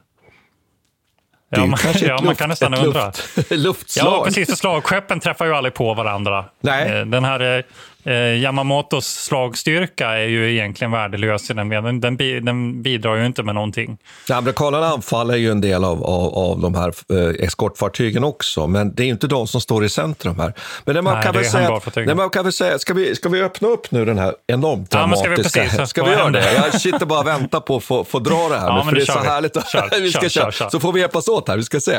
Ja, 1.53 1.67
man, 1.67 1.79
ja, 1.95 2.15
man 2.23 2.25
luft- 2.27 2.39
kan 2.39 2.49
nästan 2.49 2.75
undra. 2.75 3.07
luft- 3.11 3.51
luftslag. 3.51 4.07
Ja, 4.07 4.25
precis. 4.25 4.59
Slagskeppen 4.59 5.21
träffar 5.21 5.47
ju 5.47 5.55
aldrig 5.55 5.75
på 5.75 5.95
varandra. 5.95 6.45
Nej. 6.61 6.99
Eh, 7.01 7.07
Den 7.07 7.25
här 7.25 7.65
eh, 8.05 8.15
Yamamotos 8.43 9.07
slagstyrka 9.07 10.09
är 10.09 10.27
ju 10.27 10.53
egentligen 10.53 10.91
värdelös 10.91 11.51
i 11.51 11.55
den 11.55 11.69
meningen. 11.69 12.01
Den, 12.01 12.17
den 12.45 12.83
bidrar 12.83 13.17
ju 13.17 13.27
inte 13.27 13.43
med 13.43 13.55
någonting. 13.55 13.99
Amerikanerna 14.33 14.87
anfaller 14.87 15.37
ju 15.37 15.51
en 15.51 15.61
del 15.61 15.85
av, 15.85 16.05
av, 16.05 16.35
av 16.35 16.61
de 16.61 16.75
här 16.75 16.93
eh, 17.13 17.45
eskortfartygen 17.47 18.25
också, 18.25 18.67
men 18.67 18.95
det 18.95 19.03
är 19.03 19.05
ju 19.05 19.11
inte 19.13 19.27
de 19.27 19.47
som 19.47 19.61
står 19.61 19.85
i 19.85 19.89
centrum 19.89 20.39
här. 20.39 20.53
Men 20.85 20.95
det 20.95 21.03
man 21.03 21.15
Nej, 21.15 21.23
kan 21.23 21.35
väl 21.35 21.45
säga, 21.45 21.81
nej, 21.97 22.15
man 22.15 22.31
kan 22.31 22.45
väl 22.45 22.53
säga 22.53 22.79
ska, 22.79 22.95
vi, 22.95 23.15
ska 23.17 23.29
vi 23.29 23.43
öppna 23.43 23.69
upp 23.69 23.91
nu 23.91 24.05
den 24.05 24.19
här 24.19 24.35
enormt 24.47 24.89
Ja, 24.95 25.07
men 25.07 25.19
ska 25.19 25.29
vi 25.29 25.35
dramatiska... 25.37 25.63
precis, 25.63 25.89
ska 25.91 26.05
vi 26.05 26.11
göra 26.11 26.31
det? 26.31 26.53
Jag 26.55 26.81
sitter 26.81 27.07
bara 27.07 27.21
och 27.21 27.27
väntar 27.27 27.61
på 27.61 27.77
att 27.77 27.85
få, 27.85 28.05
få 28.05 28.19
dra 28.19 28.49
det 28.49 28.59
här, 28.59 28.67
Ja, 28.67 28.77
nu, 28.77 28.83
för 28.85 28.91
det 28.93 28.97
det 29.01 29.03
är 29.13 29.15
så 29.15 29.21
vi. 29.21 29.27
härligt. 29.29 29.57
att- 29.57 29.69
Kör, 29.71 29.89
vi 30.01 30.11
ska 30.13 30.29
kör, 30.29 30.51
kör. 30.51 30.69
Så 30.69 30.81
får 30.81 30.93
vi 30.93 31.01
hjälpas 31.01 31.29
åt 31.29 31.49
här, 31.49 31.57
vi 31.57 31.63
ska 31.63 31.81
se. 31.81 31.95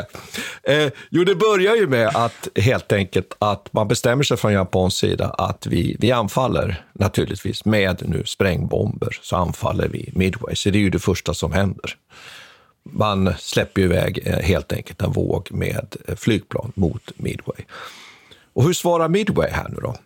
Eh, 0.62 0.88
jo, 1.10 1.24
det 1.24 1.34
börjar 1.34 1.76
ju 1.76 1.86
med 1.86 2.08
att 2.16 2.48
helt 2.56 2.92
enkelt 2.92 3.36
att 3.38 3.72
man 3.72 3.88
bestämmer 3.88 4.22
sig 4.24 4.36
från 4.36 4.52
japansk 4.52 4.96
sida 4.98 5.26
att 5.38 5.66
vi, 5.66 5.91
vi 5.98 6.12
anfaller 6.12 6.84
naturligtvis 6.92 7.64
med 7.64 8.02
nu 8.08 8.24
sprängbomber, 8.24 9.18
så 9.22 9.36
anfaller 9.36 9.88
vi 9.88 10.10
Midway. 10.14 10.54
Så 10.56 10.70
det 10.70 10.78
är 10.78 10.80
ju 10.80 10.90
det 10.90 10.98
första 10.98 11.34
som 11.34 11.52
händer. 11.52 11.96
Man 12.82 13.34
släpper 13.38 13.80
ju 13.80 13.86
iväg 13.86 14.20
eh, 14.24 14.38
helt 14.38 14.72
enkelt 14.72 15.02
en 15.02 15.12
våg 15.12 15.48
med 15.50 15.96
eh, 16.08 16.14
flygplan 16.14 16.72
mot 16.74 17.10
Midway. 17.16 17.64
Och 18.52 18.64
hur 18.64 18.72
svarar 18.72 19.08
Midway 19.08 19.50
här 19.50 19.68
nu 19.68 19.76
då? 19.82 19.96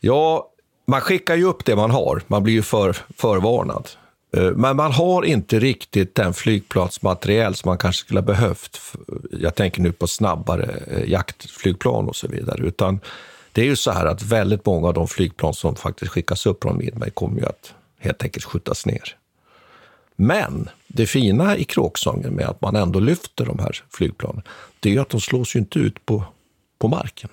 Ja, 0.00 0.48
man 0.86 1.00
skickar 1.00 1.34
ju 1.34 1.44
upp 1.44 1.64
det 1.64 1.76
man 1.76 1.90
har. 1.90 2.22
Man 2.26 2.42
blir 2.42 2.54
ju 2.54 2.62
för, 2.62 2.96
förvarnad. 3.16 3.88
Eh, 4.36 4.42
men 4.42 4.76
man 4.76 4.92
har 4.92 5.24
inte 5.24 5.58
riktigt 5.58 6.14
den 6.14 6.34
flygplatsmateriel 6.34 7.54
som 7.54 7.68
man 7.68 7.78
kanske 7.78 8.00
skulle 8.00 8.20
ha 8.20 8.26
behövt. 8.26 8.80
Jag 9.30 9.54
tänker 9.54 9.82
nu 9.82 9.92
på 9.92 10.06
snabbare 10.06 10.82
jaktflygplan 11.06 12.08
och 12.08 12.16
så 12.16 12.28
vidare. 12.28 12.62
Utan 12.66 13.00
det 13.58 13.62
är 13.62 13.66
ju 13.66 13.76
så 13.76 13.90
här 13.90 14.06
att 14.06 14.22
väldigt 14.22 14.66
många 14.66 14.88
av 14.88 14.94
de 14.94 15.08
flygplan 15.08 15.54
som 15.54 15.76
faktiskt 15.76 16.12
skickas 16.12 16.46
upp 16.46 16.62
från 16.62 16.78
Midway 16.78 17.10
kommer 17.10 17.40
ju 17.40 17.46
att 17.46 17.74
helt 17.98 18.22
enkelt 18.22 18.44
skjutas 18.44 18.86
ner. 18.86 19.16
Men 20.16 20.68
det 20.86 21.06
fina 21.06 21.56
i 21.56 21.64
kråksången 21.64 22.34
med 22.34 22.46
att 22.46 22.60
man 22.60 22.76
ändå 22.76 23.00
lyfter 23.00 23.46
de 23.46 23.58
här 23.58 23.82
flygplanen, 23.90 24.42
det 24.80 24.88
är 24.88 24.92
ju 24.92 24.98
att 24.98 25.08
de 25.08 25.20
slås 25.20 25.56
ju 25.56 25.60
inte 25.60 25.78
ut 25.78 26.06
på, 26.06 26.24
på 26.78 26.88
marken. 26.88 27.30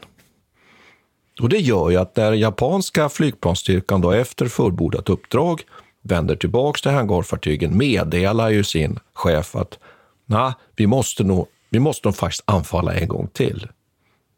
Och 1.41 1.49
det 1.49 1.59
gör 1.59 1.89
ju 1.89 1.97
att 1.97 2.15
när 2.15 2.31
japanska 2.31 3.09
flygplansstyrkan 3.09 4.01
då 4.01 4.11
efter 4.11 4.47
fullbordat 4.47 5.09
uppdrag 5.09 5.61
vänder 6.01 6.35
tillbaks 6.35 6.81
till 6.81 6.91
hangarfartygen 6.91 7.77
meddelar 7.77 8.49
ju 8.49 8.63
sin 8.63 8.99
chef 9.13 9.55
att 9.55 9.79
nah, 10.25 10.53
vi 10.75 10.87
måste 10.87 11.23
nog, 11.23 11.47
vi 11.69 11.79
måste 11.79 12.07
nog 12.07 12.15
faktiskt 12.15 12.43
anfalla 12.45 12.93
en 12.93 13.07
gång 13.07 13.27
till. 13.27 13.67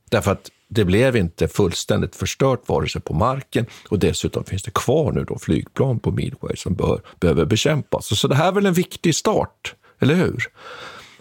Därför 0.10 0.32
att 0.32 0.52
det 0.70 0.86
blev 0.86 1.16
inte 1.16 1.48
fullständigt 1.48 2.16
förstört 2.16 2.62
vare 2.66 2.88
sig 2.90 3.02
på 3.02 3.14
marken 3.14 3.66
och 3.90 4.00
dessutom 4.00 4.44
finns 4.44 4.64
det 4.64 4.74
kvar 4.74 5.12
nu 5.12 5.24
då 5.24 5.40
flygplan 5.40 6.00
på 6.00 6.12
Midway 6.12 6.56
som 6.56 6.76
bör, 6.76 7.02
behöver 7.20 7.46
bekämpas. 7.46 8.20
Så 8.20 8.28
det 8.28 8.36
här 8.36 8.48
är 8.48 8.52
väl 8.52 8.66
en 8.66 8.74
viktig 8.74 9.16
start, 9.16 9.76
eller 10.00 10.16
hur? 10.16 10.44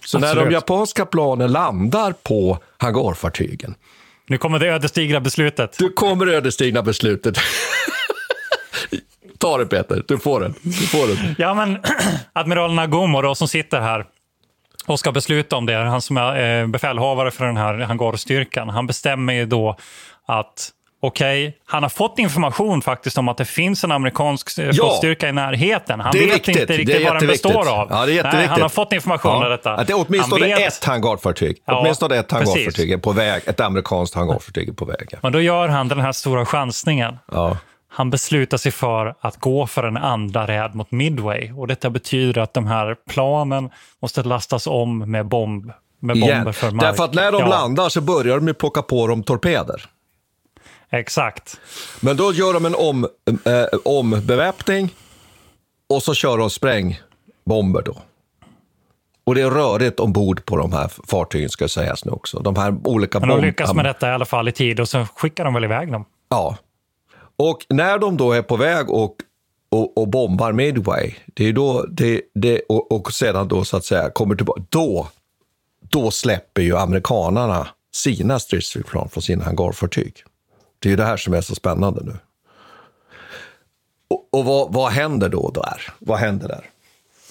Så 0.05 0.19
när 0.19 0.27
de 0.27 0.33
Absolut. 0.33 0.53
japanska 0.53 1.07
planen 1.07 1.53
landar 1.53 2.15
på 2.23 2.59
hangarfartygen 2.79 3.75
Nu 4.29 4.39
kommer 4.39 4.59
det 4.59 4.67
ödesdigra 4.69 5.21
beslutet. 5.21 5.77
du 5.79 5.89
kommer 5.93 6.27
ödesdigra 6.27 6.83
beslutet. 6.83 7.39
Ta 9.39 9.59
det 9.59 9.67
Peter, 9.67 10.03
du 10.09 10.19
får 10.19 10.41
den. 10.41 10.55
Du 10.63 10.73
får 10.73 11.07
den. 11.07 11.35
Ja, 11.39 11.55
men 11.55 11.79
admiral 12.33 12.75
Nagumo 12.75 13.23
då, 13.23 13.35
som 13.35 13.49
sitter 13.49 13.81
här 13.81 14.07
och 14.87 14.99
ska 14.99 15.13
besluta 15.13 15.57
om 15.57 15.67
det, 15.67 15.75
han 15.77 16.01
som 16.03 16.17
är 16.17 16.61
eh, 16.61 16.67
befälhavare 16.67 17.31
för 17.31 17.45
den 17.47 17.57
här 17.57 17.75
hangarstyrkan, 17.79 18.69
han 18.69 18.87
bestämmer 18.87 19.33
ju 19.33 19.47
då 19.47 19.77
att 20.27 20.73
Okej, 21.01 21.57
han 21.67 21.83
har 21.83 21.91
fått 21.91 22.19
information 22.19 22.83
faktiskt 22.83 23.19
om 23.19 23.29
att 23.29 23.37
det 23.37 23.45
finns 23.45 23.85
en 23.85 23.93
amerikansk 23.93 24.59
eh, 24.59 24.67
Ja. 24.67 24.73
flottstyrka 24.73 25.29
i 25.29 25.33
närheten. 25.33 26.01
Han 26.01 26.13
vet 26.13 26.23
viktigt. 26.35 26.57
inte 26.57 26.73
riktigt 26.77 27.05
vad 27.05 27.19
den 27.19 27.27
består 27.27 27.69
av. 27.69 27.89
Ja, 27.91 28.07
det 28.07 28.13
är 28.13 28.15
jätteviktigt. 28.15 28.33
Nej, 28.33 28.47
han 28.47 28.63
har 28.63 28.69
fått 28.69 28.93
information 28.93 29.45
om 29.45 29.51
detta. 29.51 29.75
Att 29.75 29.87
det 29.87 29.93
är 29.93 30.07
åtminstone 30.09 30.49
Han 30.51 30.59
vet- 30.61 30.73
ett 30.79 30.85
hangarfartyg. 30.85 31.57
Ja, 31.65 31.81
åtminstone 31.81 32.17
ett 32.17 32.29
precis. 32.29 32.49
hangarfartyg 32.49 32.93
är 32.93 32.99
på 32.99 33.13
väg. 33.13 33.43
Ett 33.47 33.61
amerikanskt 33.61 34.15
hangarfartyg 34.15 34.69
är 34.69 34.73
på 34.73 34.85
väg. 34.85 35.15
Men 35.23 35.33
då 35.33 35.41
gör 35.41 35.69
han 35.69 35.89
den 35.89 36.01
här 36.01 36.13
stora 36.13 36.47
chansningen. 36.47 37.19
Ja. 37.33 37.57
Han 37.97 38.11
beslutar 38.11 38.57
sig 38.57 38.73
för 38.73 39.15
att 39.21 39.37
gå 39.37 39.67
för 39.67 39.85
en 39.85 39.97
andra 39.97 40.47
räd 40.47 40.75
mot 40.75 40.91
Midway. 40.91 41.53
Och 41.53 41.67
detta 41.67 41.91
betyder 41.91 42.41
att 42.41 42.55
de 42.55 42.67
här 42.67 42.97
planen 43.09 43.71
måste 44.03 44.23
lastas 44.23 44.67
om 44.67 44.99
med, 45.11 45.27
bomb, 45.27 45.73
med 46.01 46.21
bomber 46.21 46.41
Igen. 46.41 46.53
för 46.53 46.71
mark. 46.71 46.83
Därför 46.83 47.05
att 47.05 47.15
när 47.15 47.33
de 47.33 47.41
Ja, 47.41 47.49
landar 47.49 47.89
så 47.89 48.01
börjar 48.01 48.37
de 48.37 48.49
ju 48.49 48.55
plocka 48.55 48.83
på 48.83 49.07
dem 49.07 49.23
torpeder. 49.23 49.85
Exakt. 50.91 51.61
Men 52.01 52.17
då 52.17 52.33
gör 52.33 52.53
de 52.53 52.67
en 52.67 52.75
om, 52.75 53.09
eh, 53.45 53.79
ombeväpning 53.85 54.91
och 55.89 56.03
så 56.03 56.15
kör 56.15 56.39
de 56.39 56.51
sprängbomber 56.51 57.83
då. 57.83 57.97
Och 59.25 59.35
det 59.35 59.43
är 59.43 59.51
rörigt 59.51 60.01
ombord 60.01 60.45
på 60.45 60.57
de 60.57 60.73
här 60.73 60.91
fartygen 61.09 61.49
ska 61.49 61.69
sägas 61.69 62.05
nu 62.05 62.13
också. 62.13 62.39
De 62.39 62.57
här 62.57 62.77
olika 62.85 63.21
Men 63.21 63.29
de 63.29 63.41
lyckas 63.41 63.75
med 63.75 63.85
detta 63.85 64.09
i 64.09 64.13
alla 64.13 64.25
fall 64.25 64.49
i 64.49 64.53
tid 64.53 64.81
och 64.81 64.89
så 64.89 65.07
skickar 65.15 65.45
de 65.45 65.55
väl 65.55 65.65
iväg 65.65 65.93
dem. 65.93 66.05
Ja. 66.29 66.57
Och 67.37 67.67
när 67.69 67.99
de 67.99 68.17
då 68.17 68.33
är 68.33 68.43
på 68.43 68.57
väg 68.57 68.91
och, 68.91 69.17
och, 69.69 69.99
och 69.99 70.09
bombar 70.09 70.53
Midway, 70.53 71.15
det 71.27 71.49
är 71.49 71.53
då 71.53 71.83
det, 71.83 72.23
det, 72.35 72.61
och, 72.69 72.93
och 72.93 73.13
sedan 73.13 73.49
då 73.49 73.65
så 73.65 73.77
att 73.77 73.85
säga 73.85 74.11
kommer 74.11 74.35
tillbaka, 74.35 74.63
då, 74.69 75.09
då 75.81 76.11
släpper 76.11 76.63
ju 76.63 76.77
amerikanarna 76.77 77.69
sina 77.93 78.39
stridsflygplan 78.39 79.09
från 79.09 79.23
sina 79.23 79.45
hangarfartyg. 79.45 80.25
Det 80.79 80.89
är 80.89 80.91
ju 80.91 80.97
det 80.97 81.05
här 81.05 81.17
som 81.17 81.35
är 81.35 81.41
så 81.41 81.55
spännande 81.55 82.01
nu. 82.05 82.17
Och, 84.09 84.29
och 84.33 84.45
vad, 84.45 84.73
vad 84.73 84.93
händer 84.93 85.29
då 85.29 85.51
där? 85.51 85.93
Vad 85.99 86.19
händer 86.19 86.49
där? 86.49 86.71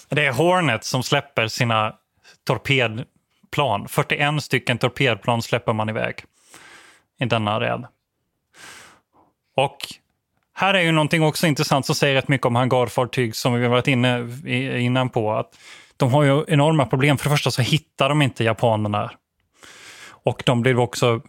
Det 0.10 0.26
är 0.26 0.32
Hornet 0.32 0.84
som 0.84 1.04
släpper 1.04 1.48
sina 1.48 1.96
torpedplan. 2.44 3.88
41 3.88 4.44
stycken 4.44 4.78
torpedplan 4.78 5.42
släpper 5.42 5.74
man 5.74 5.90
iväg 5.90 6.24
i 7.20 7.26
denna 7.26 7.60
räd. 7.60 7.88
Och 9.56 9.78
här 10.54 10.74
är 10.74 10.82
ju 10.82 10.92
någonting 10.92 11.24
också 11.24 11.48
intressant 11.48 11.86
som 11.86 11.96
säger 11.96 12.16
rätt 12.16 12.28
mycket 12.28 12.46
om 12.46 12.56
hangarfartyg 12.56 13.36
som 13.36 13.54
vi 13.54 13.68
varit 13.68 13.88
inne 13.88 14.28
innan 14.80 15.10
på. 15.10 15.34
Att 15.34 15.50
de 15.98 16.14
har 16.14 16.24
ju 16.24 16.46
enorma 16.48 16.86
problem. 16.86 17.18
För 17.18 17.24
det 17.24 17.36
första 17.36 17.52
så 17.52 17.62
hittar 17.62 18.10
de 18.10 18.22
inte 18.22 18.44
japanerna. 18.44 19.12
Och 20.08 20.44
de 20.46 20.62
blir 20.62 20.80
också 20.80 21.22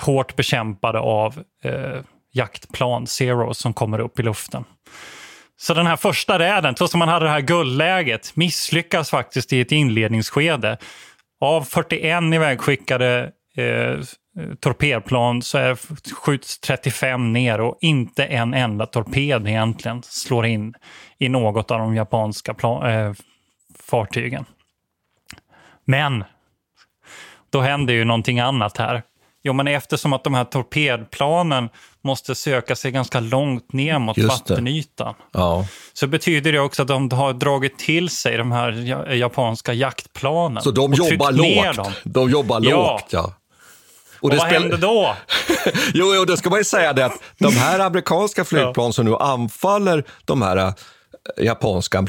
hårt 0.00 0.36
bekämpade 0.36 0.98
av 0.98 1.42
eh, 1.64 2.00
jaktplan, 2.32 3.06
Zero, 3.06 3.54
som 3.54 3.74
kommer 3.74 3.98
upp 3.98 4.20
i 4.20 4.22
luften. 4.22 4.64
Så 5.56 5.74
den 5.74 5.86
här 5.86 5.96
första 5.96 6.38
räden, 6.38 6.74
trots 6.74 6.94
att 6.94 6.98
man 6.98 7.08
hade 7.08 7.24
det 7.24 7.30
här 7.30 7.40
guldläget, 7.40 8.36
misslyckas 8.36 9.10
faktiskt 9.10 9.52
i 9.52 9.60
ett 9.60 9.72
inledningsskede. 9.72 10.78
Av 11.40 11.62
41 11.64 12.22
ivägskickade 12.34 13.30
eh, 13.56 13.98
torpedplan 14.60 15.42
så 15.42 15.58
är, 15.58 15.78
skjuts 16.14 16.58
35 16.58 17.32
ner 17.32 17.60
och 17.60 17.78
inte 17.80 18.24
en 18.24 18.54
enda 18.54 18.86
torped 18.86 19.48
egentligen 19.48 20.02
slår 20.02 20.46
in 20.46 20.74
i 21.18 21.28
något 21.28 21.70
av 21.70 21.78
de 21.78 21.94
japanska 21.94 22.54
plan, 22.54 22.90
eh, 22.90 23.12
fartygen. 23.78 24.44
Men 25.84 26.24
då 27.50 27.60
händer 27.60 27.94
ju 27.94 28.04
någonting 28.04 28.40
annat 28.40 28.76
här. 28.76 29.02
Jo, 29.44 29.52
men 29.52 29.68
eftersom 29.68 30.12
att 30.12 30.24
de 30.24 30.34
här 30.34 30.44
torpedplanen 30.44 31.68
måste 32.02 32.34
söka 32.34 32.76
sig 32.76 32.90
ganska 32.90 33.20
långt 33.20 33.72
ner 33.72 33.98
mot 33.98 34.18
vattenytan. 34.18 35.14
Ja. 35.32 35.66
Så 35.92 36.06
betyder 36.06 36.52
det 36.52 36.60
också 36.60 36.82
att 36.82 36.88
de 36.88 37.12
har 37.12 37.32
dragit 37.32 37.78
till 37.78 38.08
sig 38.08 38.36
de 38.36 38.52
här 38.52 38.72
japanska 39.14 39.72
jaktplanen. 39.72 40.62
Så 40.62 40.70
de 40.70 40.92
jobbar 40.92 41.32
lågt? 41.32 41.90
De 42.04 42.30
jobbar 42.30 42.60
lågt, 42.60 43.06
ja. 43.10 43.34
Och, 44.22 44.30
och 44.30 44.36
vad 44.36 44.46
spel... 44.46 44.62
händer 44.62 44.78
då? 44.78 45.16
jo, 45.94 46.14
jo, 46.14 46.24
det 46.24 46.36
ska 46.36 46.50
man 46.50 46.58
ju 46.58 46.64
säga 46.64 46.92
det 46.92 47.04
att 47.04 47.22
de 47.38 47.52
här 47.52 47.78
amerikanska 47.86 48.44
flygplan 48.44 48.92
som 48.92 49.04
nu 49.04 49.16
anfaller 49.16 50.04
de 50.24 50.42
här 50.42 50.56
äh, 50.56 50.72
japanska, 51.44 52.06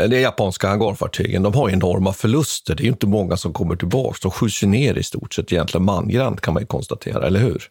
äh, 0.00 0.20
japanska 0.20 0.68
hangarfartygen, 0.68 1.42
de 1.42 1.54
har 1.54 1.70
enorma 1.70 2.12
förluster. 2.12 2.74
Det 2.74 2.82
är 2.82 2.84
ju 2.84 2.90
inte 2.90 3.06
många 3.06 3.36
som 3.36 3.52
kommer 3.52 3.76
tillbaka. 3.76 4.18
De 4.22 4.30
skjuts 4.30 4.62
ju 4.62 4.66
ner 4.66 4.98
i 4.98 5.02
stort 5.02 5.34
sett 5.34 5.52
egentligen 5.52 5.84
mangrant 5.84 6.40
kan 6.40 6.54
man 6.54 6.62
ju 6.62 6.66
konstatera, 6.66 7.26
eller 7.26 7.40
hur? 7.40 7.62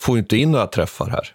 Får 0.00 0.16
ju 0.16 0.18
inte 0.22 0.36
in 0.36 0.52
några 0.52 0.66
träffar 0.66 1.10
här. 1.10 1.34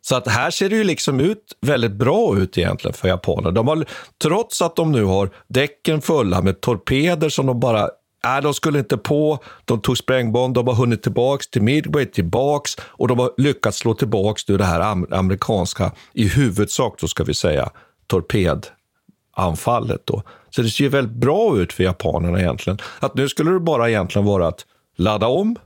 Så 0.00 0.16
att 0.16 0.28
här 0.28 0.50
ser 0.50 0.68
det 0.68 0.76
ju 0.76 0.84
liksom 0.84 1.20
ut 1.20 1.56
väldigt 1.60 1.92
bra 1.92 2.38
ut 2.38 2.58
egentligen 2.58 2.94
för 2.94 3.08
japanerna. 3.08 3.50
De 3.50 3.68
har, 3.68 3.84
trots 4.22 4.62
att 4.62 4.76
de 4.76 4.92
nu 4.92 5.04
har 5.04 5.30
däcken 5.48 6.02
fulla 6.02 6.42
med 6.42 6.60
torpeder 6.60 7.28
som 7.28 7.46
de 7.46 7.60
bara 7.60 7.90
Nej, 8.26 8.42
de 8.42 8.54
skulle 8.54 8.78
inte 8.78 8.96
på, 8.96 9.38
de 9.64 9.80
tog 9.80 9.98
sprängbomb, 9.98 10.54
de 10.54 10.66
har 10.66 10.74
hunnit 10.74 11.02
tillbaks 11.02 11.48
till 11.48 11.62
Midway, 11.62 12.06
tillbaks 12.06 12.76
och 12.80 13.08
de 13.08 13.18
har 13.18 13.30
lyckats 13.36 13.78
slå 13.78 13.94
tillbaks 13.94 14.44
det 14.44 14.64
här 14.64 14.80
amerikanska, 15.10 15.92
i 16.12 16.28
huvudsak 16.28 17.00
då 17.00 17.08
ska 17.08 17.24
vi 17.24 17.34
säga, 17.34 17.70
torpedanfallet. 18.06 20.00
Då. 20.04 20.22
Så 20.50 20.62
det 20.62 20.70
ser 20.70 20.84
ju 20.84 20.90
väldigt 20.90 21.16
bra 21.16 21.58
ut 21.58 21.72
för 21.72 21.84
japanerna 21.84 22.40
egentligen. 22.40 22.78
Att 23.00 23.14
nu 23.14 23.28
skulle 23.28 23.50
det 23.50 23.60
bara 23.60 23.88
egentligen 23.88 24.26
vara 24.26 24.48
att 24.48 24.66
ladda 24.96 25.26
om 25.26 25.56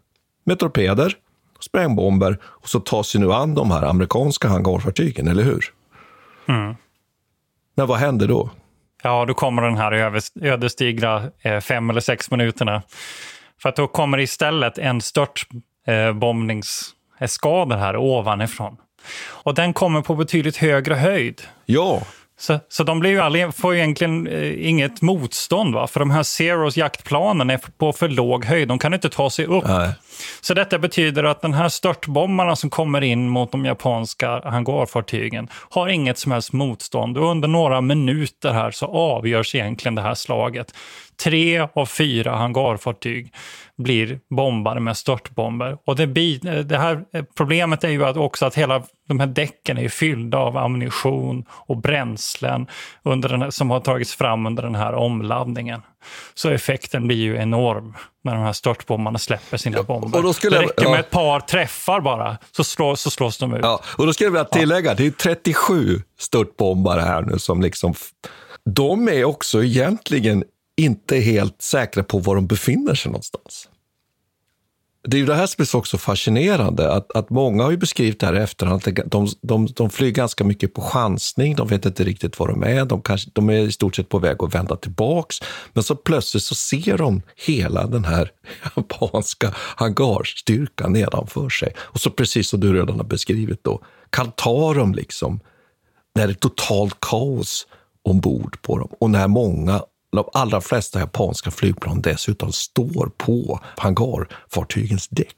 med 0.45 0.59
torpeder, 0.59 1.17
sprängbomber 1.61 2.39
och 2.45 2.69
så 2.69 2.81
ta 2.81 3.05
sig 3.05 3.21
nu 3.21 3.33
an 3.33 3.55
de 3.55 3.71
här 3.71 3.83
amerikanska 3.83 4.49
hangarfartygen, 4.49 5.29
eller 5.29 5.43
hur? 5.43 5.65
Mm. 6.49 6.75
Men 7.75 7.87
vad 7.87 7.99
händer 7.99 8.29
då? 8.29 8.51
Ja, 9.03 9.25
då 9.25 9.35
kommer 9.35 9.63
den 9.63 9.77
här 9.77 9.93
ödesdigra 10.43 11.23
eh, 11.43 11.61
fem 11.61 11.91
eller 11.91 12.01
sex 12.01 12.31
minuterna. 12.31 12.83
För 13.63 13.69
att 13.69 13.77
då 13.77 13.87
kommer 13.87 14.21
istället 14.21 14.79
en 14.79 15.01
störtbombningsskada 15.01 17.77
här 17.77 17.97
ovanifrån. 17.97 18.77
Och 19.27 19.55
den 19.55 19.73
kommer 19.73 20.03
på 20.03 20.15
betydligt 20.15 20.57
högre 20.57 20.95
höjd. 20.95 21.43
Ja. 21.67 22.03
Så, 22.39 22.59
så 22.69 22.85
de 22.85 23.01
blir 23.01 23.11
ju 23.11 23.21
aldrig, 23.21 23.55
får 23.55 23.75
egentligen 23.75 24.27
eh, 24.27 24.69
inget 24.69 25.03
motstånd, 25.03 25.75
va? 25.75 25.87
för 25.87 26.01
de 26.01 26.11
här 26.11 26.23
Zeros 26.23 26.77
jaktplanen 26.77 27.51
är 27.51 27.61
på 27.79 27.93
för 27.93 28.09
låg 28.09 28.45
höjd. 28.45 28.69
De 28.69 28.79
kan 28.79 28.95
inte 28.95 29.09
ta 29.09 29.31
sig 29.31 29.47
upp. 29.47 29.65
Nej. 29.67 29.93
Så 30.41 30.55
detta 30.55 30.79
betyder 30.79 31.25
att 31.25 31.43
den 31.43 31.55
här 31.55 31.69
störtbombarna 31.69 32.57
som 32.57 32.71
kommer 32.71 33.01
in 33.01 33.29
mot 33.29 33.53
de 33.53 33.65
japanska 33.65 34.41
hangarfartygen 34.45 35.49
har 35.71 35.89
inget 35.89 36.19
som 36.19 36.33
helst 36.33 36.53
motstånd. 36.53 37.19
Och 37.19 37.31
under 37.31 37.49
några 37.49 37.81
minuter 37.81 38.53
här 38.53 38.71
så 38.71 38.87
avgörs 38.87 39.55
egentligen 39.55 39.95
det 39.95 40.03
här 40.03 40.15
slaget. 40.15 40.75
Tre 41.25 41.67
av 41.75 41.87
fyra 41.87 42.37
hangarfartyg 42.37 43.33
blir 43.79 44.21
bombade 44.31 44.81
med 44.81 44.97
störtbomber. 44.97 45.79
Och 45.85 45.97
det, 45.97 46.07
det 46.63 46.79
här 46.79 47.05
problemet 47.37 47.85
är 47.85 47.89
ju 47.89 48.05
att 48.05 48.17
också 48.17 48.47
att 48.47 48.55
hela 48.55 48.83
de 49.09 49.21
här 49.21 49.27
däcken 49.27 49.79
är 49.79 49.89
fyllda 49.89 50.39
av 50.39 50.57
ammunition 50.57 51.45
och 51.51 51.77
bränslen 51.77 52.67
under 53.03 53.29
den, 53.29 53.53
som 53.53 53.71
har 53.71 53.81
tagits 53.81 54.15
fram 54.15 54.47
under 54.47 54.63
den 54.63 54.75
här 54.75 54.95
omladdningen. 54.95 55.83
Så 56.35 56.51
effekten 56.51 57.07
blir 57.07 57.17
ju 57.17 57.37
enorm 57.37 57.97
när 58.25 58.35
de 58.35 58.45
här 58.45 58.53
störtbombarna 58.53 59.19
släpper 59.19 59.57
sina 59.57 59.77
ja, 59.77 59.83
bomber. 59.83 60.19
Och 60.19 60.25
då 60.25 60.33
skulle 60.33 60.57
det 60.57 60.63
räcker 60.63 60.75
jag, 60.77 60.87
ja. 60.87 60.91
med 60.91 61.01
ett 61.01 61.11
par 61.11 61.41
träffar 61.41 62.01
bara, 62.01 62.39
så, 62.57 62.65
slå, 62.65 62.97
så 62.97 63.11
slås 63.11 63.39
de 63.39 63.55
ut. 63.55 63.61
Ja, 63.63 63.83
och 63.87 64.07
då 64.07 64.13
skulle 64.13 64.27
jag 64.27 64.33
vilja 64.33 64.45
tillägga, 64.45 64.95
det 64.95 65.07
är 65.07 65.11
37 65.11 66.03
störtbombare 66.19 67.01
här 67.01 67.23
nu 67.23 67.39
som 67.39 67.63
liksom... 67.63 67.95
De 68.65 69.09
är 69.09 69.25
också 69.25 69.65
egentligen 69.65 70.45
inte 70.77 71.17
helt 71.17 71.63
säkra 71.63 72.03
på 72.03 72.19
var 72.19 72.35
de 72.35 72.47
befinner 72.47 72.95
sig 72.95 73.13
någonstans. 73.13 73.69
Det 75.03 75.17
är 75.17 75.19
ju 75.19 75.27
det 75.27 75.35
här 75.35 75.47
som 75.47 75.63
är 75.63 75.77
också 75.77 75.99
fascinerande, 75.99 76.93
att, 76.93 77.13
att 77.13 77.31
många 77.31 77.63
har 77.65 77.71
ju 77.71 77.77
beskrivit 77.77 78.21
det 78.21 78.27
här 78.27 78.37
i 78.37 78.39
efterhand, 78.39 78.89
att 78.89 79.11
de, 79.11 79.29
de, 79.43 79.67
de 79.67 79.91
flyger 79.91 80.15
ganska 80.15 80.45
mycket 80.45 80.75
på 80.75 80.83
chansning, 80.83 81.57
de 81.57 81.69
vet 81.69 81.87
inte 81.87 82.05
riktigt 82.05 82.39
var 82.39 82.49
de 82.49 82.63
är, 82.63 82.85
de, 82.85 83.03
kanske, 83.03 83.31
de 83.35 83.51
är 83.51 83.59
i 83.59 83.73
stort 83.73 83.97
sett 83.97 84.09
på 84.09 84.19
väg 84.19 84.37
att 84.43 84.55
vända 84.55 84.77
tillbaks, 84.77 85.37
men 85.73 85.83
så 85.83 85.97
plötsligt 85.97 86.43
så 86.43 86.55
ser 86.55 86.99
de 86.99 87.23
hela 87.37 87.87
den 87.87 88.05
här 88.05 88.31
japanska 88.77 89.55
hangarstyrkan 89.57 90.93
nedanför 90.93 91.49
sig. 91.49 91.73
Och 91.79 92.01
så 92.01 92.11
precis 92.11 92.49
som 92.49 92.61
du 92.61 92.73
redan 92.73 92.97
har 92.97 93.07
beskrivit 93.07 93.65
då, 93.65 93.83
kan 94.11 94.33
ta 94.33 94.75
dem 94.75 94.95
liksom, 94.95 95.41
när 96.15 96.27
det 96.27 96.33
är 96.33 96.35
totalt 96.35 96.97
kaos 97.01 97.67
ombord 98.03 98.63
på 98.63 98.79
dem 98.79 98.89
och 99.01 99.11
när 99.11 99.29
många 99.29 99.83
de 100.13 100.29
allra 100.33 100.61
flesta 100.61 101.01
japanska 101.01 101.51
flygplan 101.51 102.01
dessutom 102.01 102.53
står 102.53 103.11
på 103.17 103.61
hangarfartygens 103.77 105.09
däck. 105.09 105.37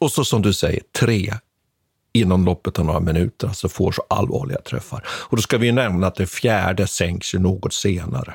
Och 0.00 0.12
så 0.12 0.24
som 0.24 0.42
du 0.42 0.52
säger, 0.52 0.82
tre 1.00 1.34
inom 2.12 2.44
loppet 2.44 2.78
av 2.78 2.84
några 2.84 3.00
minuter 3.00 3.48
alltså 3.48 3.68
får 3.68 3.92
så 3.92 4.02
allvarliga 4.10 4.60
träffar. 4.60 5.06
Och 5.08 5.36
då 5.36 5.42
ska 5.42 5.58
vi 5.58 5.72
nämna 5.72 6.06
att 6.06 6.14
det 6.14 6.26
fjärde 6.26 6.86
sänks 6.86 7.34
ju 7.34 7.38
något 7.38 7.72
senare. 7.72 8.34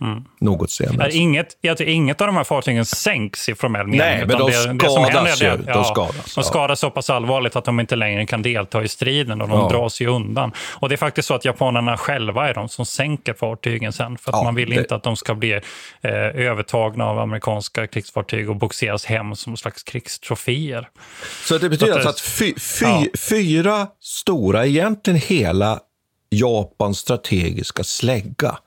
Mm. 0.00 0.24
Något 0.40 0.70
senare. 0.70 1.12
Inget, 1.12 1.58
jag 1.60 1.76
tror 1.76 1.88
inget 1.88 2.20
av 2.20 2.26
de 2.26 2.36
här 2.36 2.44
fartygen 2.44 2.84
sänks 2.84 3.48
i 3.48 3.54
formell 3.54 3.86
mening. 3.86 3.98
Nej, 3.98 4.26
men 4.26 4.38
de 4.38 4.46
det, 4.46 4.52
skadas 4.52 5.42
ju. 5.42 5.46
Det, 5.46 5.64
ja, 5.66 5.74
de 5.74 5.84
skadas, 5.84 6.34
de 6.34 6.44
skadas 6.44 6.80
så 6.80 6.90
pass 6.90 7.10
allvarligt 7.10 7.56
att 7.56 7.64
de 7.64 7.80
inte 7.80 7.96
längre 7.96 8.26
kan 8.26 8.42
delta 8.42 8.82
i 8.82 8.88
striden 8.88 9.40
och 9.40 9.48
de 9.48 9.58
ja. 9.58 9.68
dras 9.68 10.00
ju 10.00 10.06
undan. 10.06 10.52
Och 10.58 10.88
det 10.88 10.94
är 10.94 10.96
faktiskt 10.96 11.28
så 11.28 11.34
att 11.34 11.44
japanerna 11.44 11.96
själva 11.96 12.48
är 12.48 12.54
de 12.54 12.68
som 12.68 12.86
sänker 12.86 13.34
fartygen 13.34 13.92
sen. 13.92 14.18
För 14.18 14.30
att 14.30 14.36
ja, 14.36 14.42
man 14.42 14.54
vill 14.54 14.70
det... 14.70 14.76
inte 14.76 14.94
att 14.94 15.02
de 15.02 15.16
ska 15.16 15.34
bli 15.34 15.52
eh, 15.52 16.12
övertagna 16.34 17.04
av 17.04 17.18
amerikanska 17.18 17.86
krigsfartyg 17.86 18.50
och 18.50 18.56
boxeras 18.56 19.04
hem 19.04 19.34
som 19.34 19.56
slags 19.56 19.82
krigstroféer. 19.82 20.88
Så 21.44 21.58
det 21.58 21.68
betyder 21.68 21.92
så 21.92 21.98
att, 21.98 22.06
alltså 22.06 22.24
att 22.24 22.30
fy, 22.38 22.54
fy, 22.58 23.18
fyra 23.18 23.86
stora, 24.00 24.66
egentligen 24.66 25.20
hela 25.20 25.80
Japans 26.30 26.98
strategiska 26.98 27.84
slägga 27.84 28.58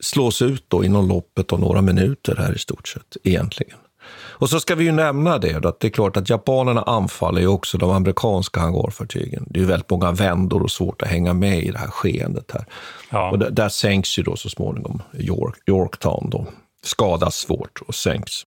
slås 0.00 0.42
ut 0.42 0.64
då 0.68 0.84
inom 0.84 1.08
loppet 1.08 1.52
av 1.52 1.60
några 1.60 1.82
minuter 1.82 2.36
här 2.36 2.54
i 2.54 2.58
stort 2.58 2.88
sett 2.88 3.16
egentligen. 3.24 3.78
Och 4.10 4.50
så 4.50 4.60
ska 4.60 4.74
vi 4.74 4.84
ju 4.84 4.92
nämna 4.92 5.38
det, 5.38 5.66
att 5.66 5.80
det 5.80 5.86
är 5.86 5.90
klart 5.90 6.16
att 6.16 6.30
japanerna 6.30 6.82
anfaller 6.82 7.40
ju 7.40 7.46
också 7.46 7.78
de 7.78 7.90
amerikanska 7.90 8.60
hangarfartygen. 8.60 9.46
Det 9.50 9.58
är 9.58 9.60
ju 9.60 9.66
väldigt 9.66 9.90
många 9.90 10.12
vändor 10.12 10.62
och 10.62 10.70
svårt 10.70 11.02
att 11.02 11.08
hänga 11.08 11.34
med 11.34 11.62
i 11.62 11.70
det 11.70 11.78
här 11.78 11.88
skeendet 11.88 12.50
här. 12.52 12.64
Ja. 13.10 13.30
Och 13.30 13.38
där, 13.38 13.50
där 13.50 13.68
sänks 13.68 14.18
ju 14.18 14.22
då 14.22 14.36
så 14.36 14.48
småningom 14.48 15.02
York, 15.18 15.56
Yorktown 15.66 16.30
då. 16.30 16.46
Skadas 16.82 17.36
svårt 17.36 17.82
och 17.86 17.94
sänks. 17.94 18.42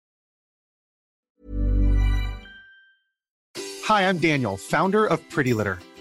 Hi, 3.88 4.02
I'm 4.02 4.18
Daniel, 4.18 4.56
founder 4.70 5.12
of 5.12 5.20
Pretty 5.34 5.54
Litter. 5.54 5.76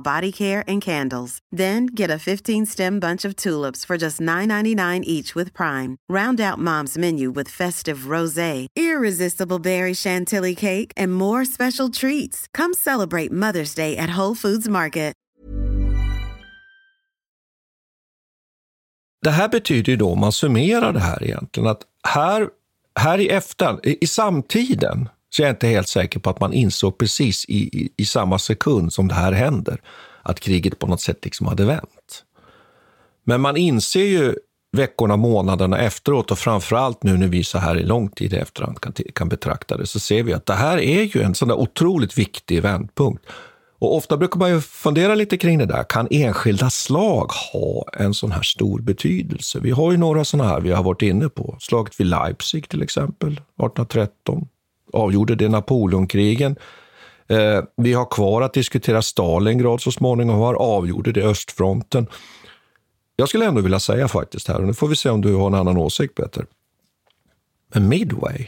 body 0.00 0.30
care 0.30 0.64
and 0.66 0.80
candles. 0.80 1.40
Then 1.50 1.86
get 1.86 2.10
a 2.10 2.22
15-stem 2.28 3.00
bunch 3.00 3.24
of 3.24 3.34
tulips 3.34 3.84
for 3.84 3.98
just 3.98 4.20
$9.99 4.20 5.02
each 5.04 5.34
with 5.34 5.52
Prime. 5.52 5.96
Round 6.08 6.40
out 6.40 6.58
Mom's 6.58 6.96
menu 6.96 7.32
with 7.32 7.48
festive 7.48 8.06
rosé, 8.14 8.66
irresistible 8.76 9.58
berry 9.58 9.94
chantilly 9.94 10.54
cake, 10.54 10.92
and 10.96 11.12
more 11.12 11.44
special 11.44 11.88
treats. 11.88 12.46
Come 12.54 12.72
celebrate 12.72 13.32
Mother's 13.32 13.74
Day 13.74 13.96
at 13.96 14.16
Whole 14.16 14.36
Foods 14.36 14.68
Market. 14.68 15.08
Det 19.22 19.30
här 19.30 19.48
betyder 19.48 19.92
ju 19.92 19.96
då, 19.96 20.12
om 20.12 20.20
man 20.20 20.32
summerar 20.32 20.92
det 20.92 21.00
här 21.00 21.24
egentligen, 21.24 21.68
att 21.68 21.82
här, 22.08 22.48
här 23.00 23.18
i 23.18 23.28
efterhand, 23.28 23.80
i, 23.82 23.98
i 24.00 24.06
samtiden, 24.06 25.08
så 25.30 25.42
är 25.42 25.46
jag 25.46 25.52
inte 25.52 25.66
helt 25.66 25.88
säker 25.88 26.20
på 26.20 26.30
att 26.30 26.40
man 26.40 26.52
insåg 26.52 26.98
precis 26.98 27.44
i, 27.44 27.58
i, 27.58 27.92
i 27.96 28.04
samma 28.04 28.38
sekund 28.38 28.92
som 28.92 29.08
det 29.08 29.14
här 29.14 29.32
händer, 29.32 29.80
att 30.22 30.40
kriget 30.40 30.78
på 30.78 30.86
något 30.86 31.00
sätt 31.00 31.24
liksom 31.24 31.46
hade 31.46 31.64
vänt. 31.64 32.24
Men 33.24 33.40
man 33.40 33.56
inser 33.56 34.04
ju 34.04 34.34
veckorna, 34.76 35.16
månaderna 35.16 35.78
efteråt 35.78 36.30
och 36.30 36.38
framförallt 36.38 37.02
nu 37.02 37.16
när 37.16 37.28
vi 37.28 37.44
så 37.44 37.58
här 37.58 37.78
i 37.78 37.82
lång 37.82 38.08
tid 38.08 38.32
i 38.32 38.36
efterhand 38.36 38.80
kan, 38.80 38.92
kan 38.92 39.28
betrakta 39.28 39.76
det, 39.76 39.86
så 39.86 40.00
ser 40.00 40.22
vi 40.22 40.32
att 40.32 40.46
det 40.46 40.54
här 40.54 40.78
är 40.78 41.02
ju 41.02 41.22
en 41.22 41.34
sån 41.34 41.48
där 41.48 41.58
otroligt 41.58 42.18
viktig 42.18 42.62
vändpunkt. 42.62 43.26
Och 43.80 43.96
ofta 43.96 44.16
brukar 44.16 44.38
man 44.38 44.50
ju 44.50 44.60
fundera 44.60 45.14
lite 45.14 45.36
kring 45.36 45.58
det 45.58 45.66
där. 45.66 45.84
Kan 45.84 46.08
enskilda 46.10 46.70
slag 46.70 47.30
ha 47.52 47.84
en 47.92 48.14
sån 48.14 48.32
här 48.32 48.42
stor 48.42 48.80
betydelse? 48.80 49.60
Vi 49.62 49.70
har 49.70 49.92
ju 49.92 49.96
några 49.96 50.24
såna 50.24 50.44
här 50.44 50.60
vi 50.60 50.70
har 50.70 50.82
varit 50.82 51.02
inne 51.02 51.28
på. 51.28 51.56
Slaget 51.60 52.00
vid 52.00 52.06
Leipzig 52.06 52.68
till 52.68 52.82
exempel, 52.82 53.32
1813. 53.32 54.48
Avgjorde 54.92 55.34
det 55.34 55.48
Napoleonkrigen. 55.48 56.56
Eh, 57.28 57.62
vi 57.76 57.92
har 57.92 58.04
kvar 58.04 58.42
att 58.42 58.54
diskutera 58.54 59.02
Stalingrad 59.02 59.80
så 59.80 59.92
småningom. 59.92 60.38
Var 60.38 60.54
avgjorde 60.54 61.12
det 61.12 61.22
östfronten. 61.22 62.06
Jag 63.16 63.28
skulle 63.28 63.46
ändå 63.46 63.60
vilja 63.60 63.80
säga 63.80 64.08
faktiskt 64.08 64.48
här, 64.48 64.60
och 64.60 64.66
nu 64.66 64.74
får 64.74 64.88
vi 64.88 64.96
se 64.96 65.10
om 65.10 65.20
du 65.20 65.34
har 65.34 65.46
en 65.46 65.54
annan 65.54 65.76
åsikt 65.76 66.14
Peter. 66.14 66.46
Men 67.74 67.88
Midway 67.88 68.46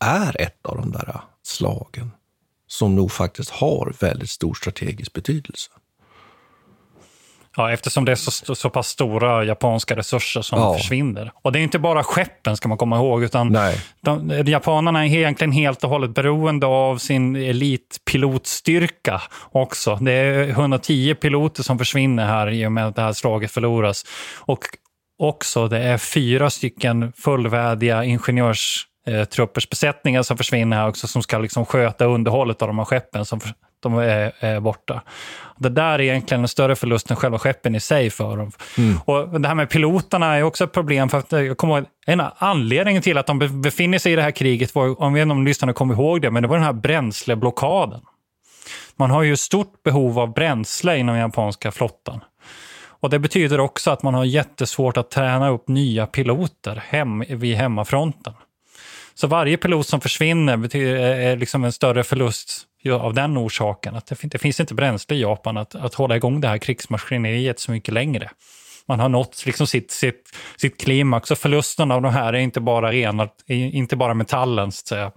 är 0.00 0.40
ett 0.40 0.66
av 0.66 0.76
de 0.76 0.92
där 0.92 1.20
slagen 1.42 2.10
som 2.66 2.96
nog 2.96 3.12
faktiskt 3.12 3.50
har 3.50 3.94
väldigt 4.00 4.30
stor 4.30 4.54
strategisk 4.54 5.12
betydelse. 5.12 5.70
Ja, 7.56 7.72
eftersom 7.72 8.04
det 8.04 8.12
är 8.12 8.16
så, 8.16 8.54
så 8.54 8.70
pass 8.70 8.88
stora 8.88 9.44
japanska 9.44 9.96
resurser 9.96 10.42
som 10.42 10.58
ja. 10.58 10.74
försvinner. 10.74 11.32
Och 11.42 11.52
det 11.52 11.58
är 11.58 11.62
inte 11.62 11.78
bara 11.78 12.04
skeppen, 12.04 12.56
ska 12.56 12.68
man 12.68 12.78
komma 12.78 12.96
ihåg, 12.96 13.22
utan 13.22 13.58
de, 14.00 14.42
japanerna 14.46 15.06
är 15.06 15.14
egentligen 15.14 15.52
helt 15.52 15.84
och 15.84 15.90
hållet 15.90 16.10
beroende 16.10 16.66
av 16.66 16.98
sin 16.98 17.36
elitpilotstyrka 17.36 19.22
också. 19.52 19.98
Det 20.00 20.12
är 20.12 20.48
110 20.48 21.14
piloter 21.14 21.62
som 21.62 21.78
försvinner 21.78 22.26
här 22.26 22.50
i 22.50 22.66
och 22.66 22.72
med 22.72 22.86
att 22.86 22.96
det 22.96 23.02
här 23.02 23.12
slaget 23.12 23.50
förloras. 23.50 24.04
Och 24.38 24.64
också, 25.18 25.68
det 25.68 25.78
är 25.78 25.98
fyra 25.98 26.50
stycken 26.50 27.12
fullvärdiga 27.16 28.04
ingenjörs 28.04 28.86
eh, 29.06 29.24
truppers 29.24 29.68
besättningar 29.68 30.22
som 30.22 30.36
försvinner 30.36 30.76
här 30.76 30.88
också, 30.88 31.06
som 31.06 31.22
ska 31.22 31.38
liksom 31.38 31.66
sköta 31.66 32.04
underhållet 32.04 32.62
av 32.62 32.68
de 32.68 32.78
här 32.78 32.84
skeppen 32.84 33.24
som 33.24 33.40
de 33.82 33.98
är, 33.98 34.32
är 34.38 34.60
borta. 34.60 35.02
Det 35.58 35.68
där 35.68 35.92
är 35.92 36.00
egentligen 36.00 36.42
en 36.42 36.48
större 36.48 36.76
förlust 36.76 37.10
än 37.10 37.16
själva 37.16 37.38
skeppen 37.38 37.74
i 37.74 37.80
sig 37.80 38.10
för 38.10 38.36
dem. 38.36 38.52
Mm. 38.78 38.98
Och 39.04 39.40
det 39.40 39.48
här 39.48 39.54
med 39.54 39.70
piloterna 39.70 40.36
är 40.36 40.42
också 40.42 40.64
ett 40.64 40.72
problem. 40.72 41.08
för 41.08 41.18
att 41.18 41.32
jag 41.32 41.56
kommer 41.56 41.78
ihåg, 41.78 41.86
En 42.06 42.22
anledning 42.36 43.02
till 43.02 43.18
att 43.18 43.26
de 43.26 43.60
befinner 43.62 43.98
sig 43.98 44.12
i 44.12 44.16
det 44.16 44.22
här 44.22 44.30
kriget 44.30 44.74
var, 44.74 45.02
om 45.02 45.12
vi 45.12 45.22
om 45.22 45.44
lyssnarna 45.44 45.72
kommer 45.72 45.94
ihåg 45.94 46.22
det, 46.22 46.30
men 46.30 46.42
det 46.42 46.48
var 46.48 46.56
den 46.56 46.64
här 46.64 46.72
bränsleblockaden. 46.72 48.00
Man 48.96 49.10
har 49.10 49.22
ju 49.22 49.36
stort 49.36 49.82
behov 49.82 50.18
av 50.18 50.32
bränsle 50.32 50.98
inom 50.98 51.16
japanska 51.16 51.72
flottan. 51.72 52.20
Och 53.00 53.10
Det 53.10 53.18
betyder 53.18 53.60
också 53.60 53.90
att 53.90 54.02
man 54.02 54.14
har 54.14 54.24
jättesvårt 54.24 54.96
att 54.96 55.10
träna 55.10 55.48
upp 55.48 55.68
nya 55.68 56.06
piloter 56.06 56.84
hem, 56.88 57.24
vid 57.28 57.56
hemmafronten. 57.56 58.32
Så 59.20 59.26
varje 59.26 59.56
pilot 59.56 59.86
som 59.86 60.00
försvinner 60.00 60.56
betyder, 60.56 60.96
är 60.96 61.36
liksom 61.36 61.64
en 61.64 61.72
större 61.72 62.04
förlust 62.04 62.66
av 63.00 63.14
den 63.14 63.38
orsaken. 63.38 63.96
Att 63.96 64.06
det, 64.06 64.16
det 64.22 64.38
finns 64.38 64.60
inte 64.60 64.74
bränsle 64.74 65.16
i 65.16 65.20
Japan 65.20 65.56
att, 65.56 65.74
att 65.74 65.94
hålla 65.94 66.16
igång 66.16 66.40
det 66.40 66.48
här 66.48 66.58
krigsmaskineriet 66.58 67.60
så 67.60 67.70
mycket 67.70 67.94
längre. 67.94 68.30
Man 68.86 69.00
har 69.00 69.08
nått 69.08 69.42
liksom 69.46 69.66
sitt, 69.66 69.90
sitt, 69.90 70.36
sitt 70.56 70.80
klimax 70.80 71.30
och 71.30 71.38
förlusten 71.38 71.90
av 71.90 72.02
de 72.02 72.12
här 72.12 72.32
är 72.32 72.38
inte 72.38 72.60
bara, 72.60 72.92
rena, 72.92 73.28
inte 73.46 73.96
bara 73.96 74.14
metallen, 74.14 74.72
så 74.72 74.80
att 74.82 74.88
säga 74.88 75.12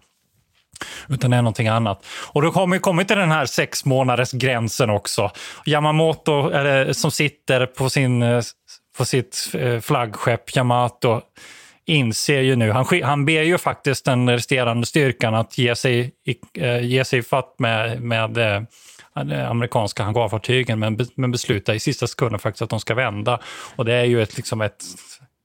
utan 1.09 1.31
det 1.31 1.37
är 1.37 1.41
någonting 1.41 1.67
annat. 1.67 2.05
Och 2.05 2.41
då 2.41 2.51
har 2.51 2.67
vi 2.67 2.79
kommit 2.79 3.07
till 3.07 3.17
den 3.17 3.31
här 3.31 3.45
sex 3.45 3.85
månaders 3.85 4.31
gränsen 4.31 4.89
också. 4.89 5.31
Yamamoto 5.65 6.49
eller, 6.49 6.93
som 6.93 7.11
sitter 7.11 7.65
på, 7.65 7.89
sin, 7.89 8.21
eh, 8.23 8.41
på 8.97 9.05
sitt 9.05 9.51
eh, 9.53 9.79
flaggskepp 9.79 10.55
Yamato 10.55 11.21
inser 11.85 12.41
ju 12.41 12.55
nu, 12.55 12.71
han, 12.71 12.85
han 13.03 13.25
ber 13.25 13.41
ju 13.41 13.57
faktiskt 13.57 14.05
den 14.05 14.29
resterande 14.29 14.87
styrkan 14.87 15.35
att 15.35 15.57
ge 15.57 15.75
sig, 15.75 16.11
äh, 16.53 16.85
ge 16.85 17.05
sig 17.05 17.23
fatt 17.23 17.55
med, 17.57 18.01
med 18.01 18.37
äh, 18.37 19.49
amerikanska 19.49 20.03
hangarfartygen, 20.03 20.79
men, 20.79 20.99
men 21.15 21.31
beslutar 21.31 21.73
i 21.73 21.79
sista 21.79 22.07
sekunden 22.07 22.39
faktiskt 22.39 22.61
att 22.61 22.69
de 22.69 22.79
ska 22.79 22.93
vända. 22.93 23.39
Och 23.75 23.85
det 23.85 23.93
är 23.93 24.03
ju 24.03 24.21
ett, 24.21 24.37
liksom 24.37 24.61
ett 24.61 24.83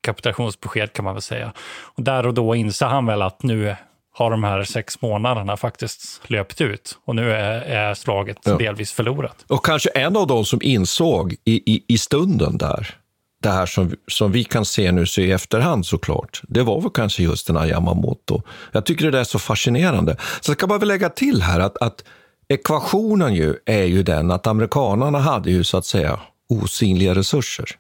kapitulationsbesked 0.00 0.92
kan 0.92 1.04
man 1.04 1.14
väl 1.14 1.22
säga. 1.22 1.52
Och 1.96 2.02
där 2.02 2.26
och 2.26 2.34
då 2.34 2.54
inser 2.54 2.86
han 2.86 3.06
väl 3.06 3.22
att 3.22 3.42
nu 3.42 3.76
har 4.14 4.30
de 4.30 4.44
här 4.44 4.64
sex 4.64 5.02
månaderna 5.02 5.56
faktiskt 5.56 6.20
löpt 6.30 6.60
ut 6.60 6.98
och 7.04 7.16
nu 7.16 7.32
är, 7.32 7.60
är 7.60 7.94
slaget 7.94 8.38
ja. 8.44 8.56
delvis 8.56 8.92
förlorat. 8.92 9.44
Och 9.48 9.64
kanske 9.64 9.90
en 9.90 10.16
av 10.16 10.26
de 10.26 10.44
som 10.44 10.58
insåg 10.62 11.32
i, 11.44 11.72
i, 11.74 11.84
i 11.88 11.98
stunden 11.98 12.58
där 12.58 12.97
det 13.42 13.48
här 13.48 13.66
som, 13.66 13.96
som 14.06 14.32
vi 14.32 14.44
kan 14.44 14.64
se 14.64 14.92
nu 14.92 15.06
så 15.06 15.20
i 15.20 15.32
efterhand 15.32 15.86
såklart, 15.86 16.42
det 16.48 16.62
var 16.62 16.80
väl 16.80 16.90
kanske 16.90 17.22
just 17.22 17.46
den 17.46 17.56
här 17.56 17.66
Yamamoto. 17.66 18.42
Jag 18.72 18.86
tycker 18.86 19.04
det 19.04 19.10
där 19.10 19.20
är 19.20 19.24
så 19.24 19.38
fascinerande. 19.38 20.16
Så 20.40 20.50
jag 20.50 20.58
ska 20.58 20.66
bara 20.66 20.78
lägga 20.78 21.08
till 21.08 21.42
här 21.42 21.60
att, 21.60 21.76
att 21.82 22.04
ekvationen 22.48 23.34
ju 23.34 23.56
är 23.66 23.84
ju 23.84 24.02
den 24.02 24.30
att 24.30 24.46
amerikanarna 24.46 25.18
hade 25.18 25.50
ju 25.50 25.64
så 25.64 25.76
att 25.76 25.86
säga 25.86 26.20
osynliga 26.48 27.14
resurser. 27.14 27.70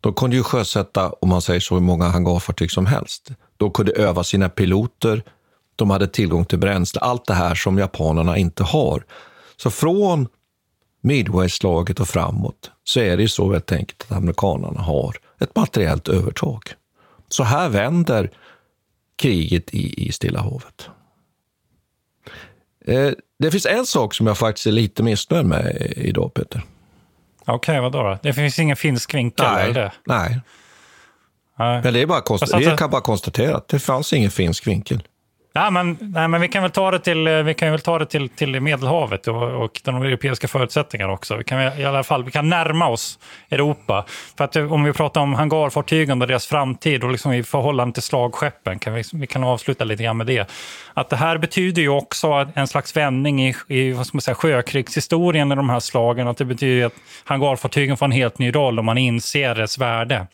De 0.00 0.14
kunde 0.14 0.36
ju 0.36 0.42
sjösätta, 0.42 1.10
om 1.10 1.28
man 1.28 1.42
säger 1.42 1.60
så, 1.60 1.74
hur 1.74 1.82
många 1.82 2.08
hangarfartyg 2.08 2.70
som 2.70 2.86
helst. 2.86 3.30
De 3.56 3.70
kunde 3.70 3.92
öva 3.92 4.24
sina 4.24 4.48
piloter, 4.48 5.22
de 5.76 5.90
hade 5.90 6.06
tillgång 6.06 6.44
till 6.44 6.58
bränsle, 6.58 7.00
allt 7.00 7.26
det 7.26 7.34
här 7.34 7.54
som 7.54 7.78
japanerna 7.78 8.36
inte 8.36 8.62
har. 8.62 9.04
Så 9.56 9.70
från 9.70 10.28
Midway-slaget 11.06 12.00
och 12.00 12.08
framåt 12.08 12.70
så 12.84 13.00
är 13.00 13.16
det 13.16 13.22
ju 13.22 13.28
så 13.28 13.52
helt 13.52 13.72
enkelt 13.72 14.02
att 14.02 14.16
amerikanerna 14.16 14.80
har 14.80 15.16
ett 15.38 15.56
materiellt 15.56 16.08
övertag. 16.08 16.62
Så 17.28 17.42
här 17.42 17.68
vänder 17.68 18.30
kriget 19.16 19.74
i, 19.74 20.06
i 20.06 20.12
Stilla 20.12 20.40
havet. 20.40 20.88
Eh, 22.86 23.10
det 23.38 23.50
finns 23.50 23.66
en 23.66 23.86
sak 23.86 24.14
som 24.14 24.26
jag 24.26 24.38
faktiskt 24.38 24.66
är 24.66 24.72
lite 24.72 25.02
missnöjd 25.02 25.46
med 25.46 25.92
idag, 25.96 26.34
Peter. 26.34 26.62
Okej, 27.40 27.54
okay, 27.54 27.80
vadå 27.80 28.02
då? 28.02 28.18
Det 28.22 28.32
finns 28.32 28.58
ingen 28.58 28.76
finsk 28.76 29.14
vinkel? 29.14 29.46
Nej, 29.52 29.64
eller 29.64 29.74
det? 29.82 29.92
nej. 30.04 30.40
nej. 31.58 31.82
Men 31.82 31.94
det 31.94 32.00
är 32.00 32.06
bara 32.06 32.20
konst- 32.20 32.42
alltså, 32.42 32.70
vi 32.70 32.76
kan 32.76 32.90
bara 32.90 33.00
konstatera 33.00 33.56
att 33.56 33.68
det 33.68 33.78
fanns 33.78 34.12
ingen 34.12 34.30
finsk 34.30 34.66
vinkel. 34.66 35.02
Nej, 35.56 35.70
men, 35.70 35.98
nej, 36.00 36.28
men 36.28 36.40
vi 36.40 36.48
kan 36.48 36.62
väl 36.62 36.70
ta 36.70 36.90
det 36.90 36.98
till, 36.98 37.26
eh, 37.26 37.42
vi 37.42 37.54
kan 37.54 37.70
väl 37.70 37.80
ta 37.80 37.98
det 37.98 38.06
till, 38.06 38.28
till 38.28 38.60
Medelhavet 38.60 39.28
och, 39.28 39.42
och 39.42 39.80
de 39.84 40.02
europeiska 40.02 40.48
förutsättningarna 40.48 41.12
också. 41.12 41.36
Vi 41.36 41.44
kan 41.44 41.60
i 41.60 41.84
alla 41.84 42.02
fall 42.02 42.24
vi 42.24 42.30
kan 42.30 42.48
närma 42.48 42.88
oss 42.88 43.18
Europa. 43.50 44.04
För 44.36 44.44
att 44.44 44.56
eh, 44.56 44.72
om 44.72 44.84
vi 44.84 44.92
pratar 44.92 45.20
om 45.20 45.34
hangarfartygen 45.34 46.22
och 46.22 46.28
deras 46.28 46.46
framtid 46.46 47.04
och 47.04 47.10
liksom 47.10 47.32
i 47.32 47.42
förhållande 47.42 47.94
till 47.94 48.02
slagskeppen, 48.02 48.78
kan 48.78 48.94
vi, 48.94 49.02
vi 49.12 49.26
kan 49.26 49.44
avsluta 49.44 49.84
lite 49.84 50.02
grann 50.02 50.16
med 50.16 50.26
det. 50.26 50.50
Att 50.94 51.08
det 51.08 51.16
här 51.16 51.38
betyder 51.38 51.82
ju 51.82 51.88
också 51.88 52.48
en 52.54 52.66
slags 52.66 52.96
vändning 52.96 53.48
i, 53.48 53.54
i 53.68 53.92
vad 53.92 54.06
ska 54.06 54.16
man 54.16 54.20
säga, 54.20 54.34
sjökrigshistorien 54.34 55.52
i 55.52 55.54
de 55.54 55.70
här 55.70 55.80
slagen. 55.80 56.28
Att 56.28 56.36
det 56.36 56.44
betyder 56.44 56.86
att 56.86 56.94
hangarfartygen 57.24 57.96
får 57.96 58.06
en 58.06 58.12
helt 58.12 58.38
ny 58.38 58.50
roll 58.50 58.78
och 58.78 58.84
man 58.84 58.98
inser 58.98 59.54
dess 59.54 59.78
värde. 59.78 60.26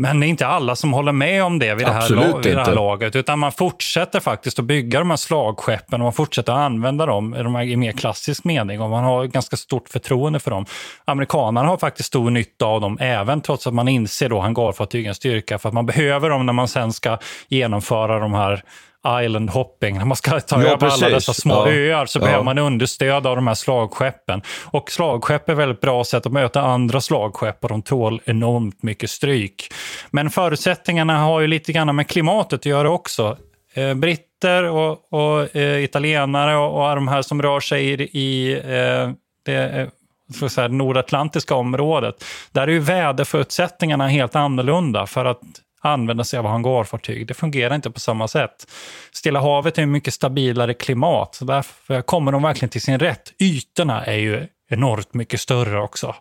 Men 0.00 0.20
det 0.20 0.26
är 0.26 0.28
inte 0.28 0.46
alla 0.46 0.76
som 0.76 0.92
håller 0.92 1.12
med 1.12 1.44
om 1.44 1.58
det 1.58 1.74
vid 1.74 1.86
det, 1.86 1.92
här, 1.92 2.42
vid 2.42 2.56
det 2.56 2.62
här 2.62 2.74
laget. 2.74 3.16
Utan 3.16 3.38
man 3.38 3.52
fortsätter 3.52 4.20
faktiskt 4.20 4.58
att 4.58 4.64
bygga 4.64 4.98
de 4.98 5.10
här 5.10 5.16
slagskeppen 5.16 6.00
och 6.00 6.04
man 6.04 6.12
fortsätter 6.12 6.52
att 6.52 6.58
använda 6.58 7.06
dem 7.06 7.34
i, 7.34 7.42
de 7.42 7.54
här, 7.54 7.62
i 7.62 7.76
mer 7.76 7.92
klassisk 7.92 8.44
mening. 8.44 8.80
Och 8.80 8.90
man 8.90 9.04
har 9.04 9.24
ganska 9.24 9.56
stort 9.56 9.88
förtroende 9.88 10.40
för 10.40 10.50
dem. 10.50 10.66
Amerikanerna 11.04 11.68
har 11.68 11.76
faktiskt 11.76 12.06
stor 12.06 12.30
nytta 12.30 12.66
av 12.66 12.80
dem, 12.80 12.98
även 13.00 13.40
trots 13.40 13.66
att 13.66 13.74
man 13.74 13.88
inser 13.88 14.28
då 14.28 14.40
hangarfartygens 14.40 15.16
styrka. 15.16 15.58
För 15.58 15.68
att 15.68 15.74
man 15.74 15.86
behöver 15.86 16.30
dem 16.30 16.46
när 16.46 16.52
man 16.52 16.68
sen 16.68 16.92
ska 16.92 17.18
genomföra 17.48 18.18
de 18.18 18.34
här 18.34 18.62
island 19.06 19.50
hopping, 19.50 19.98
när 19.98 20.04
man 20.04 20.16
ska 20.16 20.40
ta 20.40 20.62
ja, 20.62 20.68
över 20.68 20.76
precis. 20.76 21.02
alla 21.02 21.14
dessa 21.14 21.32
små 21.32 21.54
ja. 21.54 21.72
öar 21.72 22.06
så 22.06 22.18
ja. 22.18 22.24
behöver 22.24 22.44
man 22.44 22.58
understöd 22.58 23.26
av 23.26 23.36
de 23.36 23.46
här 23.46 23.54
slagskeppen. 23.54 24.42
Och 24.64 24.90
slagskepp 24.90 25.48
är 25.48 25.54
väldigt 25.54 25.80
bra 25.80 26.04
sätt 26.04 26.26
att 26.26 26.32
möta 26.32 26.60
andra 26.60 27.00
slagskepp 27.00 27.64
och 27.64 27.68
de 27.68 27.82
tål 27.82 28.20
enormt 28.24 28.82
mycket 28.82 29.10
stryk. 29.10 29.72
Men 30.10 30.30
förutsättningarna 30.30 31.18
har 31.18 31.40
ju 31.40 31.46
lite 31.46 31.72
grann 31.72 31.96
med 31.96 32.08
klimatet 32.08 32.58
att 32.58 32.66
göra 32.66 32.90
också. 32.90 33.36
Eh, 33.74 33.94
britter 33.94 34.64
och, 34.64 35.12
och 35.12 35.56
eh, 35.56 35.84
italienare 35.84 36.56
och, 36.56 36.88
och 36.88 36.94
de 36.94 37.08
här 37.08 37.22
som 37.22 37.42
rör 37.42 37.60
sig 37.60 37.86
i, 37.86 38.02
i 38.02 38.52
eh, 38.52 39.10
det 39.44 39.90
för 40.38 40.48
säga, 40.48 40.68
nordatlantiska 40.68 41.54
området, 41.54 42.24
där 42.52 42.62
är 42.62 42.72
ju 42.72 42.78
väderförutsättningarna 42.78 44.08
helt 44.08 44.36
annorlunda 44.36 45.06
för 45.06 45.24
att 45.24 45.40
använda 45.80 46.24
sig 46.24 46.38
av 46.38 46.46
hangarfartyg. 46.46 47.26
Det 47.26 47.34
fungerar 47.34 47.74
inte 47.74 47.90
på 47.90 48.00
samma 48.00 48.28
sätt. 48.28 48.66
Stilla 49.12 49.40
havet 49.40 49.78
är 49.78 49.82
ett 49.82 49.88
mycket 49.88 50.14
stabilare 50.14 50.74
klimat, 50.74 51.34
så 51.34 51.44
därför 51.44 52.02
kommer 52.02 52.32
de 52.32 52.42
verkligen 52.42 52.70
till 52.70 52.82
sin 52.82 52.98
rätt. 52.98 53.32
Ytorna 53.38 54.04
är 54.04 54.16
ju 54.16 54.46
enormt 54.70 55.14
mycket 55.14 55.40
större 55.40 55.80
också. 55.80 56.14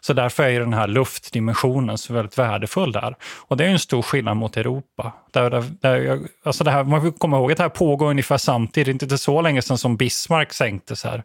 Så 0.00 0.12
därför 0.12 0.42
är 0.42 0.60
den 0.60 0.72
här 0.72 0.86
luftdimensionen 0.86 1.98
så 1.98 2.14
väldigt 2.14 2.38
värdefull 2.38 2.92
där. 2.92 3.16
Och 3.22 3.56
det 3.56 3.64
är 3.64 3.68
en 3.68 3.78
stor 3.78 4.02
skillnad 4.02 4.36
mot 4.36 4.56
Europa. 4.56 5.12
Där, 5.32 5.50
där, 5.50 5.64
där 5.80 6.20
alltså 6.44 6.64
det 6.64 6.70
här, 6.70 6.84
man 6.84 7.02
får 7.02 7.10
komma 7.10 7.36
ihåg 7.36 7.52
att 7.52 7.56
det 7.56 7.64
här 7.64 7.70
pågår 7.70 8.10
ungefär 8.10 8.36
samtidigt, 8.36 9.02
inte 9.02 9.18
så 9.18 9.40
länge 9.40 9.62
sedan 9.62 9.78
som 9.78 9.96
Bismarck 9.96 10.52
sänktes 10.52 11.04
här. 11.04 11.22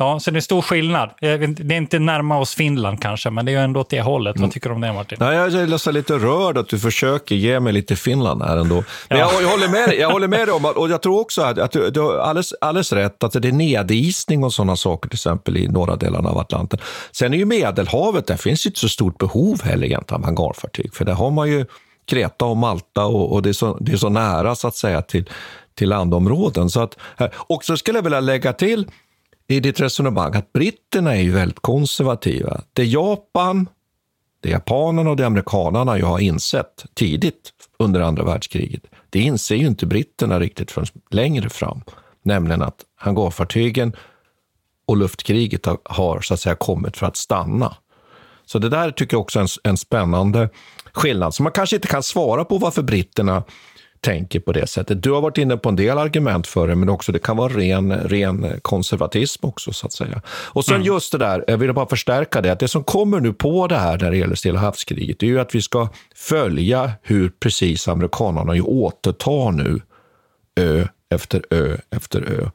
Ja, 0.00 0.20
så 0.20 0.30
det 0.30 0.38
är 0.38 0.40
stor 0.40 0.62
skillnad. 0.62 1.10
Det 1.20 1.28
är 1.28 1.72
inte 1.72 1.98
närma 1.98 2.38
oss 2.38 2.54
Finland 2.54 3.02
kanske, 3.02 3.30
men 3.30 3.46
det 3.46 3.54
är 3.54 3.64
ändå 3.64 3.80
åt 3.80 3.90
det 3.90 4.00
hållet. 4.00 4.36
Mm. 4.36 4.46
Vad 4.46 4.52
tycker 4.52 4.68
du 4.68 4.74
om 4.74 4.80
det, 4.80 4.92
Martin? 4.92 5.18
Nej, 5.20 5.36
jag 5.36 5.54
är 5.54 5.66
nästan 5.66 5.94
lite 5.94 6.14
rörd 6.14 6.58
att 6.58 6.68
du 6.68 6.78
försöker 6.78 7.34
ge 7.34 7.60
mig 7.60 7.72
lite 7.72 7.96
Finland 7.96 8.42
här 8.42 8.56
ändå. 8.56 8.74
Men 9.08 9.18
ja. 9.18 9.30
jag, 9.32 9.42
jag, 9.42 9.48
håller 9.48 9.68
med, 9.68 9.94
jag 9.98 10.10
håller 10.10 10.28
med 10.28 10.48
dig 10.48 10.54
om, 10.54 10.64
och 10.64 10.90
jag 10.90 11.02
tror 11.02 11.20
också 11.20 11.42
att, 11.42 11.58
att 11.58 11.72
du, 11.72 11.90
du 11.90 12.00
har 12.00 12.18
alldeles, 12.18 12.52
alldeles 12.60 12.92
rätt, 12.92 13.24
att 13.24 13.32
det 13.32 13.48
är 13.48 13.52
nedisning 13.52 14.44
och 14.44 14.52
sådana 14.52 14.76
saker, 14.76 15.08
till 15.08 15.16
exempel 15.16 15.56
i 15.56 15.68
norra 15.68 15.96
delarna 15.96 16.28
av 16.28 16.38
Atlanten. 16.38 16.78
Sen 17.12 17.34
är 17.34 17.38
ju 17.38 17.44
Medelhavet, 17.44 18.26
där 18.26 18.36
finns 18.36 18.66
inte 18.66 18.78
så 18.80 18.88
stort 18.88 19.18
behov 19.18 19.62
heller 19.62 19.86
egentligen 19.86 20.22
av 20.22 20.24
hangarfartyg, 20.24 20.94
för 20.94 21.04
där 21.04 21.14
har 21.14 21.30
man 21.30 21.50
ju 21.50 21.66
Kreta 22.10 22.44
och 22.44 22.56
Malta 22.56 23.04
och, 23.04 23.32
och 23.32 23.42
det, 23.42 23.48
är 23.48 23.52
så, 23.52 23.78
det 23.80 23.92
är 23.92 23.96
så 23.96 24.08
nära 24.08 24.54
så 24.54 24.68
att 24.68 24.76
säga 24.76 25.02
till, 25.02 25.28
till 25.74 25.88
landområden. 25.88 26.70
Så 26.70 26.80
att, 26.80 26.96
och 27.32 27.64
så 27.64 27.76
skulle 27.76 27.98
jag 27.98 28.02
vilja 28.02 28.20
lägga 28.20 28.52
till 28.52 28.86
i 29.50 29.60
ditt 29.60 29.80
resonemang 29.80 30.34
att 30.34 30.52
britterna 30.52 31.16
är 31.16 31.20
ju 31.20 31.30
väldigt 31.30 31.60
konservativa. 31.60 32.60
Det 32.72 32.84
Japan, 32.84 33.68
det 34.40 34.50
japanerna 34.50 35.10
och 35.10 35.16
det 35.16 35.26
amerikanerna 35.26 35.98
ju 35.98 36.04
har 36.04 36.18
insett 36.18 36.84
tidigt 36.94 37.50
under 37.78 38.00
andra 38.00 38.24
världskriget, 38.24 38.82
det 39.10 39.20
inser 39.20 39.56
ju 39.56 39.66
inte 39.66 39.86
britterna 39.86 40.40
riktigt 40.40 40.70
förrän 40.70 40.86
längre 41.10 41.48
fram. 41.48 41.82
Nämligen 42.22 42.62
att 42.62 42.84
hangarfartygen 42.94 43.96
och 44.86 44.96
luftkriget 44.96 45.66
har, 45.84 46.20
så 46.20 46.34
att 46.34 46.40
säga 46.40 46.54
kommit 46.54 46.96
för 46.96 47.06
att 47.06 47.16
stanna. 47.16 47.76
Så 48.46 48.58
det 48.58 48.68
där 48.68 48.90
tycker 48.90 49.14
jag 49.14 49.20
också 49.20 49.38
är 49.38 49.42
en, 49.42 49.48
en 49.64 49.76
spännande 49.76 50.48
skillnad. 50.92 51.34
som 51.34 51.44
man 51.44 51.52
kanske 51.52 51.76
inte 51.76 51.88
kan 51.88 52.02
svara 52.02 52.44
på 52.44 52.58
varför 52.58 52.82
britterna 52.82 53.42
tänker 54.00 54.40
på 54.40 54.52
det 54.52 54.66
sättet. 54.66 55.02
Du 55.02 55.10
har 55.10 55.20
varit 55.20 55.38
inne 55.38 55.56
på 55.56 55.68
en 55.68 55.76
del 55.76 55.98
argument 55.98 56.46
för 56.46 56.68
det, 56.68 56.74
men 56.74 56.88
också 56.88 57.12
det 57.12 57.18
kan 57.18 57.36
vara 57.36 57.52
ren, 57.52 57.92
ren 57.92 58.60
konservatism 58.62 59.46
också, 59.46 59.72
så 59.72 59.86
att 59.86 59.92
säga. 59.92 60.22
Och 60.26 60.64
sen 60.64 60.74
mm. 60.74 60.86
just 60.86 61.12
det 61.12 61.18
där, 61.18 61.44
jag 61.48 61.58
vill 61.58 61.72
bara 61.72 61.88
förstärka 61.88 62.40
det, 62.40 62.52
att 62.52 62.58
det 62.58 62.68
som 62.68 62.84
kommer 62.84 63.20
nu 63.20 63.32
på 63.32 63.66
det 63.66 63.78
här 63.78 63.98
när 63.98 64.10
det 64.10 64.16
gäller 64.16 64.34
Stilla 64.34 64.58
havskriget, 64.58 65.18
det 65.18 65.26
är 65.26 65.30
ju 65.30 65.40
att 65.40 65.54
vi 65.54 65.62
ska 65.62 65.88
följa 66.14 66.92
hur 67.02 67.28
precis 67.28 67.88
amerikanerna 67.88 68.54
ju 68.54 68.62
återtar 68.62 69.50
nu 69.50 69.80
ö 70.56 70.86
efter 71.10 71.42
ö 71.50 71.76
efter 71.90 72.20
ö. 72.20 72.50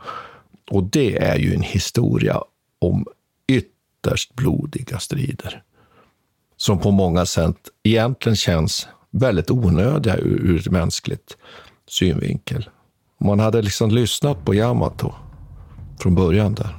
Och 0.72 0.84
det 0.84 1.18
är 1.18 1.38
ju 1.38 1.54
en 1.54 1.62
historia 1.62 2.42
om 2.80 3.06
ytterst 3.48 4.36
blodiga 4.36 5.00
strider 5.00 5.64
som 6.58 6.80
på 6.80 6.92
många 6.92 7.26
sätt 7.26 7.58
egentligen 7.84 8.36
känns 8.36 8.88
väldigt 9.20 9.52
onödiga 9.52 10.18
ur, 10.18 10.46
ur 10.46 10.70
mänskligt 10.70 11.38
synvinkel. 11.90 12.70
Man 13.20 13.40
hade 13.40 13.62
liksom 13.62 13.92
lyssnat 13.92 14.46
på 14.46 14.56
Yamato 14.56 15.14
från 16.00 16.16
början 16.16 16.54
där. 16.54 16.76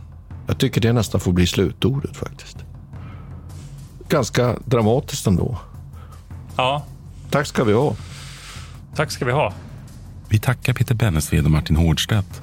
Jag 0.46 0.58
tycker 0.58 0.80
det 0.80 0.92
nästan 0.92 1.20
får 1.20 1.32
bli 1.32 1.46
slutordet 1.46 2.16
faktiskt. 2.16 2.56
Ganska 4.08 4.56
dramatiskt 4.64 5.26
ändå. 5.26 5.58
Ja. 6.56 6.86
Tack 7.30 7.46
ska 7.46 7.64
vi 7.64 7.72
ha. 7.72 7.96
Tack 8.94 9.10
ska 9.10 9.24
vi 9.24 9.32
ha. 9.32 9.52
Vi 10.28 10.38
tackar 10.38 10.72
Peter 10.72 10.94
Bennesved 10.94 11.44
och 11.44 11.50
Martin 11.50 11.76
Hårdstedt. 11.76 12.42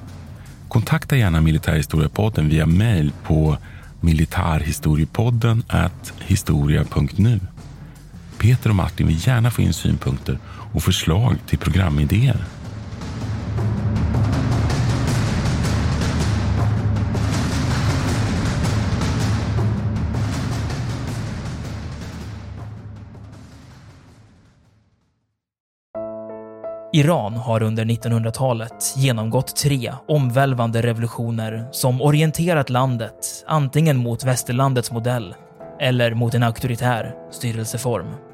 Kontakta 0.68 1.16
gärna 1.16 1.40
Militärhistoriepodden 1.40 2.48
via 2.48 2.66
mejl 2.66 3.12
på 3.24 3.56
militarhistoriepodden 4.00 5.62
historia.nu. 6.18 7.40
Peter 8.44 8.70
och 8.70 8.76
Martin 8.76 9.06
vill 9.06 9.26
gärna 9.26 9.50
få 9.50 9.62
in 9.62 9.72
synpunkter 9.72 10.38
och 10.74 10.82
förslag 10.82 11.36
till 11.46 11.58
programidéer. 11.58 12.36
Iran 26.92 27.32
har 27.36 27.62
under 27.62 27.84
1900-talet 27.84 28.94
genomgått 28.96 29.56
tre 29.56 29.92
omvälvande 30.08 30.82
revolutioner 30.82 31.68
som 31.72 32.02
orienterat 32.02 32.70
landet 32.70 33.44
antingen 33.46 33.96
mot 33.96 34.24
västerlandets 34.24 34.90
modell 34.92 35.34
eller 35.80 36.14
mot 36.14 36.34
en 36.34 36.42
auktoritär 36.42 37.14
styrelseform. 37.30 38.33